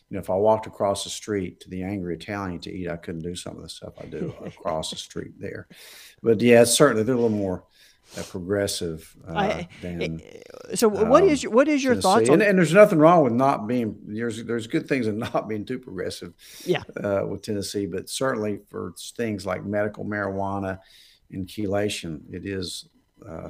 you 0.09 0.15
know, 0.15 0.19
if 0.19 0.29
I 0.29 0.35
walked 0.35 0.67
across 0.67 1.03
the 1.03 1.09
street 1.09 1.61
to 1.61 1.69
the 1.69 1.83
Angry 1.83 2.15
Italian 2.15 2.59
to 2.61 2.71
eat, 2.71 2.89
I 2.89 2.97
couldn't 2.97 3.23
do 3.23 3.35
some 3.35 3.55
of 3.55 3.63
the 3.63 3.69
stuff 3.69 3.93
I 3.99 4.05
do 4.05 4.33
across 4.45 4.91
the 4.91 4.97
street 4.97 5.39
there. 5.39 5.67
But 6.21 6.41
yeah, 6.41 6.65
certainly 6.65 7.03
they're 7.03 7.15
a 7.15 7.19
little 7.19 7.35
more 7.35 7.63
uh, 8.17 8.23
progressive 8.23 9.15
uh, 9.27 9.33
I, 9.33 9.67
than. 9.81 10.21
So, 10.75 10.87
what 10.87 11.23
um, 11.23 11.29
is 11.29 11.43
your, 11.43 11.51
what 11.51 11.67
is 11.67 11.83
your 11.83 11.93
Tennessee. 11.93 12.03
thoughts? 12.03 12.29
On- 12.29 12.35
and, 12.35 12.43
and, 12.43 12.57
there's 12.57 12.73
nothing 12.73 12.99
wrong 12.99 13.23
with 13.23 13.33
not 13.33 13.67
being. 13.67 13.97
There's 14.05 14.43
there's 14.45 14.67
good 14.67 14.87
things 14.87 15.07
in 15.07 15.17
not 15.33 15.49
being 15.49 15.65
too 15.65 15.79
progressive. 15.79 16.33
Yeah. 16.65 16.83
Uh, 17.01 17.25
with 17.27 17.41
Tennessee, 17.41 17.85
but 17.85 18.09
certainly 18.09 18.59
for 18.69 18.93
things 19.15 19.45
like 19.45 19.65
medical 19.65 20.05
marijuana 20.05 20.79
and 21.31 21.47
chelation, 21.47 22.21
it 22.31 22.45
is 22.45 22.87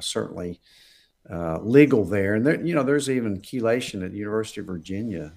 certainly 0.00 0.60
uh, 1.30 1.58
legal 1.60 2.04
there. 2.04 2.34
And 2.34 2.46
there, 2.46 2.60
you 2.64 2.74
know, 2.74 2.82
there's 2.82 3.10
even 3.10 3.40
chelation 3.40 4.04
at 4.04 4.12
the 4.12 4.18
University 4.18 4.60
of 4.60 4.66
Virginia. 4.66 5.32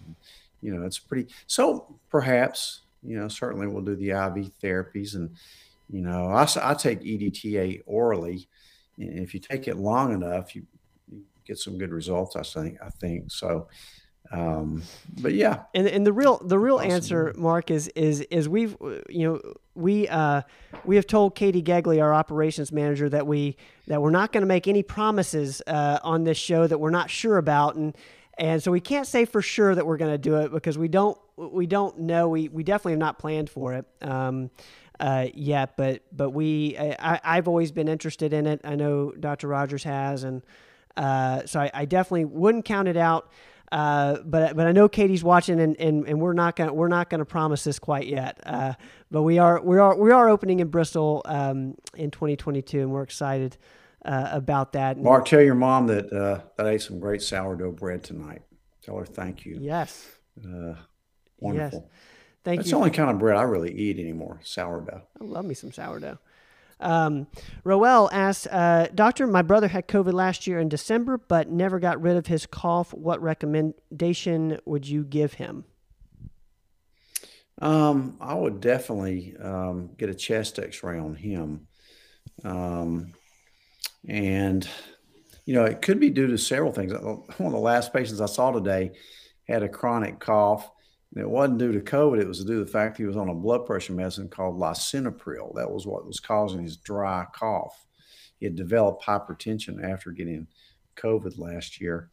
You 0.61 0.75
know, 0.75 0.85
it's 0.85 0.99
pretty. 0.99 1.27
So 1.47 1.99
perhaps 2.09 2.81
you 3.03 3.17
know, 3.17 3.27
certainly 3.27 3.67
we'll 3.67 3.83
do 3.83 3.95
the 3.95 4.11
IV 4.11 4.51
therapies, 4.61 5.15
and 5.15 5.31
you 5.89 6.01
know, 6.01 6.27
I, 6.27 6.47
I 6.61 6.73
take 6.73 7.01
EDTA 7.01 7.81
orally. 7.85 8.47
And 8.97 9.19
if 9.19 9.33
you 9.33 9.39
take 9.39 9.67
it 9.67 9.77
long 9.77 10.13
enough, 10.13 10.55
you, 10.55 10.65
you 11.11 11.23
get 11.45 11.57
some 11.57 11.77
good 11.77 11.91
results. 11.91 12.35
I 12.35 12.43
think. 12.43 12.77
I 12.81 12.89
think 12.89 13.31
so. 13.31 13.67
Um, 14.31 14.83
but 15.21 15.33
yeah, 15.33 15.63
and 15.73 15.87
and 15.87 16.05
the 16.05 16.13
real 16.13 16.39
the 16.43 16.57
real 16.57 16.77
awesome. 16.77 16.91
answer, 16.91 17.33
Mark, 17.35 17.69
is 17.69 17.89
is 17.89 18.21
is 18.21 18.47
we've 18.47 18.75
you 19.09 19.27
know 19.27 19.41
we 19.75 20.07
uh, 20.07 20.41
we 20.85 20.95
have 20.95 21.05
told 21.05 21.35
Katie 21.35 21.61
Gegley, 21.61 22.01
our 22.01 22.13
operations 22.13 22.71
manager, 22.71 23.09
that 23.09 23.27
we 23.27 23.57
that 23.87 24.01
we're 24.01 24.09
not 24.09 24.31
going 24.31 24.41
to 24.41 24.47
make 24.47 24.67
any 24.67 24.83
promises 24.83 25.61
uh, 25.67 25.99
on 26.03 26.23
this 26.23 26.37
show 26.37 26.65
that 26.65 26.77
we're 26.77 26.91
not 26.91 27.09
sure 27.09 27.37
about, 27.37 27.75
and 27.75 27.95
and 28.37 28.63
so 28.63 28.71
we 28.71 28.79
can't 28.79 29.07
say 29.07 29.25
for 29.25 29.41
sure 29.41 29.75
that 29.75 29.85
we're 29.85 29.97
going 29.97 30.11
to 30.11 30.17
do 30.17 30.37
it 30.37 30.51
because 30.51 30.77
we 30.77 30.87
don't 30.87 31.17
we 31.35 31.67
don't 31.67 31.99
know. 31.99 32.29
We 32.29 32.47
we 32.47 32.63
definitely 32.63 32.93
have 32.93 32.99
not 32.99 33.19
planned 33.19 33.49
for 33.49 33.73
it. 33.73 33.85
Um, 34.01 34.49
uh, 35.01 35.27
yet, 35.33 35.75
but 35.77 36.03
but 36.11 36.29
we 36.29 36.77
I, 36.77 37.19
I've 37.23 37.47
always 37.47 37.71
been 37.71 37.87
interested 37.87 38.33
in 38.33 38.45
it. 38.45 38.61
I 38.63 38.75
know 38.75 39.11
Dr. 39.11 39.47
Rogers 39.47 39.83
has, 39.83 40.23
and 40.23 40.43
uh, 40.95 41.45
so 41.45 41.59
I, 41.59 41.71
I, 41.73 41.85
definitely 41.85 42.25
wouldn't 42.25 42.65
count 42.65 42.87
it 42.87 42.97
out. 42.97 43.31
Uh, 43.71 44.17
but 44.25 44.55
but 44.55 44.67
I 44.67 44.73
know 44.73 44.89
Katie's 44.89 45.23
watching, 45.23 45.59
and, 45.59 45.79
and, 45.79 46.05
and 46.05 46.19
we're 46.19 46.33
not 46.33 46.55
gonna 46.55 46.73
we're 46.73 46.89
not 46.89 47.09
gonna 47.09 47.25
promise 47.25 47.63
this 47.63 47.79
quite 47.79 48.07
yet. 48.07 48.39
Uh, 48.45 48.73
but 49.09 49.21
we 49.21 49.37
are 49.37 49.61
we 49.61 49.77
are 49.77 49.95
we 49.95 50.11
are 50.11 50.29
opening 50.29 50.59
in 50.59 50.67
Bristol 50.67 51.21
um, 51.25 51.75
in 51.95 52.11
2022, 52.11 52.81
and 52.81 52.91
we're 52.91 53.03
excited 53.03 53.57
uh, 54.03 54.29
about 54.31 54.73
that. 54.73 54.97
Mark, 54.97 55.25
tell 55.25 55.41
your 55.41 55.55
mom 55.55 55.87
that 55.87 56.11
uh, 56.11 56.41
that 56.57 56.67
I 56.67 56.71
ate 56.71 56.81
some 56.81 56.99
great 56.99 57.21
sourdough 57.21 57.71
bread 57.71 58.03
tonight. 58.03 58.41
Tell 58.83 58.97
her 58.97 59.05
thank 59.05 59.45
you. 59.45 59.57
Yes. 59.61 60.07
Uh, 60.43 60.73
wonderful. 61.39 61.89
Yes. 61.89 61.99
Thank 62.43 62.59
That's 62.59 62.69
you. 62.69 62.71
the 62.71 62.77
only 62.77 62.89
kind 62.89 63.11
of 63.11 63.19
bread 63.19 63.37
I 63.37 63.43
really 63.43 63.71
eat 63.71 63.99
anymore. 63.99 64.39
Sourdough. 64.43 65.03
I 65.19 65.23
love 65.23 65.45
me 65.45 65.53
some 65.53 65.71
sourdough. 65.71 66.17
Um, 66.81 67.27
Roel 67.63 68.09
asked, 68.11 68.47
uh, 68.51 68.87
Doctor, 68.93 69.27
my 69.27 69.41
brother 69.41 69.67
had 69.67 69.87
COVID 69.87 70.13
last 70.13 70.47
year 70.47 70.59
in 70.59 70.69
December, 70.69 71.17
but 71.17 71.49
never 71.49 71.79
got 71.79 72.01
rid 72.01 72.17
of 72.17 72.27
his 72.27 72.45
cough. 72.45 72.93
What 72.93 73.21
recommendation 73.21 74.59
would 74.65 74.87
you 74.87 75.03
give 75.03 75.33
him? 75.33 75.65
Um, 77.61 78.17
I 78.19 78.33
would 78.33 78.59
definitely 78.59 79.35
um, 79.39 79.91
get 79.97 80.09
a 80.09 80.15
chest 80.15 80.57
X-ray 80.57 80.97
on 80.97 81.13
him, 81.13 81.67
um, 82.43 83.13
and 84.07 84.67
you 85.45 85.53
know 85.53 85.65
it 85.65 85.83
could 85.83 85.99
be 85.99 86.09
due 86.09 86.25
to 86.25 86.39
several 86.39 86.71
things. 86.71 86.91
One 86.91 87.23
of 87.37 87.51
the 87.51 87.59
last 87.59 87.93
patients 87.93 88.19
I 88.19 88.25
saw 88.25 88.49
today 88.49 88.93
had 89.47 89.61
a 89.61 89.69
chronic 89.69 90.19
cough 90.19 90.71
it 91.15 91.29
wasn't 91.29 91.57
due 91.57 91.73
to 91.73 91.81
COVID. 91.81 92.21
It 92.21 92.27
was 92.27 92.43
due 92.45 92.59
to 92.59 92.65
the 92.65 92.71
fact 92.71 92.97
he 92.97 93.05
was 93.05 93.17
on 93.17 93.29
a 93.29 93.33
blood 93.33 93.65
pressure 93.65 93.93
medicine 93.93 94.29
called 94.29 94.59
lisinopril. 94.59 95.53
That 95.55 95.69
was 95.69 95.85
what 95.85 96.05
was 96.05 96.19
causing 96.19 96.63
his 96.63 96.77
dry 96.77 97.25
cough. 97.33 97.85
He 98.39 98.45
had 98.45 98.55
developed 98.55 99.03
hypertension 99.03 99.83
after 99.83 100.11
getting 100.11 100.47
COVID 100.95 101.37
last 101.37 101.81
year. 101.81 102.09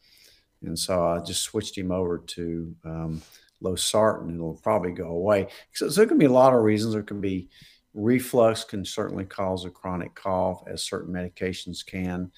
And 0.63 0.77
so 0.77 1.07
I 1.07 1.19
just 1.19 1.43
switched 1.43 1.77
him 1.77 1.91
over 1.91 2.17
to 2.17 2.75
um, 2.83 3.21
losartan. 3.63 4.33
It'll 4.33 4.59
probably 4.61 4.91
go 4.91 5.07
away. 5.07 5.47
So, 5.73 5.89
so 5.89 6.01
there 6.01 6.07
can 6.07 6.17
be 6.17 6.25
a 6.25 6.31
lot 6.31 6.53
of 6.53 6.61
reasons. 6.61 6.93
There 6.93 7.01
can 7.01 7.21
be 7.21 7.49
reflux 7.93 8.63
can 8.63 8.83
certainly 8.85 9.25
cause 9.25 9.65
a 9.65 9.69
chronic 9.69 10.13
cough, 10.13 10.63
as 10.67 10.83
certain 10.83 11.13
medications 11.13 11.85
can. 11.85 12.31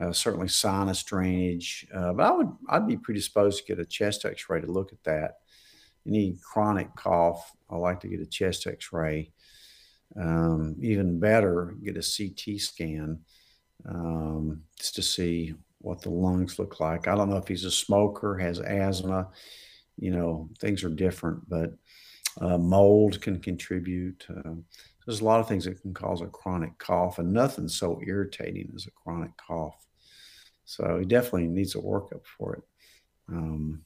Uh, 0.00 0.12
certainly 0.12 0.48
sinus 0.48 1.04
drainage. 1.04 1.86
Uh, 1.94 2.12
but 2.12 2.26
I 2.26 2.32
would 2.32 2.50
I'd 2.68 2.88
be 2.88 2.96
predisposed 2.96 3.58
to 3.58 3.64
get 3.64 3.78
a 3.78 3.86
chest 3.86 4.24
X-ray 4.24 4.60
to 4.60 4.66
look 4.66 4.92
at 4.92 5.04
that 5.04 5.36
any 6.06 6.36
chronic 6.42 6.94
cough, 6.96 7.52
I 7.70 7.76
like 7.76 8.00
to 8.00 8.08
get 8.08 8.20
a 8.20 8.26
chest 8.26 8.66
x 8.66 8.92
ray. 8.92 9.32
Um, 10.20 10.76
even 10.80 11.18
better, 11.18 11.74
get 11.82 11.96
a 11.96 12.00
CT 12.00 12.60
scan 12.60 13.20
um, 13.88 14.62
just 14.78 14.94
to 14.96 15.02
see 15.02 15.54
what 15.78 16.00
the 16.02 16.10
lungs 16.10 16.58
look 16.58 16.80
like. 16.80 17.08
I 17.08 17.14
don't 17.14 17.28
know 17.28 17.36
if 17.36 17.48
he's 17.48 17.64
a 17.64 17.70
smoker, 17.70 18.38
has 18.38 18.60
asthma, 18.60 19.28
you 19.96 20.10
know, 20.10 20.48
things 20.60 20.84
are 20.84 20.88
different, 20.88 21.48
but 21.48 21.72
uh, 22.40 22.58
mold 22.58 23.20
can 23.20 23.40
contribute. 23.40 24.24
Uh, 24.28 24.54
there's 25.06 25.20
a 25.20 25.24
lot 25.24 25.40
of 25.40 25.48
things 25.48 25.64
that 25.64 25.80
can 25.80 25.92
cause 25.92 26.20
a 26.20 26.26
chronic 26.26 26.76
cough, 26.78 27.18
and 27.18 27.32
nothing 27.32 27.68
so 27.68 28.00
irritating 28.06 28.72
as 28.74 28.86
a 28.86 28.90
chronic 28.90 29.30
cough. 29.36 29.86
So 30.64 30.98
he 30.98 31.04
definitely 31.04 31.48
needs 31.48 31.74
a 31.74 31.78
workup 31.78 32.24
for 32.38 32.54
it. 32.54 32.62
Um, 33.28 33.82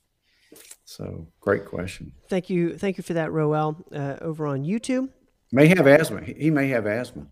so 0.89 1.29
great 1.41 1.67
question. 1.67 2.13
Thank 2.31 2.49
you. 2.49 2.79
Thank 2.79 2.97
you 2.97 3.03
for 3.03 3.13
that, 3.13 3.31
Roel, 3.31 3.77
uh, 3.93 4.17
over 4.23 4.47
on 4.47 4.65
YouTube. 4.65 5.11
May 5.53 5.67
have 5.67 5.87
asthma. 5.87 6.23
He 6.23 6.51
may 6.51 6.69
have 6.69 6.87
asthma 6.87 7.27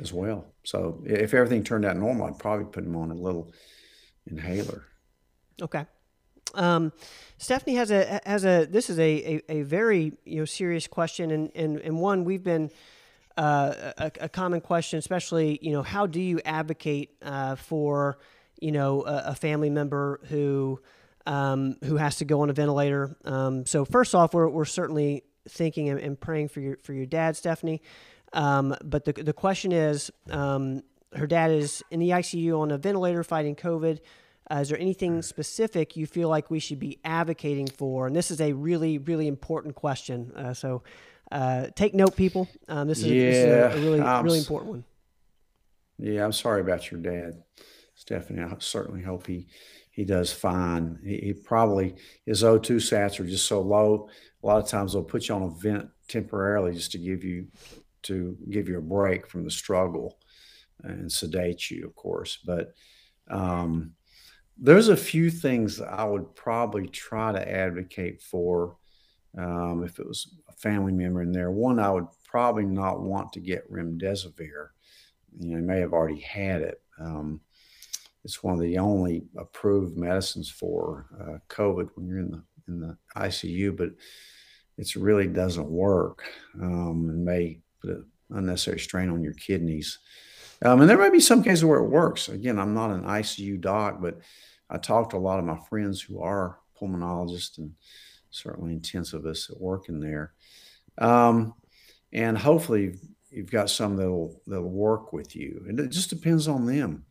as 0.00 0.12
well. 0.12 0.46
So 0.64 1.00
if 1.06 1.32
everything 1.32 1.62
turned 1.62 1.84
out 1.84 1.96
normal, 1.96 2.26
I'd 2.26 2.40
probably 2.40 2.64
put 2.64 2.82
him 2.82 2.96
on 2.96 3.12
a 3.12 3.14
little 3.14 3.52
inhaler. 4.26 4.86
Okay. 5.62 5.86
Um, 6.54 6.92
Stephanie 7.38 7.76
has 7.76 7.92
a 7.92 8.20
has 8.26 8.44
a 8.44 8.66
this 8.66 8.90
is 8.90 8.98
a, 8.98 9.02
a, 9.02 9.42
a, 9.60 9.62
very 9.62 10.14
you 10.24 10.40
know 10.40 10.44
serious 10.44 10.88
question 10.88 11.30
and 11.30 11.52
and, 11.54 11.78
and 11.78 11.96
one 11.96 12.24
we've 12.24 12.42
been 12.42 12.72
uh, 13.36 13.92
a, 13.98 14.10
a, 14.22 14.28
common 14.28 14.60
question, 14.60 14.98
especially 14.98 15.60
you 15.62 15.70
know 15.70 15.84
how 15.84 16.08
do 16.08 16.20
you 16.20 16.40
advocate 16.44 17.10
uh, 17.22 17.54
for 17.54 18.18
you 18.60 18.72
know 18.72 19.04
a, 19.04 19.26
a 19.26 19.34
family 19.36 19.70
member 19.70 20.18
who 20.24 20.80
um, 21.26 21.76
who 21.84 21.96
has 21.96 22.16
to 22.16 22.24
go 22.24 22.42
on 22.42 22.50
a 22.50 22.52
ventilator. 22.52 23.16
Um, 23.24 23.66
so 23.66 23.84
first 23.84 24.14
off, 24.14 24.34
we're, 24.34 24.48
we're 24.48 24.64
certainly 24.64 25.24
thinking 25.48 25.88
and, 25.88 25.98
and, 26.00 26.20
praying 26.20 26.48
for 26.48 26.60
your 26.60 26.76
for 26.82 26.92
your 26.92 27.06
dad, 27.06 27.36
Stephanie. 27.36 27.82
Um, 28.32 28.74
but 28.84 29.04
the 29.04 29.12
the 29.12 29.32
question 29.32 29.72
is, 29.72 30.10
um, 30.30 30.82
her 31.14 31.26
dad 31.26 31.50
is 31.50 31.82
in 31.90 32.00
the 32.00 32.10
ICU 32.10 32.58
on 32.58 32.70
a 32.70 32.78
ventilator 32.78 33.24
fighting 33.24 33.56
COVID. 33.56 34.00
Uh, 34.50 34.56
is 34.56 34.68
there 34.68 34.78
anything 34.78 35.22
specific 35.22 35.96
you 35.96 36.06
feel 36.06 36.28
like 36.28 36.50
we 36.50 36.58
should 36.58 36.78
be 36.80 36.98
advocating 37.04 37.68
for? 37.68 38.06
And 38.06 38.16
this 38.16 38.30
is 38.30 38.40
a 38.40 38.52
really 38.52 38.98
really 38.98 39.26
important 39.26 39.74
question. 39.74 40.32
Uh, 40.34 40.54
so 40.54 40.82
uh, 41.30 41.68
take 41.76 41.94
note, 41.94 42.16
people. 42.16 42.48
Um, 42.68 42.88
this 42.88 42.98
is, 42.98 43.06
yeah, 43.06 43.24
this 43.24 43.36
is 43.36 43.44
a, 43.44 43.78
a 43.78 43.80
really 43.80 44.00
I'm, 44.00 44.24
really 44.24 44.38
important 44.38 44.70
one. 44.70 44.84
Yeah, 45.98 46.24
I'm 46.24 46.32
sorry 46.32 46.60
about 46.60 46.90
your 46.90 47.00
dad, 47.00 47.42
Stephanie. 47.94 48.42
I 48.42 48.54
certainly 48.58 49.02
hope 49.02 49.26
he 49.26 49.46
he 50.00 50.06
does 50.06 50.32
fine. 50.32 50.98
He, 51.04 51.18
he, 51.18 51.32
probably 51.34 51.94
his 52.24 52.42
O2 52.42 52.76
sats 52.76 53.20
are 53.20 53.26
just 53.26 53.46
so 53.46 53.60
low. 53.60 54.08
A 54.42 54.46
lot 54.46 54.62
of 54.62 54.66
times 54.66 54.94
they'll 54.94 55.02
put 55.02 55.28
you 55.28 55.34
on 55.34 55.42
a 55.42 55.50
vent 55.50 55.90
temporarily 56.08 56.72
just 56.72 56.92
to 56.92 56.98
give 56.98 57.22
you 57.22 57.48
to 58.04 58.34
give 58.48 58.66
you 58.66 58.78
a 58.78 58.80
break 58.96 59.26
from 59.26 59.44
the 59.44 59.50
struggle 59.50 60.18
and 60.82 61.12
sedate 61.12 61.70
you, 61.70 61.84
of 61.84 61.94
course. 61.94 62.38
But 62.46 62.72
um, 63.28 63.92
there's 64.56 64.88
a 64.88 64.96
few 64.96 65.30
things 65.30 65.82
I 65.82 66.04
would 66.04 66.34
probably 66.34 66.86
try 66.86 67.32
to 67.32 67.52
advocate 67.52 68.22
for 68.22 68.78
um, 69.36 69.84
if 69.84 69.98
it 69.98 70.08
was 70.08 70.34
a 70.48 70.54
family 70.54 70.94
member 70.94 71.20
in 71.20 71.30
there. 71.30 71.50
One, 71.50 71.78
I 71.78 71.90
would 71.90 72.06
probably 72.24 72.64
not 72.64 73.02
want 73.02 73.34
to 73.34 73.40
get 73.40 73.70
remdesivir. 73.70 74.68
You 75.38 75.50
know, 75.50 75.56
he 75.56 75.62
may 75.62 75.80
have 75.80 75.92
already 75.92 76.20
had 76.20 76.62
it. 76.62 76.80
Um, 76.98 77.42
it's 78.24 78.42
one 78.42 78.54
of 78.54 78.60
the 78.60 78.78
only 78.78 79.24
approved 79.36 79.96
medicines 79.96 80.50
for 80.50 81.06
uh, 81.20 81.38
COVID 81.48 81.88
when 81.94 82.06
you're 82.06 82.18
in 82.18 82.30
the 82.30 82.42
in 82.68 82.80
the 82.80 82.96
ICU, 83.16 83.76
but 83.76 83.90
it 84.78 84.94
really 84.96 85.26
doesn't 85.26 85.68
work 85.68 86.22
um, 86.60 87.08
and 87.10 87.24
may 87.24 87.60
put 87.80 87.90
an 87.90 88.06
unnecessary 88.30 88.78
strain 88.78 89.10
on 89.10 89.22
your 89.22 89.34
kidneys. 89.34 89.98
Um, 90.62 90.80
and 90.80 90.88
there 90.88 90.98
may 90.98 91.10
be 91.10 91.20
some 91.20 91.42
cases 91.42 91.64
where 91.64 91.80
it 91.80 91.88
works. 91.88 92.28
Again, 92.28 92.58
I'm 92.58 92.74
not 92.74 92.90
an 92.90 93.04
ICU 93.04 93.60
doc, 93.60 93.98
but 94.00 94.20
I 94.68 94.78
talk 94.78 95.10
to 95.10 95.16
a 95.16 95.18
lot 95.18 95.38
of 95.38 95.44
my 95.44 95.58
friends 95.68 96.00
who 96.00 96.20
are 96.20 96.58
pulmonologists 96.80 97.58
and 97.58 97.72
certainly 98.30 98.76
intensivists 98.76 99.48
that 99.48 99.60
work 99.60 99.88
in 99.88 100.00
there. 100.00 100.32
Um, 100.98 101.54
and 102.12 102.36
hopefully 102.36 102.94
you've 103.30 103.50
got 103.50 103.70
some 103.70 103.96
that'll 103.96 104.40
that'll 104.46 104.68
work 104.68 105.12
with 105.12 105.34
you. 105.34 105.64
And 105.68 105.80
it 105.80 105.90
just 105.90 106.10
depends 106.10 106.46
on 106.46 106.66
them 106.66 107.04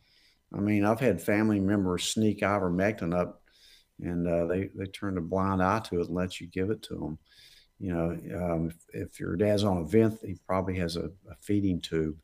I 0.54 0.60
mean, 0.60 0.84
I've 0.84 1.00
had 1.00 1.22
family 1.22 1.60
members 1.60 2.04
sneak 2.04 2.40
ivermectin 2.40 3.14
up, 3.14 3.42
and 4.00 4.26
uh, 4.26 4.46
they 4.46 4.70
they 4.74 4.86
turn 4.86 5.18
a 5.18 5.20
blind 5.20 5.62
eye 5.62 5.80
to 5.80 6.00
it 6.00 6.06
and 6.06 6.16
let 6.16 6.40
you 6.40 6.46
give 6.48 6.70
it 6.70 6.82
to 6.84 6.94
them. 6.94 7.18
You 7.78 7.94
know, 7.94 8.10
um, 8.36 8.66
if, 8.68 9.12
if, 9.12 9.20
your 9.20 9.36
dad's 9.36 9.64
on 9.64 9.78
a 9.78 9.84
vent, 9.84 10.18
he 10.22 10.36
probably 10.46 10.76
has 10.78 10.96
a, 10.96 11.06
a 11.30 11.34
feeding 11.40 11.80
tube. 11.80 12.16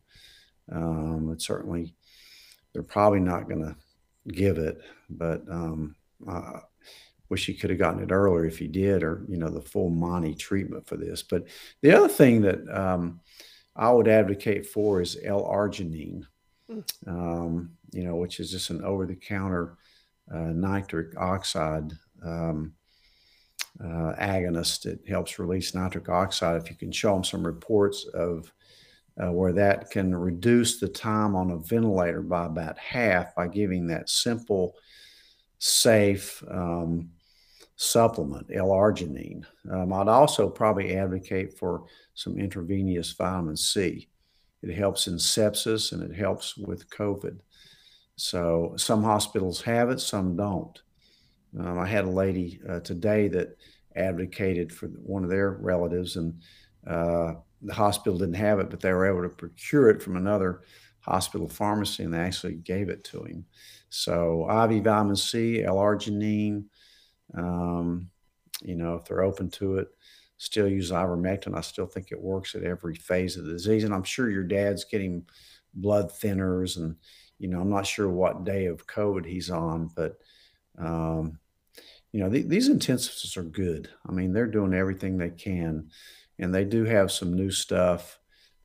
Um, 0.71 1.35
certainly, 1.39 1.95
they're 2.73 2.83
probably 2.83 3.21
not 3.21 3.49
going 3.49 3.63
to 3.63 3.77
give 4.33 4.59
it. 4.59 4.83
But 5.09 5.43
um, 5.51 5.97
I 6.29 6.61
wish 7.29 7.47
he 7.47 7.55
could 7.55 7.71
have 7.71 7.79
gotten 7.79 8.03
it 8.03 8.13
earlier 8.13 8.45
if 8.45 8.59
he 8.59 8.69
did, 8.69 9.03
or 9.03 9.25
you 9.29 9.39
know, 9.39 9.49
the 9.49 9.63
full 9.63 9.91
Monty 9.91 10.35
treatment 10.35 10.87
for 10.87 10.97
this. 10.97 11.23
But 11.23 11.47
the 11.83 11.93
other 11.93 12.09
thing 12.09 12.43
that 12.43 12.69
um, 12.69 13.21
I 13.75 13.91
would 13.91 14.09
advocate 14.09 14.67
for 14.67 15.01
is 15.01 15.19
L-arginine. 15.25 16.27
Um, 17.07 17.71
you 17.93 18.05
know, 18.05 18.17
which 18.17 18.41
is 18.41 18.51
just 18.51 18.71
an 18.71 18.83
over-the-counter 18.85 19.77
uh, 20.33 20.39
nitric 20.39 21.17
oxide 21.17 21.93
um, 22.25 22.73
uh, 23.81 24.15
agonist. 24.19 24.87
It 24.87 25.01
helps 25.09 25.39
release 25.39 25.75
nitric 25.75 26.09
oxide. 26.09 26.61
If 26.61 26.71
you 26.71 26.77
can 26.77 26.91
show 26.91 27.13
them 27.15 27.25
some 27.25 27.47
reports 27.47 28.07
of 28.15 28.53
uh, 29.23 29.33
where 29.33 29.53
that 29.53 29.91
can 29.91 30.15
reduce 30.15 30.79
the 30.79 30.89
time 30.89 31.35
on 31.35 31.51
a 31.51 31.59
ventilator 31.59 32.21
by 32.21 32.47
about 32.47 32.79
half 32.79 33.35
by 33.35 33.49
giving 33.49 33.87
that 33.87 34.11
simple, 34.11 34.75
safe 35.59 36.43
um, 36.51 37.11
supplement, 37.77 38.47
L-arginine. 38.53 39.45
Um, 39.71 39.93
I'd 39.93 40.09
also 40.09 40.49
probably 40.49 40.97
advocate 40.97 41.59
for 41.59 41.85
some 42.15 42.39
intravenous 42.39 43.13
vitamin 43.13 43.57
C. 43.57 44.09
It 44.63 44.75
helps 44.75 45.07
in 45.07 45.15
sepsis 45.15 45.93
and 45.93 46.03
it 46.03 46.17
helps 46.17 46.57
with 46.57 46.91
COVID. 46.91 47.39
So 48.17 48.75
some 48.77 49.03
hospitals 49.03 49.61
have 49.63 49.91
it, 49.91 50.01
some 50.01 50.37
don't. 50.37 50.81
Um, 51.59 51.79
I 51.79 51.87
had 51.87 52.05
a 52.05 52.11
lady 52.11 52.61
uh, 52.69 52.81
today 52.81 53.29
that 53.29 53.57
advocated 53.95 54.73
for 54.73 54.89
one 54.89 55.25
of 55.25 55.31
their 55.31 55.53
relatives, 55.53 56.17
and 56.17 56.41
uh, 56.87 57.35
the 57.63 57.75
hospital 57.75 58.19
didn't 58.19 58.35
have 58.35 58.59
it, 58.59 58.71
but 58.71 58.81
they 58.81 58.93
were 58.93 59.07
able 59.07 59.23
to 59.23 59.35
procure 59.35 59.89
it 59.89 60.03
from 60.03 60.17
another 60.17 60.63
hospital 61.01 61.49
pharmacy, 61.49 62.03
and 62.03 62.13
they 62.13 62.19
actually 62.19 62.55
gave 62.57 62.89
it 62.89 63.05
to 63.05 63.23
him. 63.25 63.45
So 63.89 64.47
IV 64.51 64.85
vitamin 64.85 65.17
C, 65.17 65.63
L-arginine, 65.63 66.65
um, 67.35 68.11
you 68.63 68.77
know, 68.77 68.95
if 68.95 69.05
they're 69.05 69.23
open 69.23 69.51
to 69.51 69.77
it, 69.77 69.89
still 70.39 70.69
use 70.69 70.91
ivermectin. 70.91 71.57
I 71.57 71.63
still 71.63 71.87
think 71.87 72.13
it 72.13 72.21
works 72.21 72.55
at 72.55 72.63
every 72.63 72.95
phase 72.95 73.37
of 73.37 73.45
the 73.45 73.53
disease, 73.53 73.85
and 73.85 73.95
I'm 73.95 74.05
sure 74.05 74.31
your 74.31 74.45
dad's 74.45 74.85
getting 74.85 75.27
blood 75.75 76.11
thinners 76.11 76.77
and 76.77 76.97
you 77.39 77.49
know, 77.49 77.61
I'm 77.61 77.71
not 77.71 77.87
sure 77.87 78.09
what 78.09 78.45
day 78.45 78.67
of 78.67 78.87
COVID 78.87 79.27
he's 79.27 79.51
on, 79.51 79.91
but 79.95 80.19
um, 80.79 81.39
you 82.13 82.21
know, 82.21 82.31
th- 82.31 82.47
these 82.47 82.71
intensives 82.71 83.37
are 83.37 83.43
good. 83.43 83.91
I 84.09 84.13
mean, 84.13 84.33
they're 84.33 84.47
doing 84.47 84.75
everything 84.75 85.19
they 85.19 85.31
can, 85.31 85.91
and 86.39 86.55
they 86.55 86.65
do 86.65 86.85
have 86.85 87.13
some 87.13 87.35
new 87.35 87.51
stuff. 87.51 88.19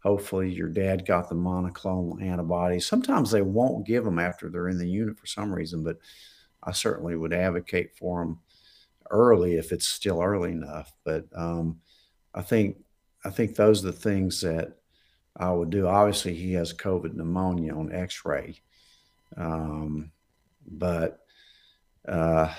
Hopefully, 0.04 0.52
your 0.52 0.70
dad 0.70 1.06
got 1.06 1.30
the 1.30 1.36
monoclonal 1.36 2.22
antibodies. 2.22 2.86
Sometimes 2.86 3.30
they 3.30 3.42
won't 3.42 3.86
give 3.86 4.04
them 4.04 4.20
after 4.20 4.50
they're 4.50 4.70
in 4.70 4.78
the 4.78 4.90
unit 4.90 5.18
for 5.18 5.28
some 5.28 5.54
reason, 5.54 5.84
but 5.84 5.98
I 6.64 6.72
certainly 6.72 7.16
would 7.16 7.34
advocate 7.34 7.96
for 7.98 8.24
them 8.24 8.40
early 9.12 9.56
if 9.56 9.72
it's 9.72 9.88
still 9.88 10.22
early 10.22 10.52
enough. 10.52 10.92
But 11.04 11.26
um, 11.36 11.80
I 12.34 12.42
think 12.42 12.78
I 13.24 13.30
think 13.30 13.56
those 13.56 13.84
are 13.84 13.92
the 13.92 13.98
things 13.98 14.42
that 14.42 14.78
I 15.38 15.52
would 15.52 15.70
do. 15.70 15.88
Obviously, 15.88 16.34
he 16.34 16.54
has 16.54 16.74
COVID 16.74 17.14
pneumonia 17.14 17.76
on 17.76 17.92
X-ray, 17.92 18.60
um, 19.38 20.12
but 20.68 21.20
uh, 22.08 22.54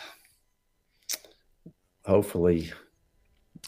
hopefully, 2.05 2.73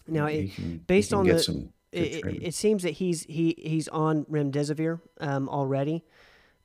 now 0.06 0.26
it, 0.26 0.54
can, 0.54 0.78
based 0.86 1.12
on 1.12 1.26
the, 1.26 1.68
it, 1.92 2.24
it, 2.42 2.54
seems 2.54 2.82
that 2.82 2.92
he's 2.92 3.22
he 3.24 3.54
he's 3.58 3.88
on 3.88 4.24
remdesivir 4.24 5.00
um, 5.20 5.48
already. 5.48 6.04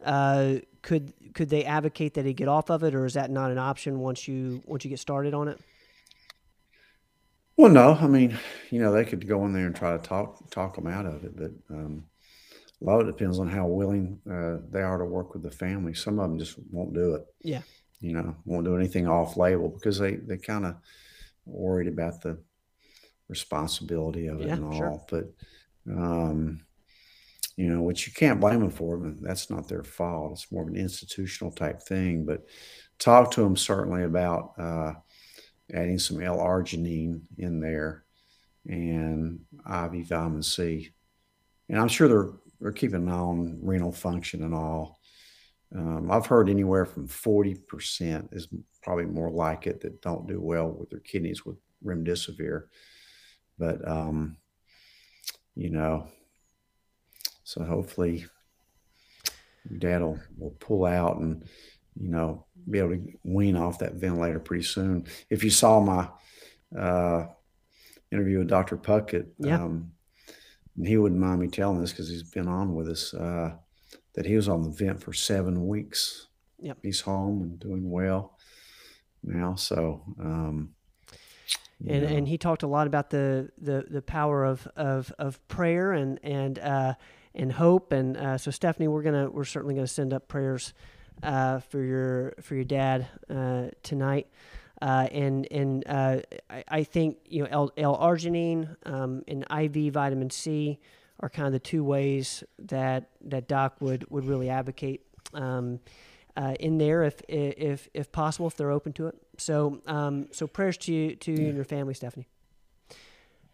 Uh, 0.03 0.55
could 0.81 1.13
could 1.33 1.49
they 1.49 1.65
advocate 1.65 2.13
that 2.13 2.25
he 2.25 2.33
get 2.33 2.47
off 2.47 2.69
of 2.69 2.83
it, 2.83 2.95
or 2.95 3.05
is 3.05 3.15
that 3.15 3.29
not 3.29 3.51
an 3.51 3.57
option 3.57 3.99
once 3.99 4.27
you 4.27 4.61
once 4.65 4.83
you 4.85 4.89
get 4.89 4.99
started 4.99 5.33
on 5.33 5.47
it? 5.47 5.59
Well, 7.59 7.69
no. 7.69 7.91
I 7.91 8.07
mean, 8.07 8.39
you 8.69 8.79
know, 8.79 8.93
they 8.93 9.03
could 9.03 9.27
go 9.27 9.45
in 9.45 9.51
there 9.51 9.65
and 9.65 9.75
try 9.75 9.91
to 9.91 10.01
talk 10.01 10.49
talk 10.49 10.77
them 10.77 10.87
out 10.87 11.05
of 11.05 11.25
it, 11.25 11.35
but 11.35 11.51
um, 11.69 12.05
a 12.81 12.85
lot 12.85 13.01
of 13.01 13.09
it 13.09 13.17
depends 13.17 13.37
on 13.37 13.49
how 13.49 13.67
willing 13.67 14.17
uh, 14.31 14.65
they 14.71 14.81
are 14.81 14.97
to 14.97 15.03
work 15.03 15.33
with 15.33 15.43
the 15.43 15.51
family. 15.51 15.93
Some 15.93 16.19
of 16.19 16.29
them 16.29 16.39
just 16.39 16.55
won't 16.71 16.93
do 16.93 17.15
it. 17.15 17.25
Yeah. 17.41 17.63
You 17.99 18.13
know, 18.13 18.33
won't 18.45 18.63
do 18.63 18.77
anything 18.77 19.09
off 19.09 19.35
label 19.35 19.67
because 19.67 19.99
they, 19.99 20.15
they 20.15 20.37
kind 20.37 20.67
of 20.67 20.77
worried 21.45 21.89
about 21.89 22.21
the 22.21 22.37
responsibility 23.27 24.27
of 24.27 24.39
it 24.39 24.47
yeah, 24.47 24.53
and 24.53 24.63
all. 24.63 24.77
Sure. 24.77 25.05
But, 25.09 25.25
um, 25.91 26.61
you 27.57 27.67
know, 27.67 27.81
which 27.81 28.07
you 28.07 28.13
can't 28.13 28.39
blame 28.39 28.61
them 28.61 28.71
for. 28.71 28.95
But 28.95 29.21
that's 29.21 29.49
not 29.49 29.67
their 29.67 29.83
fault. 29.83 30.31
It's 30.31 30.49
more 30.49 30.63
of 30.63 30.69
an 30.69 30.77
institutional 30.77 31.51
type 31.51 31.81
thing. 31.81 32.23
But 32.23 32.45
talk 32.99 33.31
to 33.31 33.41
them 33.41 33.57
certainly 33.57 34.03
about 34.03 34.53
uh, 34.57 34.93
adding 35.73 35.99
some 35.99 36.21
L-arginine 36.21 37.21
in 37.37 37.59
there 37.59 38.03
and 38.67 39.39
IV 39.65 40.07
vitamin 40.07 40.43
C. 40.43 40.91
And 41.69 41.79
I'm 41.79 41.87
sure 41.87 42.07
they're 42.07 42.31
we're 42.59 42.71
keeping 42.73 43.03
an 43.03 43.09
eye 43.09 43.13
on 43.13 43.59
renal 43.61 43.91
function 43.91 44.43
and 44.43 44.53
all. 44.53 44.99
Um, 45.73 46.11
I've 46.11 46.25
heard 46.25 46.49
anywhere 46.49 46.85
from 46.85 47.07
40% 47.07 48.35
is 48.35 48.47
probably 48.81 49.05
more 49.05 49.31
like 49.31 49.67
it 49.67 49.81
that 49.81 50.01
don't 50.01 50.27
do 50.27 50.41
well 50.41 50.69
with 50.69 50.89
their 50.89 50.99
kidneys 50.99 51.45
with 51.45 51.57
remdesivir. 51.85 52.63
But, 53.57 53.87
um, 53.87 54.37
you 55.55 55.69
know, 55.69 56.07
so 57.43 57.63
hopefully 57.63 58.25
dad 59.77 60.01
will, 60.01 60.19
will 60.37 60.55
pull 60.59 60.85
out 60.85 61.17
and, 61.17 61.43
you 61.99 62.09
know, 62.09 62.45
be 62.69 62.79
able 62.79 62.91
to 62.91 63.13
wean 63.23 63.55
off 63.55 63.79
that 63.79 63.93
ventilator 63.93 64.39
pretty 64.39 64.63
soon. 64.63 65.05
If 65.29 65.43
you 65.43 65.49
saw 65.49 65.79
my 65.79 66.09
uh, 66.77 67.27
interview 68.11 68.39
with 68.39 68.47
Dr. 68.47 68.77
Puckett, 68.77 69.27
yeah. 69.39 69.63
um, 69.63 69.91
and 70.77 70.87
he 70.87 70.97
wouldn't 70.97 71.19
mind 71.19 71.41
me 71.41 71.47
telling 71.47 71.81
this 71.81 71.91
because 71.91 72.09
he's 72.09 72.23
been 72.23 72.47
on 72.47 72.75
with 72.75 72.87
us, 72.87 73.13
uh, 73.13 73.53
that 74.15 74.25
he 74.25 74.35
was 74.35 74.47
on 74.47 74.63
the 74.63 74.69
vent 74.69 75.03
for 75.03 75.13
seven 75.13 75.67
weeks. 75.67 76.27
Yep. 76.59 76.77
He's 76.83 77.01
home 77.01 77.41
and 77.41 77.59
doing 77.59 77.89
well 77.89 78.37
now. 79.23 79.55
So, 79.55 80.03
um, 80.19 80.73
and, 81.87 82.03
and 82.03 82.27
he 82.27 82.37
talked 82.37 82.63
a 82.63 82.67
lot 82.67 82.87
about 82.87 83.09
the, 83.09 83.49
the, 83.57 83.85
the 83.89 84.01
power 84.01 84.43
of, 84.43 84.67
of, 84.75 85.13
of 85.17 85.45
prayer 85.47 85.93
and, 85.93 86.19
and, 86.23 86.59
uh, 86.59 86.95
and 87.33 87.53
hope. 87.53 87.93
And, 87.93 88.17
uh, 88.17 88.37
so 88.37 88.51
Stephanie, 88.51 88.89
we're 88.89 89.03
going 89.03 89.25
to, 89.25 89.31
we're 89.31 89.45
certainly 89.45 89.75
going 89.75 89.87
to 89.87 89.91
send 89.91 90.13
up 90.13 90.27
prayers, 90.27 90.73
uh, 91.23 91.59
for 91.59 91.81
your, 91.81 92.33
for 92.41 92.55
your 92.55 92.63
dad, 92.63 93.07
uh, 93.29 93.67
tonight. 93.83 94.27
Uh, 94.81 95.07
and 95.11 95.47
and 95.51 95.83
uh, 95.87 96.19
I, 96.49 96.63
I, 96.69 96.83
think 96.83 97.17
you 97.25 97.43
know 97.43 97.49
L, 97.51 97.71
L-arginine 97.75 98.77
um, 98.85 99.23
and 99.27 99.45
IV 99.51 99.93
vitamin 99.93 100.29
C 100.29 100.79
are 101.19 101.29
kind 101.29 101.47
of 101.47 101.51
the 101.51 101.59
two 101.59 101.83
ways 101.83 102.45
that 102.59 103.09
that 103.25 103.49
Doc 103.49 103.75
would 103.81 104.09
would 104.09 104.23
really 104.23 104.49
advocate 104.49 105.01
um, 105.33 105.81
uh, 106.37 106.55
in 106.61 106.77
there 106.77 107.03
if 107.03 107.21
if 107.27 107.89
if 107.93 108.09
possible 108.13 108.47
if 108.47 108.55
they're 108.55 108.71
open 108.71 108.93
to 108.93 109.07
it. 109.07 109.15
So 109.37 109.81
um, 109.85 110.27
so 110.31 110.47
prayers 110.47 110.77
to 110.77 110.93
you 110.93 111.15
to 111.17 111.31
you 111.33 111.47
and 111.47 111.55
your 111.55 111.65
family, 111.65 111.93
Stephanie. 111.93 112.27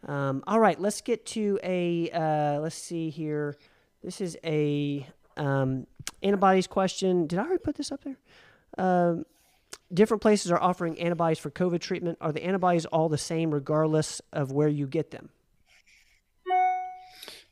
Um, 0.07 0.43
all 0.45 0.59
right, 0.59 0.79
let's 0.79 1.01
get 1.01 1.25
to 1.27 1.59
a 1.63 2.59
let's 2.59 2.75
see 2.75 3.09
here. 3.09 3.57
This 4.03 4.21
is 4.21 4.37
a 4.43 5.07
um, 5.37 5.87
antibodies 6.21 6.67
question. 6.67 7.27
Did 7.27 7.39
I 7.39 7.43
already 7.43 7.63
put 7.63 7.75
this 7.75 7.91
up 7.91 8.03
there? 8.03 8.17
Um, 8.77 9.25
different 9.93 10.21
places 10.21 10.51
are 10.51 10.61
offering 10.61 10.99
antibodies 10.99 11.39
for 11.39 11.51
COVID 11.51 11.79
treatment. 11.79 12.17
Are 12.21 12.31
the 12.31 12.43
antibodies 12.43 12.85
all 12.85 13.09
the 13.09 13.17
same 13.17 13.53
regardless 13.53 14.21
of 14.33 14.51
where 14.51 14.67
you 14.67 14.87
get 14.87 15.11
them? 15.11 15.29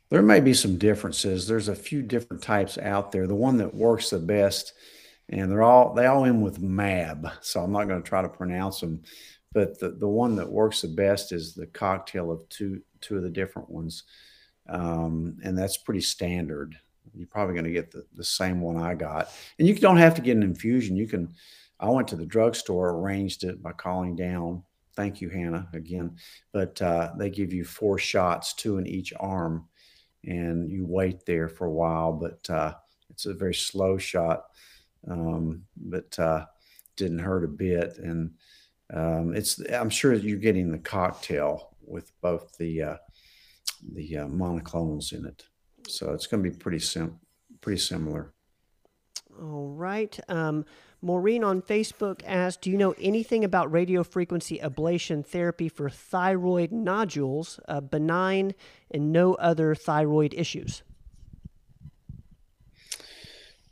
There 0.10 0.22
may 0.22 0.42
be 0.42 0.54
some 0.54 0.78
differences. 0.78 1.48
There's 1.48 1.70
a 1.70 1.76
few 1.76 2.04
different 2.04 2.44
types 2.44 2.78
out 2.78 3.12
there. 3.12 3.26
The 3.26 3.34
one 3.34 3.58
that 3.58 3.74
works 3.74 4.12
the 4.12 4.20
best, 4.20 4.74
and 5.30 5.52
they're 5.52 5.64
all 5.64 5.96
they 5.96 6.06
all 6.06 6.26
end 6.26 6.44
with 6.44 6.60
MAB, 6.60 7.32
so 7.42 7.64
I'm 7.64 7.72
not 7.72 7.88
going 7.88 8.04
to 8.04 8.08
try 8.08 8.22
to 8.22 8.30
pronounce 8.30 8.80
them. 8.80 9.02
But 9.54 9.80
the, 9.80 9.90
the 9.90 10.08
one 10.08 10.36
that 10.36 10.52
works 10.52 10.82
the 10.82 10.90
best 10.90 11.32
is 11.32 11.56
the 11.56 11.66
cocktail 11.66 12.32
of 12.32 12.48
two 12.50 12.82
two 13.02 13.18
of 13.18 13.24
the 13.24 13.30
different 13.30 13.72
ones, 13.72 14.04
um, 14.70 15.38
and 15.44 15.58
that's 15.58 15.78
pretty 15.78 16.02
standard. 16.02 16.78
You're 17.14 17.28
probably 17.28 17.54
going 17.54 17.66
to 17.66 17.72
get 17.72 17.92
the, 17.92 18.06
the 18.16 18.24
same 18.24 18.62
one 18.62 18.78
I 18.78 18.96
got, 18.96 19.30
and 19.60 19.68
you 19.68 19.76
don't 19.76 19.98
have 19.98 20.16
to 20.16 20.22
get 20.22 20.38
an 20.38 20.44
infusion. 20.44 20.96
You 20.96 21.08
can 21.08 21.34
I 21.80 21.90
went 21.90 22.08
to 22.10 22.16
the 22.16 22.26
drugstore, 22.26 22.92
arranged 22.92 23.44
it 23.44 23.62
by 23.62 23.74
calling 23.74 24.16
down. 24.16 24.64
Thank 24.96 25.22
you, 25.22 25.30
Hannah, 25.30 25.68
again. 25.74 26.16
But 26.52 26.82
uh, 26.82 27.12
they 27.18 27.30
give 27.30 27.52
you 27.52 27.66
four 27.66 27.98
shots, 27.98 28.54
two 28.54 28.78
in 28.78 28.88
each 28.88 29.12
arm, 29.20 29.68
and 30.24 30.70
you 30.70 30.86
wait 30.86 31.26
there 31.26 31.50
for 31.50 31.66
a 31.66 31.72
while. 31.72 32.14
But 32.14 32.50
uh, 32.50 32.76
it's 33.10 33.26
a 33.26 33.34
very 33.34 33.56
slow 33.56 33.98
shot. 33.98 34.46
um, 35.10 35.64
but 35.76 36.18
uh, 36.20 36.46
didn't 36.96 37.20
hurt 37.20 37.44
a 37.44 37.48
bit. 37.48 37.98
And 37.98 38.32
um, 38.94 39.36
it's 39.36 39.60
I'm 39.72 39.90
sure 39.90 40.14
you're 40.14 40.38
getting 40.38 40.72
the 40.72 40.80
cocktail 40.80 41.76
with 41.86 42.12
both 42.22 42.58
the 42.58 42.82
uh, 42.82 42.98
the 43.94 44.20
uh, 44.20 44.28
monoclonals 44.28 45.14
in 45.14 45.26
it, 45.26 45.46
so 45.88 46.12
it's 46.14 46.28
going 46.28 46.44
to 46.44 46.50
be 46.50 46.56
pretty 46.56 46.80
sim 46.80 47.20
pretty 47.62 47.80
similar. 47.80 48.34
All 49.42 49.70
right. 49.70 50.20
Um, 50.30 50.66
Maureen 51.02 51.44
on 51.44 51.62
Facebook 51.62 52.22
asked, 52.26 52.62
"Do 52.62 52.72
you 52.72 52.78
know 52.78 52.96
anything 53.00 53.44
about 53.44 53.72
radio 53.72 54.04
frequency 54.04 54.60
ablation 54.60 55.26
therapy 55.26 55.68
for 55.70 55.90
thyroid 55.90 56.72
nodules, 56.72 57.60
uh, 57.68 57.82
benign 57.82 58.54
and 58.92 59.12
no 59.12 59.34
other 59.36 59.76
thyroid 59.76 60.34
issues?" 60.34 60.84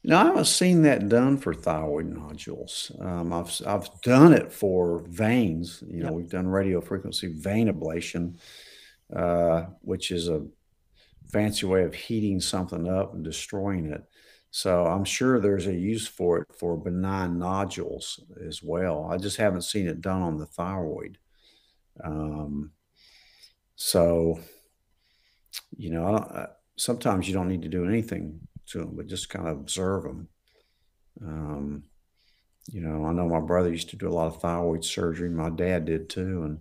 No, 0.04 0.18
I 0.18 0.26
haven't 0.26 0.46
seen 0.46 0.82
that 0.82 1.10
done 1.10 1.38
for 1.38 1.54
thyroid 1.54 2.08
nodules. 2.08 2.92
Um, 3.00 3.32
I've 3.32 3.62
I've 3.68 4.02
done 4.02 4.34
it 4.34 4.52
for 4.52 5.04
veins. 5.08 5.84
You 5.88 6.00
know, 6.00 6.10
yep. 6.10 6.14
we've 6.14 6.30
done 6.30 6.48
radio 6.48 6.82
frequency 6.82 7.28
vein 7.28 7.68
ablation, 7.68 8.38
uh, 9.16 9.66
which 9.82 10.10
is 10.10 10.28
a 10.28 10.48
fancy 11.32 11.66
way 11.66 11.84
of 11.84 11.94
heating 11.94 12.40
something 12.40 12.88
up 12.88 13.14
and 13.14 13.24
destroying 13.24 13.88
it. 13.92 14.04
So 14.52 14.86
I'm 14.86 15.06
sure 15.06 15.40
there's 15.40 15.68
a 15.68 15.74
use 15.74 16.08
for 16.08 16.40
it 16.40 16.48
for 16.58 16.78
benign 16.78 17.40
nodules 17.40 18.20
as 18.46 18.62
well. 18.62 19.08
I 19.10 19.18
just 19.18 19.38
haven't 19.38 19.62
seen 19.62 19.88
it 19.88 20.02
done 20.02 20.22
on 20.22 20.38
the 20.38 20.46
thyroid. 20.46 21.18
Um, 22.04 22.72
so, 23.76 24.40
you 25.78 25.90
know, 25.90 26.18
I, 26.18 26.48
sometimes 26.76 27.28
you 27.28 27.34
don't 27.34 27.48
need 27.48 27.62
to 27.62 27.70
do 27.70 27.86
anything 27.86 28.42
to 28.68 28.80
them, 28.80 28.96
but 28.96 29.08
just 29.08 29.30
kind 29.30 29.48
of 29.48 29.58
observe 29.58 30.04
them. 30.04 30.28
Um, 31.22 31.84
you 32.68 32.82
know, 32.82 33.06
I 33.06 33.14
know 33.14 33.28
my 33.28 33.40
brother 33.40 33.70
used 33.70 33.90
to 33.90 33.96
do 33.96 34.08
a 34.08 34.14
lot 34.14 34.28
of 34.28 34.42
thyroid 34.42 34.84
surgery. 34.84 35.30
My 35.30 35.50
dad 35.50 35.86
did 35.86 36.10
too, 36.10 36.44
and 36.44 36.60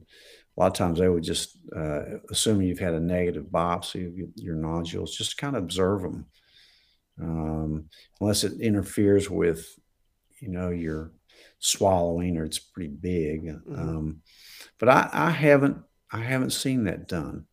a 0.56 0.60
lot 0.60 0.66
of 0.66 0.72
times 0.74 0.98
they 0.98 1.08
would 1.08 1.22
just, 1.22 1.58
uh, 1.74 2.02
assuming 2.30 2.66
you've 2.66 2.78
had 2.78 2.94
a 2.94 3.00
negative 3.00 3.44
biopsy 3.44 4.06
of 4.06 4.30
your 4.36 4.56
nodules, 4.56 5.16
just 5.16 5.38
kind 5.38 5.56
of 5.56 5.62
observe 5.62 6.02
them, 6.02 6.26
um, 7.20 7.84
unless 8.20 8.44
it 8.44 8.60
interferes 8.60 9.30
with, 9.30 9.78
you 10.40 10.48
know, 10.48 10.70
your 10.70 11.12
swallowing 11.58 12.36
or 12.36 12.44
it's 12.44 12.58
pretty 12.58 12.90
big. 12.90 13.46
Mm-hmm. 13.46 13.74
Um, 13.74 14.22
but 14.78 14.88
I, 14.88 15.08
I, 15.12 15.30
haven't, 15.30 15.78
I 16.12 16.18
haven't 16.18 16.50
seen 16.50 16.84
that 16.84 17.08
done. 17.08 17.46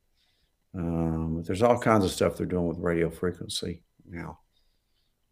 Um, 0.74 1.44
there's 1.46 1.62
all 1.62 1.80
kinds 1.80 2.06
of 2.06 2.12
stuff 2.12 2.38
they're 2.38 2.46
doing 2.46 2.68
with 2.68 2.78
radio 2.80 3.10
frequency 3.10 3.84
now. 4.10 4.40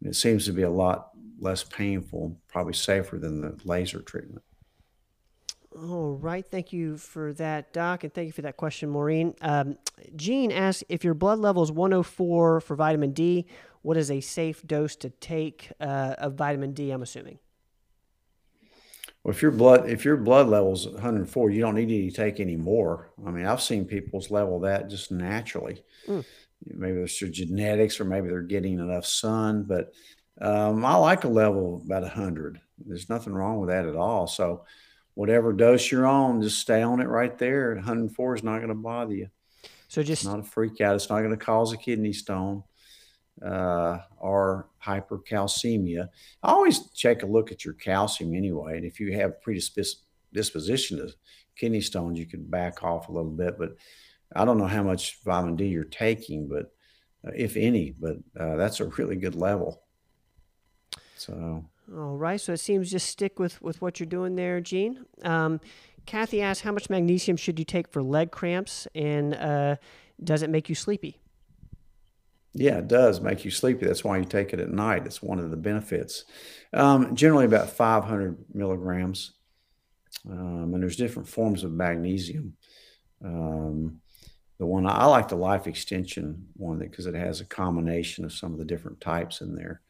It 0.02 0.14
seems 0.14 0.44
to 0.46 0.52
be 0.52 0.62
a 0.62 0.70
lot 0.70 1.10
less 1.38 1.62
painful, 1.62 2.40
probably 2.48 2.74
safer 2.74 3.18
than 3.18 3.40
the 3.40 3.58
laser 3.64 4.00
treatment. 4.00 4.42
All 5.76 6.16
right. 6.20 6.44
Thank 6.46 6.72
you 6.72 6.96
for 6.96 7.32
that, 7.34 7.72
Doc, 7.72 8.04
and 8.04 8.12
thank 8.12 8.26
you 8.26 8.32
for 8.32 8.42
that 8.42 8.56
question, 8.56 8.88
Maureen. 8.88 9.34
Um, 9.42 9.76
Jean 10.16 10.50
asks 10.50 10.82
if 10.88 11.04
your 11.04 11.14
blood 11.14 11.38
level 11.38 11.62
is 11.62 11.70
104 11.70 12.60
for 12.60 12.76
vitamin 12.76 13.12
D, 13.12 13.46
what 13.82 13.96
is 13.96 14.10
a 14.10 14.20
safe 14.20 14.66
dose 14.66 14.96
to 14.96 15.10
take 15.10 15.70
uh, 15.80 16.14
of 16.18 16.34
vitamin 16.34 16.72
D? 16.72 16.90
I'm 16.90 17.02
assuming. 17.02 17.38
Well, 19.22 19.34
if 19.34 19.42
your 19.42 19.50
blood 19.50 19.90
if 19.90 20.04
your 20.04 20.16
blood 20.16 20.48
level 20.48 20.72
is 20.72 20.86
104, 20.88 21.50
you 21.50 21.60
don't 21.60 21.74
need 21.74 22.10
to 22.10 22.16
take 22.16 22.40
any 22.40 22.56
more. 22.56 23.10
I 23.26 23.30
mean, 23.30 23.44
I've 23.44 23.60
seen 23.60 23.84
people's 23.84 24.30
level 24.30 24.60
that 24.60 24.88
just 24.88 25.10
naturally. 25.12 25.82
Mm 26.06 26.24
maybe 26.64 26.98
it's 27.00 27.20
their 27.20 27.28
genetics 27.28 28.00
or 28.00 28.04
maybe 28.04 28.28
they're 28.28 28.42
getting 28.42 28.78
enough 28.78 29.06
sun. 29.06 29.64
But 29.64 29.92
um, 30.40 30.84
I 30.84 30.96
like 30.96 31.24
a 31.24 31.28
level 31.28 31.82
about 31.84 32.02
100. 32.02 32.60
There's 32.84 33.08
nothing 33.08 33.32
wrong 33.32 33.58
with 33.58 33.70
that 33.70 33.86
at 33.86 33.96
all. 33.96 34.26
So, 34.26 34.64
whatever 35.16 35.50
dose 35.54 35.90
you're 35.90 36.06
on, 36.06 36.42
just 36.42 36.60
stay 36.60 36.82
on 36.82 37.00
it 37.00 37.08
right 37.08 37.36
there. 37.38 37.74
104 37.74 38.34
is 38.36 38.42
not 38.44 38.58
going 38.58 38.68
to 38.68 38.74
bother 38.74 39.14
you. 39.14 39.28
So, 39.88 40.02
just 40.02 40.22
it's 40.22 40.30
not 40.30 40.40
a 40.40 40.44
freak 40.44 40.80
out. 40.80 40.94
It's 40.94 41.08
not 41.08 41.20
going 41.20 41.36
to 41.36 41.44
cause 41.44 41.72
a 41.72 41.76
kidney 41.76 42.12
stone 42.12 42.62
uh, 43.44 43.98
or 44.18 44.68
hypercalcemia. 44.84 46.08
I 46.42 46.50
always 46.50 46.90
check 46.90 47.22
a 47.22 47.26
look 47.26 47.50
at 47.50 47.64
your 47.64 47.74
calcium 47.74 48.34
anyway. 48.34 48.76
And 48.76 48.84
if 48.84 49.00
you 49.00 49.14
have 49.14 49.40
predisposition 49.40 50.98
to 50.98 51.10
kidney 51.56 51.80
stones, 51.80 52.18
you 52.18 52.26
can 52.26 52.44
back 52.44 52.84
off 52.84 53.08
a 53.08 53.12
little 53.12 53.30
bit. 53.30 53.58
But 53.58 53.76
I 54.34 54.44
don't 54.44 54.58
know 54.58 54.66
how 54.66 54.82
much 54.82 55.18
vitamin 55.24 55.56
D 55.56 55.66
you're 55.66 55.84
taking, 55.84 56.46
but 56.46 56.72
uh, 57.26 57.32
if 57.34 57.56
any, 57.56 57.94
but 57.98 58.16
uh, 58.38 58.56
that's 58.56 58.80
a 58.80 58.86
really 58.86 59.16
good 59.16 59.34
level. 59.34 59.82
So. 61.16 61.64
All 61.94 62.16
right. 62.16 62.40
So 62.40 62.52
it 62.52 62.60
seems 62.60 62.90
just 62.90 63.08
stick 63.08 63.38
with, 63.38 63.60
with 63.62 63.80
what 63.80 64.00
you're 64.00 64.08
doing 64.08 64.34
there, 64.34 64.60
Gene. 64.60 65.04
Um, 65.22 65.60
Kathy 66.04 66.40
asks, 66.40 66.62
how 66.62 66.72
much 66.72 66.88
magnesium 66.88 67.36
should 67.36 67.58
you 67.58 67.64
take 67.64 67.88
for 67.88 68.02
leg 68.02 68.30
cramps, 68.30 68.86
and 68.94 69.34
uh, 69.34 69.76
does 70.22 70.42
it 70.42 70.50
make 70.50 70.68
you 70.68 70.74
sleepy? 70.74 71.18
Yeah, 72.54 72.78
it 72.78 72.88
does 72.88 73.20
make 73.20 73.44
you 73.44 73.50
sleepy. 73.50 73.86
That's 73.86 74.04
why 74.04 74.16
you 74.16 74.24
take 74.24 74.52
it 74.54 74.60
at 74.60 74.70
night. 74.70 75.04
It's 75.04 75.22
one 75.22 75.38
of 75.38 75.50
the 75.50 75.56
benefits. 75.56 76.24
Um, 76.72 77.14
generally, 77.14 77.44
about 77.44 77.70
500 77.70 78.36
milligrams, 78.54 79.32
um, 80.30 80.72
and 80.72 80.82
there's 80.82 80.96
different 80.96 81.28
forms 81.28 81.64
of 81.64 81.72
magnesium. 81.72 82.54
Um, 83.22 84.00
the 84.58 84.66
one 84.66 84.86
I 84.86 85.04
like 85.04 85.28
the 85.28 85.36
life 85.36 85.66
extension 85.66 86.46
one 86.54 86.78
because 86.78 87.06
it 87.06 87.14
has 87.14 87.40
a 87.40 87.44
combination 87.44 88.24
of 88.24 88.32
some 88.32 88.52
of 88.52 88.58
the 88.58 88.64
different 88.64 89.00
types 89.00 89.40
in 89.40 89.54
there. 89.54 89.82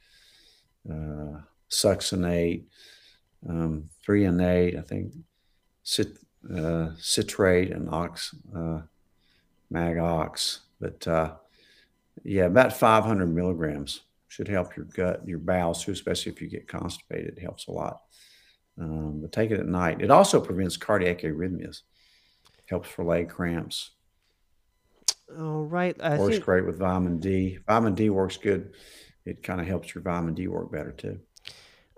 Uh, 0.91 1.41
succinate, 1.71 2.65
um, 3.49 3.89
threonate, 4.07 4.79
I 4.79 4.83
think, 4.83 5.13
cit, 5.83 6.19
uh, 6.55 6.91
citrate 6.99 7.73
and 7.73 7.89
ox, 7.91 8.35
uh, 8.55 8.83
magox. 9.73 10.61
But 10.81 11.07
uh, 11.07 11.35
yeah, 12.25 12.45
about 12.45 12.73
500 12.73 13.27
milligrams 13.27 14.03
should 14.29 14.49
help 14.49 14.77
your 14.77 14.87
gut, 14.87 15.27
your 15.27 15.39
bowels 15.39 15.85
too, 15.85 15.93
especially 15.93 16.33
if 16.33 16.41
you 16.41 16.49
get 16.49 16.69
constipated. 16.69 17.37
It 17.37 17.43
helps 17.43 17.69
a 17.69 17.73
lot. 17.73 18.03
Um, 18.79 19.21
but 19.23 19.33
take 19.33 19.51
it 19.51 19.61
at 19.61 19.67
night. 19.67 20.03
It 20.03 20.11
also 20.11 20.41
prevents 20.41 20.77
cardiac 20.77 21.21
arrhythmias. 21.21 21.83
Helps 22.69 22.89
for 22.89 23.05
leg 23.05 23.29
cramps, 23.29 23.93
all 25.39 25.65
right. 25.65 25.97
I 26.01 26.19
works 26.19 26.35
think, 26.35 26.45
great 26.45 26.67
with 26.67 26.79
vitamin 26.79 27.19
D. 27.19 27.59
Vitamin 27.67 27.95
D 27.95 28.11
works 28.11 28.37
good. 28.37 28.75
It 29.25 29.43
kind 29.43 29.61
of 29.61 29.67
helps 29.67 29.95
your 29.95 30.03
vitamin 30.03 30.35
D 30.35 30.47
work 30.47 30.71
better 30.71 30.93
too. 30.93 31.19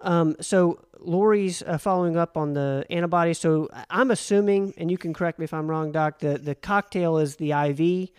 Um, 0.01 0.37
so 0.41 0.81
Lori's 1.01 1.63
uh, 1.63 1.79
following 1.79 2.17
up 2.17 2.37
on 2.37 2.55
the 2.55 2.85
antibodies. 2.91 3.39
So 3.39 3.69
I'm 3.91 4.11
assuming, 4.11 4.75
and 4.77 4.91
you 4.91 4.99
can 4.99 5.13
correct 5.13 5.39
me 5.39 5.45
if 5.45 5.55
I'm 5.55 5.69
wrong, 5.69 5.93
Doc. 5.93 6.21
The 6.21 6.39
the 6.39 6.55
cocktail 6.55 7.19
is 7.19 7.37
the 7.37 7.53
IV, 7.53 8.11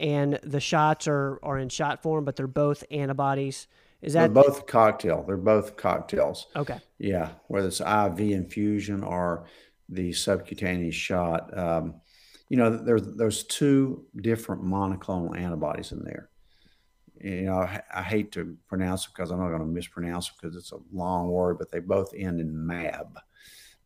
and 0.00 0.38
the 0.42 0.60
shots 0.60 1.06
are 1.08 1.38
are 1.42 1.58
in 1.58 1.68
shot 1.68 2.02
form, 2.02 2.24
but 2.24 2.36
they're 2.36 2.46
both 2.46 2.84
antibodies. 2.90 3.66
Is 4.00 4.12
that 4.12 4.32
they're 4.32 4.44
both 4.44 4.66
cocktail? 4.66 5.24
They're 5.26 5.36
both 5.36 5.76
cocktails. 5.76 6.46
Okay. 6.54 6.78
Yeah, 6.98 7.30
whether 7.48 7.68
it's 7.68 7.80
IV 7.80 8.20
infusion 8.20 9.02
or 9.02 9.46
the 9.88 10.12
subcutaneous 10.12 10.94
shot. 10.94 11.56
Um, 11.56 12.00
you 12.48 12.56
know, 12.56 12.76
there's 12.76 13.02
there's 13.16 13.44
two 13.44 14.06
different 14.16 14.62
monoclonal 14.62 15.36
antibodies 15.36 15.92
in 15.92 16.04
there. 16.04 16.30
You 17.20 17.42
know, 17.42 17.58
I, 17.58 17.82
I 17.94 18.02
hate 18.02 18.32
to 18.32 18.56
pronounce 18.66 19.06
it 19.06 19.10
because 19.14 19.30
I'm 19.30 19.38
not 19.38 19.48
going 19.48 19.60
to 19.60 19.66
mispronounce 19.66 20.28
it 20.28 20.34
because 20.40 20.56
it's 20.56 20.72
a 20.72 20.78
long 20.92 21.28
word, 21.28 21.58
but 21.58 21.70
they 21.70 21.80
both 21.80 22.12
end 22.14 22.40
in 22.40 22.66
MAB. 22.66 23.18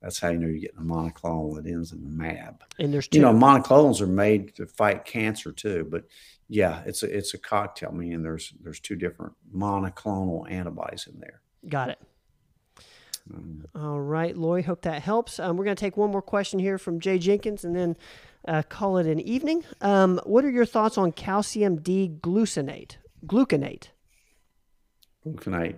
That's 0.02 0.18
how 0.18 0.30
you 0.30 0.38
know 0.38 0.48
you're 0.48 0.58
getting 0.58 0.78
a 0.78 0.82
monoclonal 0.82 1.54
that 1.56 1.70
ends 1.70 1.92
in 1.92 2.16
MAB. 2.16 2.64
And 2.78 2.92
there's 2.92 3.06
two. 3.06 3.18
You 3.18 3.22
know, 3.24 3.32
monoclonals 3.32 4.00
are 4.00 4.06
made 4.06 4.56
to 4.56 4.66
fight 4.66 5.04
cancer 5.04 5.52
too, 5.52 5.86
but 5.88 6.04
yeah, 6.48 6.82
it's 6.84 7.02
a 7.04 7.16
it's 7.16 7.34
a 7.34 7.38
cocktail. 7.38 7.92
Meaning 7.92 8.22
there's 8.22 8.52
there's 8.60 8.80
two 8.80 8.96
different 8.96 9.34
monoclonal 9.54 10.50
antibodies 10.50 11.06
in 11.06 11.20
there. 11.20 11.40
Got 11.68 11.90
it. 11.90 11.98
Um, 13.32 13.64
All 13.76 14.00
right, 14.00 14.36
Lori. 14.36 14.62
Hope 14.62 14.82
that 14.82 15.02
helps. 15.02 15.38
Um, 15.38 15.56
we're 15.56 15.64
going 15.64 15.76
to 15.76 15.80
take 15.80 15.96
one 15.96 16.10
more 16.10 16.22
question 16.22 16.58
here 16.58 16.78
from 16.78 16.98
Jay 16.98 17.18
Jenkins, 17.18 17.64
and 17.64 17.76
then 17.76 17.96
uh, 18.46 18.62
call 18.68 18.98
it 18.98 19.06
an 19.06 19.20
evening. 19.20 19.64
Um, 19.80 20.20
what 20.24 20.44
are 20.44 20.50
your 20.50 20.66
thoughts 20.66 20.98
on 20.98 21.12
calcium 21.12 21.80
D 21.80 22.10
gluconate? 22.20 22.96
Gluconate. 23.26 23.88
Gluconate. 25.24 25.76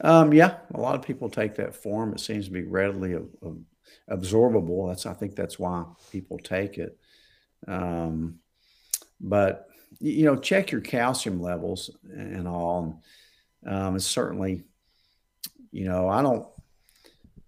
Um, 0.00 0.32
yeah, 0.32 0.56
a 0.74 0.80
lot 0.80 0.96
of 0.96 1.02
people 1.02 1.30
take 1.30 1.54
that 1.56 1.74
form. 1.74 2.12
It 2.12 2.20
seems 2.20 2.46
to 2.46 2.50
be 2.50 2.64
readily 2.64 3.16
absorbable. 4.10 4.88
That's 4.88 5.06
I 5.06 5.14
think 5.14 5.36
that's 5.36 5.58
why 5.58 5.84
people 6.10 6.38
take 6.38 6.78
it. 6.78 6.98
Um, 7.68 8.40
but 9.20 9.68
you 10.00 10.24
know, 10.24 10.36
check 10.36 10.72
your 10.72 10.80
calcium 10.80 11.40
levels 11.40 11.90
and 12.10 12.48
all. 12.48 13.00
And, 13.62 13.74
um, 13.74 13.96
it's 13.96 14.06
certainly, 14.06 14.64
you 15.70 15.84
know, 15.84 16.08
I 16.08 16.22
don't. 16.22 16.46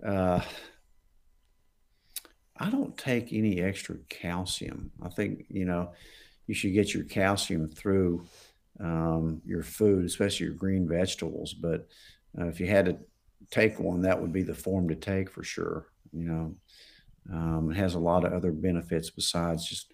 Uh, 0.05 0.41
I 2.57 2.70
don't 2.70 2.97
take 2.97 3.32
any 3.32 3.61
extra 3.61 3.97
calcium. 4.09 4.93
I 5.03 5.09
think, 5.09 5.47
you 5.49 5.64
know, 5.64 5.93
you 6.47 6.55
should 6.55 6.72
get 6.72 6.95
your 6.95 7.03
calcium 7.05 7.68
through 7.68 8.26
um, 8.81 9.41
your 9.45 9.62
food, 9.62 10.05
especially 10.05 10.47
your 10.47 10.55
green 10.55 10.89
vegetables. 10.89 11.55
But 11.55 11.89
uh, 12.39 12.47
if 12.47 12.61
you 12.61 12.66
had 12.66 12.87
to 12.87 12.99
take 13.51 13.79
one, 13.79 14.03
that 14.03 14.20
would 14.20 14.33
be 14.33 14.43
the 14.43 14.55
form 14.55 14.89
to 14.89 14.95
take 14.95 15.31
for 15.31 15.45
sure. 15.45 15.87
You 16.12 16.25
know, 16.25 16.55
um, 17.33 17.70
it 17.70 17.77
has 17.77 17.95
a 17.95 18.01
lot 18.01 18.25
of 18.25 18.33
other 18.33 18.53
benefits 18.53 19.11
besides 19.11 19.68
just 19.68 19.93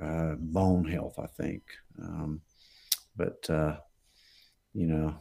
uh, 0.00 0.34
bone 0.38 0.84
health, 0.84 1.18
I 1.18 1.26
think. 1.26 1.62
Um, 2.00 2.40
but 3.16 3.48
uh, 3.48 3.76
you 4.72 4.86
know, 4.86 5.14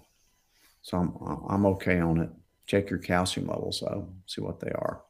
so 0.81 0.97
I'm 0.97 1.45
I'm 1.49 1.65
okay 1.67 1.99
on 1.99 2.19
it. 2.19 2.29
Check 2.65 2.89
your 2.89 2.99
calcium 2.99 3.47
levels, 3.47 3.81
though. 3.85 4.09
See 4.25 4.41
what 4.41 4.59
they 4.59 4.71
are. 4.71 5.01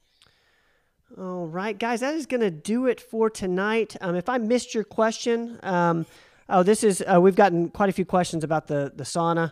All 1.17 1.45
right, 1.45 1.77
guys, 1.77 1.99
that 1.99 2.15
is 2.15 2.25
going 2.25 2.41
to 2.41 2.49
do 2.49 2.87
it 2.87 2.99
for 2.99 3.29
tonight. 3.29 3.95
Um, 4.01 4.15
if 4.15 4.27
I 4.27 4.39
missed 4.39 4.73
your 4.73 4.83
question, 4.83 5.59
um, 5.61 6.07
oh, 6.49 6.63
this 6.63 6.83
is 6.83 7.03
uh, 7.11 7.19
we've 7.19 7.35
gotten 7.35 7.69
quite 7.69 7.89
a 7.89 7.93
few 7.93 8.05
questions 8.05 8.43
about 8.43 8.67
the 8.67 8.91
the 8.95 9.03
sauna. 9.03 9.51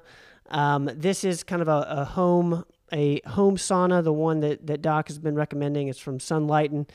Um, 0.50 0.90
this 0.94 1.24
is 1.24 1.44
kind 1.44 1.62
of 1.62 1.70
a, 1.70 1.86
a, 1.90 2.06
home 2.06 2.66
a 2.92 3.22
home 3.28 3.58
sauna. 3.58 4.04
The 4.04 4.14
one 4.14 4.42
that 4.42 4.68
that 4.68 4.82
Doc 4.82 5.08
has 5.08 5.20
been 5.20 5.36
recommending 5.36 5.88
is 5.88 5.98
from 5.98 6.20
Sunlighten. 6.20 6.88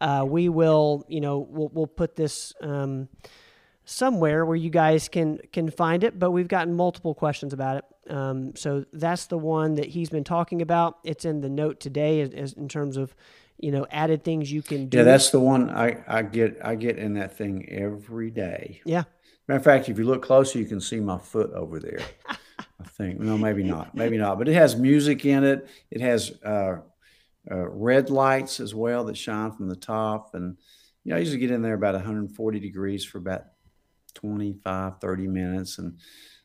Uh, 0.00 0.24
we 0.28 0.48
will, 0.48 1.04
you 1.08 1.20
know, 1.20 1.38
we'll 1.38 1.70
we'll 1.72 1.86
put 1.86 2.16
this 2.16 2.52
um, 2.60 3.08
somewhere 3.84 4.44
where 4.44 4.56
you 4.56 4.70
guys 4.70 5.08
can 5.08 5.38
can 5.52 5.70
find 5.70 6.04
it. 6.04 6.18
But 6.18 6.32
we've 6.32 6.48
gotten 6.48 6.74
multiple 6.74 7.14
questions 7.14 7.52
about 7.52 7.78
it. 7.78 8.12
Um, 8.12 8.54
so 8.56 8.84
that's 8.92 9.26
the 9.26 9.38
one 9.38 9.76
that 9.76 9.86
he's 9.86 10.10
been 10.10 10.24
talking 10.24 10.60
about. 10.60 10.98
It's 11.04 11.24
in 11.24 11.40
the 11.40 11.48
note 11.48 11.80
today 11.80 12.20
as, 12.20 12.30
as 12.34 12.52
in 12.54 12.68
terms 12.68 12.96
of 12.96 13.14
you 13.58 13.70
know 13.70 13.86
added 13.90 14.24
things 14.24 14.50
you 14.50 14.62
can 14.62 14.88
do. 14.88 14.98
Yeah, 14.98 15.04
that's 15.04 15.30
the 15.30 15.40
one 15.40 15.70
I, 15.70 16.02
I 16.08 16.22
get 16.22 16.58
I 16.62 16.74
get 16.74 16.98
in 16.98 17.14
that 17.14 17.36
thing 17.36 17.68
every 17.68 18.30
day. 18.30 18.80
Yeah. 18.84 19.04
Matter 19.46 19.58
of 19.58 19.64
fact, 19.64 19.88
if 19.88 19.98
you 19.98 20.04
look 20.04 20.22
closer, 20.22 20.58
you 20.58 20.64
can 20.64 20.80
see 20.80 21.00
my 21.00 21.18
foot 21.18 21.52
over 21.52 21.78
there. 21.78 22.00
I 22.28 22.84
think 22.88 23.20
no, 23.20 23.36
maybe 23.36 23.62
not, 23.62 23.94
maybe 23.94 24.16
not. 24.16 24.38
But 24.38 24.48
it 24.48 24.54
has 24.54 24.76
music 24.76 25.24
in 25.24 25.44
it. 25.44 25.68
It 25.90 26.00
has 26.00 26.32
uh, 26.44 26.76
uh, 27.50 27.68
red 27.68 28.10
lights 28.10 28.60
as 28.60 28.74
well 28.74 29.04
that 29.04 29.16
shine 29.16 29.52
from 29.52 29.68
the 29.68 29.76
top, 29.76 30.34
and 30.34 30.56
you 31.04 31.10
know 31.10 31.16
I 31.16 31.20
usually 31.20 31.38
get 31.38 31.50
in 31.50 31.62
there 31.62 31.74
about 31.74 31.94
140 31.94 32.60
degrees 32.60 33.04
for 33.04 33.18
about 33.18 33.44
25, 34.14 35.00
30 35.00 35.26
minutes, 35.28 35.78
and 35.78 35.98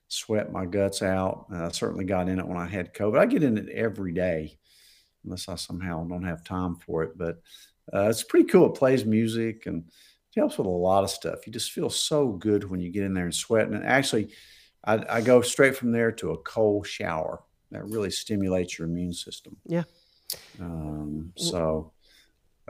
sweat 0.07 0.51
my 0.51 0.65
guts 0.65 1.01
out. 1.01 1.45
Uh, 1.53 1.65
I 1.65 1.69
certainly 1.69 2.05
got 2.05 2.29
in 2.29 2.39
it 2.39 2.47
when 2.47 2.57
I 2.57 2.67
had 2.67 2.93
COVID. 2.93 3.17
I 3.17 3.25
get 3.25 3.43
in 3.43 3.57
it 3.57 3.69
every 3.69 4.11
day 4.11 4.57
unless 5.23 5.47
I 5.47 5.55
somehow 5.55 6.05
don't 6.05 6.23
have 6.23 6.43
time 6.43 6.75
for 6.75 7.03
it. 7.03 7.17
But 7.17 7.41
uh, 7.93 8.09
it's 8.09 8.23
pretty 8.23 8.47
cool. 8.47 8.67
It 8.67 8.77
plays 8.77 9.05
music 9.05 9.65
and 9.65 9.85
it 10.35 10.39
helps 10.39 10.57
with 10.57 10.67
a 10.67 10.69
lot 10.69 11.03
of 11.03 11.09
stuff. 11.09 11.47
You 11.47 11.53
just 11.53 11.71
feel 11.71 11.89
so 11.89 12.29
good 12.29 12.69
when 12.69 12.79
you 12.79 12.91
get 12.91 13.03
in 13.03 13.13
there 13.13 13.25
and 13.25 13.33
sweat. 13.33 13.67
And 13.67 13.83
actually, 13.83 14.29
I, 14.83 15.03
I 15.09 15.21
go 15.21 15.41
straight 15.41 15.75
from 15.75 15.91
there 15.91 16.11
to 16.13 16.31
a 16.31 16.37
cold 16.37 16.87
shower. 16.87 17.41
That 17.71 17.85
really 17.85 18.11
stimulates 18.11 18.77
your 18.77 18.87
immune 18.87 19.13
system. 19.13 19.57
Yeah. 19.65 19.83
Um, 20.59 21.33
so, 21.35 21.91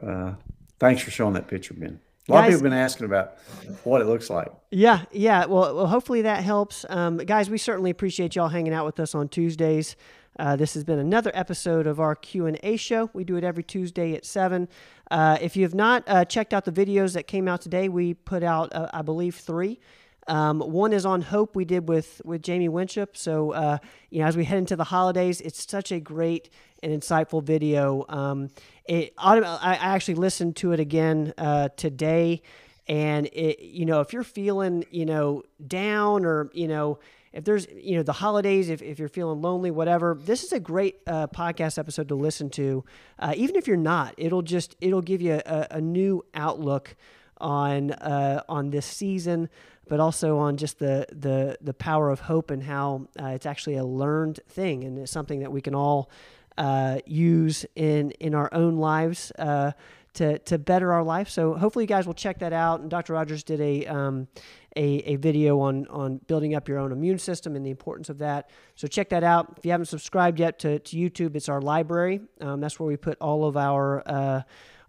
uh, 0.02 0.34
thanks 0.80 1.02
for 1.02 1.12
showing 1.12 1.34
that 1.34 1.48
picture, 1.48 1.74
Ben. 1.74 2.00
A 2.28 2.32
lot 2.32 2.42
guys, 2.42 2.54
of 2.54 2.60
people 2.60 2.66
have 2.66 2.72
been 2.72 2.86
asking 2.86 3.06
about 3.06 3.38
what 3.84 4.02
it 4.02 4.06
looks 4.06 4.30
like. 4.30 4.50
Yeah, 4.72 5.06
yeah. 5.12 5.46
Well, 5.46 5.76
well 5.76 5.88
hopefully 5.88 6.22
that 6.24 6.44
helps. 6.44 6.86
Um, 6.88 7.18
guys, 7.18 7.50
we 7.50 7.58
certainly 7.58 7.90
appreciate 7.90 8.36
y'all 8.36 8.50
hanging 8.50 8.74
out 8.74 8.86
with 8.86 9.00
us 9.00 9.16
on 9.16 9.30
Tuesdays. 9.30 9.96
Uh, 10.40 10.56
this 10.56 10.74
has 10.74 10.86
been 10.86 11.00
another 11.00 11.32
episode 11.34 11.86
of 11.86 12.00
our 12.00 12.16
Q&A 12.16 12.78
show. 12.78 13.10
We 13.12 13.26
do 13.26 13.36
it 13.36 13.44
every 13.44 13.64
Tuesday 13.64 14.14
at 14.14 14.26
7. 14.26 14.70
Uh, 15.12 15.38
if 15.42 15.58
you 15.58 15.64
have 15.64 15.76
not 15.76 16.04
uh, 16.08 16.24
checked 16.24 16.54
out 16.54 16.64
the 16.64 16.72
videos 16.72 17.14
that 17.14 17.28
came 17.28 17.50
out 17.50 17.60
today, 17.60 17.90
we 17.90 18.14
put 18.14 18.42
out, 18.42 18.74
uh, 18.74 18.88
I 18.94 19.02
believe, 19.02 19.36
three. 19.36 19.80
Um, 20.28 20.60
one 20.60 20.94
is 20.94 21.06
on 21.06 21.24
hope 21.24 21.56
we 21.56 21.66
did 21.66 21.90
with 21.90 22.22
with 22.24 22.44
Jamie 22.44 22.70
Winship. 22.70 23.18
So 23.18 23.52
uh, 23.52 23.80
you 24.12 24.20
know, 24.20 24.28
as 24.28 24.38
we 24.38 24.46
head 24.46 24.60
into 24.60 24.76
the 24.76 24.84
holidays, 24.84 25.42
it's 25.42 25.68
such 25.68 25.92
a 25.92 26.00
great 26.00 26.52
and 26.84 26.94
insightful 26.94 27.42
video. 27.42 28.06
Um, 28.08 28.50
it 28.86 29.12
I 29.18 29.76
actually 29.82 30.16
listened 30.16 30.56
to 30.58 30.72
it 30.72 30.80
again 30.80 31.34
uh, 31.40 31.70
today, 31.78 32.44
and 32.88 33.26
it 33.34 33.60
you 33.60 33.88
know 33.88 34.02
if 34.02 34.14
you're 34.14 34.24
feeling 34.24 34.86
you 34.92 35.08
know 35.08 35.42
down 35.66 36.26
or 36.26 36.52
you 36.54 36.68
know 36.68 37.00
if 37.34 37.44
there's 37.44 37.68
you 37.76 37.96
know 37.96 38.04
the 38.04 38.14
holidays 38.14 38.70
if, 38.70 38.82
if 38.82 39.00
you're 39.00 39.08
feeling 39.08 39.42
lonely 39.42 39.72
whatever 39.72 40.18
this 40.20 40.44
is 40.44 40.52
a 40.52 40.60
great 40.60 41.00
uh, 41.08 41.28
podcast 41.28 41.78
episode 41.78 42.08
to 42.08 42.16
listen 42.16 42.50
to 42.50 42.84
uh, 43.20 43.34
even 43.36 43.56
if 43.56 43.68
you're 43.68 43.78
not 43.78 44.14
it'll 44.18 44.42
just 44.42 44.76
it'll 44.82 45.02
give 45.02 45.22
you 45.22 45.42
a, 45.46 45.68
a 45.72 45.82
new 45.82 46.24
outlook 46.34 46.96
on 47.38 47.92
uh, 47.92 48.42
on 48.50 48.70
this 48.70 48.86
season 48.86 49.50
but 49.88 50.00
also 50.00 50.38
on 50.38 50.58
just 50.58 50.80
the 50.80 51.06
the 51.12 51.58
the 51.62 51.74
power 51.74 52.10
of 52.10 52.22
hope 52.22 52.52
and 52.52 52.64
how 52.64 53.08
uh, 53.22 53.28
it's 53.28 53.46
actually 53.46 53.76
a 53.76 53.86
learned 53.86 54.40
thing 54.48 54.84
and 54.84 54.98
it's 54.98 55.12
something 55.12 55.40
that 55.40 55.52
we 55.52 55.62
can 55.62 55.76
all 55.76 56.10
uh, 56.58 57.00
use 57.06 57.66
in 57.76 58.12
in 58.12 58.36
our 58.36 58.54
own 58.54 58.78
lives 58.78 59.32
uh, 59.40 59.72
to 60.14 60.38
to 60.40 60.58
better 60.58 60.92
our 60.92 61.04
life. 61.04 61.30
So 61.30 61.56
hopefully 61.56 61.84
you 61.84 61.88
guys 61.88 62.06
will 62.06 62.14
check 62.14 62.40
that 62.40 62.54
out. 62.54 62.82
And 62.82 62.90
Dr. 62.90 63.14
Rogers 63.14 63.44
did 63.44 63.62
a 63.62 63.86
um, 63.88 64.28
a, 64.76 64.82
a 64.82 65.16
video 65.16 65.60
on 65.60 65.88
on 65.88 66.18
building 66.28 66.56
up 66.56 66.68
your 66.68 66.78
own 66.78 66.92
immune 66.92 67.20
system 67.20 67.56
and 67.56 67.66
the 67.66 67.72
importance 67.72 68.10
of 68.10 68.20
that. 68.20 68.50
So 68.76 68.88
check 68.88 69.10
that 69.10 69.24
out. 69.24 69.56
If 69.58 69.66
you 69.66 69.72
haven't 69.72 69.88
subscribed 69.88 70.40
yet 70.40 70.60
to, 70.60 70.80
to 70.80 70.98
YouTube, 70.98 71.36
it's 71.36 71.50
our 71.50 71.62
library. 71.62 72.22
Um, 72.42 72.60
that's 72.60 72.80
where 72.80 72.88
we 72.88 72.98
put 72.98 73.18
all 73.20 73.46
of 73.46 73.58
our 73.58 74.04
uh, 74.06 74.42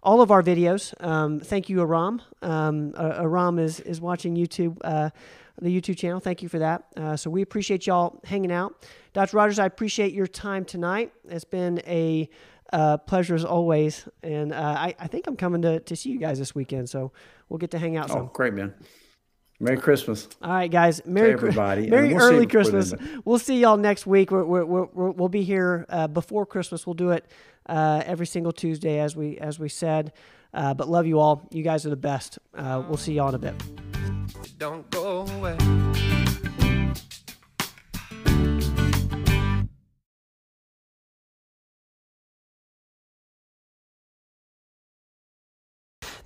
all 0.03 0.21
of 0.21 0.31
our 0.31 0.41
videos. 0.43 0.93
Um, 1.03 1.39
thank 1.39 1.69
you, 1.69 1.81
Aram. 1.81 2.21
Um, 2.41 2.93
Aram 2.97 3.59
is 3.59 3.79
is 3.79 4.01
watching 4.01 4.35
YouTube. 4.35 4.77
Uh, 4.83 5.09
the 5.61 5.81
YouTube 5.81 5.97
channel. 5.97 6.19
Thank 6.19 6.41
you 6.41 6.49
for 6.49 6.59
that. 6.59 6.85
Uh, 6.97 7.15
so 7.15 7.29
we 7.29 7.43
appreciate 7.43 7.85
y'all 7.85 8.19
hanging 8.23 8.51
out. 8.51 8.83
Dr. 9.13 9.37
Rogers, 9.37 9.59
I 9.59 9.65
appreciate 9.65 10.11
your 10.11 10.25
time 10.25 10.65
tonight. 10.65 11.13
It's 11.29 11.43
been 11.43 11.81
a 11.85 12.29
uh, 12.73 12.97
pleasure 12.97 13.35
as 13.35 13.45
always. 13.45 14.07
And 14.23 14.53
uh, 14.53 14.55
I, 14.55 14.95
I, 14.99 15.07
think 15.07 15.27
I'm 15.27 15.35
coming 15.35 15.61
to, 15.63 15.79
to 15.81 15.95
see 15.95 16.09
you 16.09 16.19
guys 16.19 16.39
this 16.39 16.55
weekend. 16.55 16.89
So 16.89 17.11
we'll 17.49 17.57
get 17.57 17.71
to 17.71 17.79
hang 17.79 17.97
out. 17.97 18.09
Oh, 18.09 18.13
some. 18.13 18.29
great, 18.33 18.53
man. 18.53 18.73
Merry 19.61 19.77
Christmas. 19.77 20.27
All 20.41 20.51
right, 20.51 20.71
guys. 20.71 21.01
Merry 21.05 21.33
everybody. 21.33 21.87
Merry 21.87 22.13
we'll 22.13 22.23
early 22.23 22.47
Christmas. 22.47 22.93
We'll 23.23 23.39
see 23.39 23.59
y'all 23.59 23.77
next 23.77 24.07
week. 24.07 24.31
we 24.31 24.41
will 24.41 25.29
be 25.29 25.43
here 25.43 25.85
uh, 25.87 26.07
before 26.07 26.45
Christmas. 26.45 26.87
We'll 26.87 26.95
do 26.95 27.11
it 27.11 27.25
uh, 27.67 28.01
every 28.05 28.25
single 28.25 28.51
Tuesday, 28.51 28.99
as 28.99 29.15
we 29.15 29.37
as 29.37 29.59
we 29.59 29.69
said. 29.69 30.13
Uh, 30.53 30.73
but 30.73 30.89
love 30.89 31.05
you 31.05 31.19
all. 31.19 31.47
You 31.51 31.63
guys 31.63 31.85
are 31.85 31.91
the 31.91 31.95
best. 31.95 32.39
Uh, 32.55 32.83
we'll 32.87 32.97
see 32.97 33.13
y'all 33.13 33.29
in 33.29 33.35
a 33.35 33.39
bit. 33.39 33.53
Don't 34.57 34.89
go 34.89 35.27
away. 35.27 35.57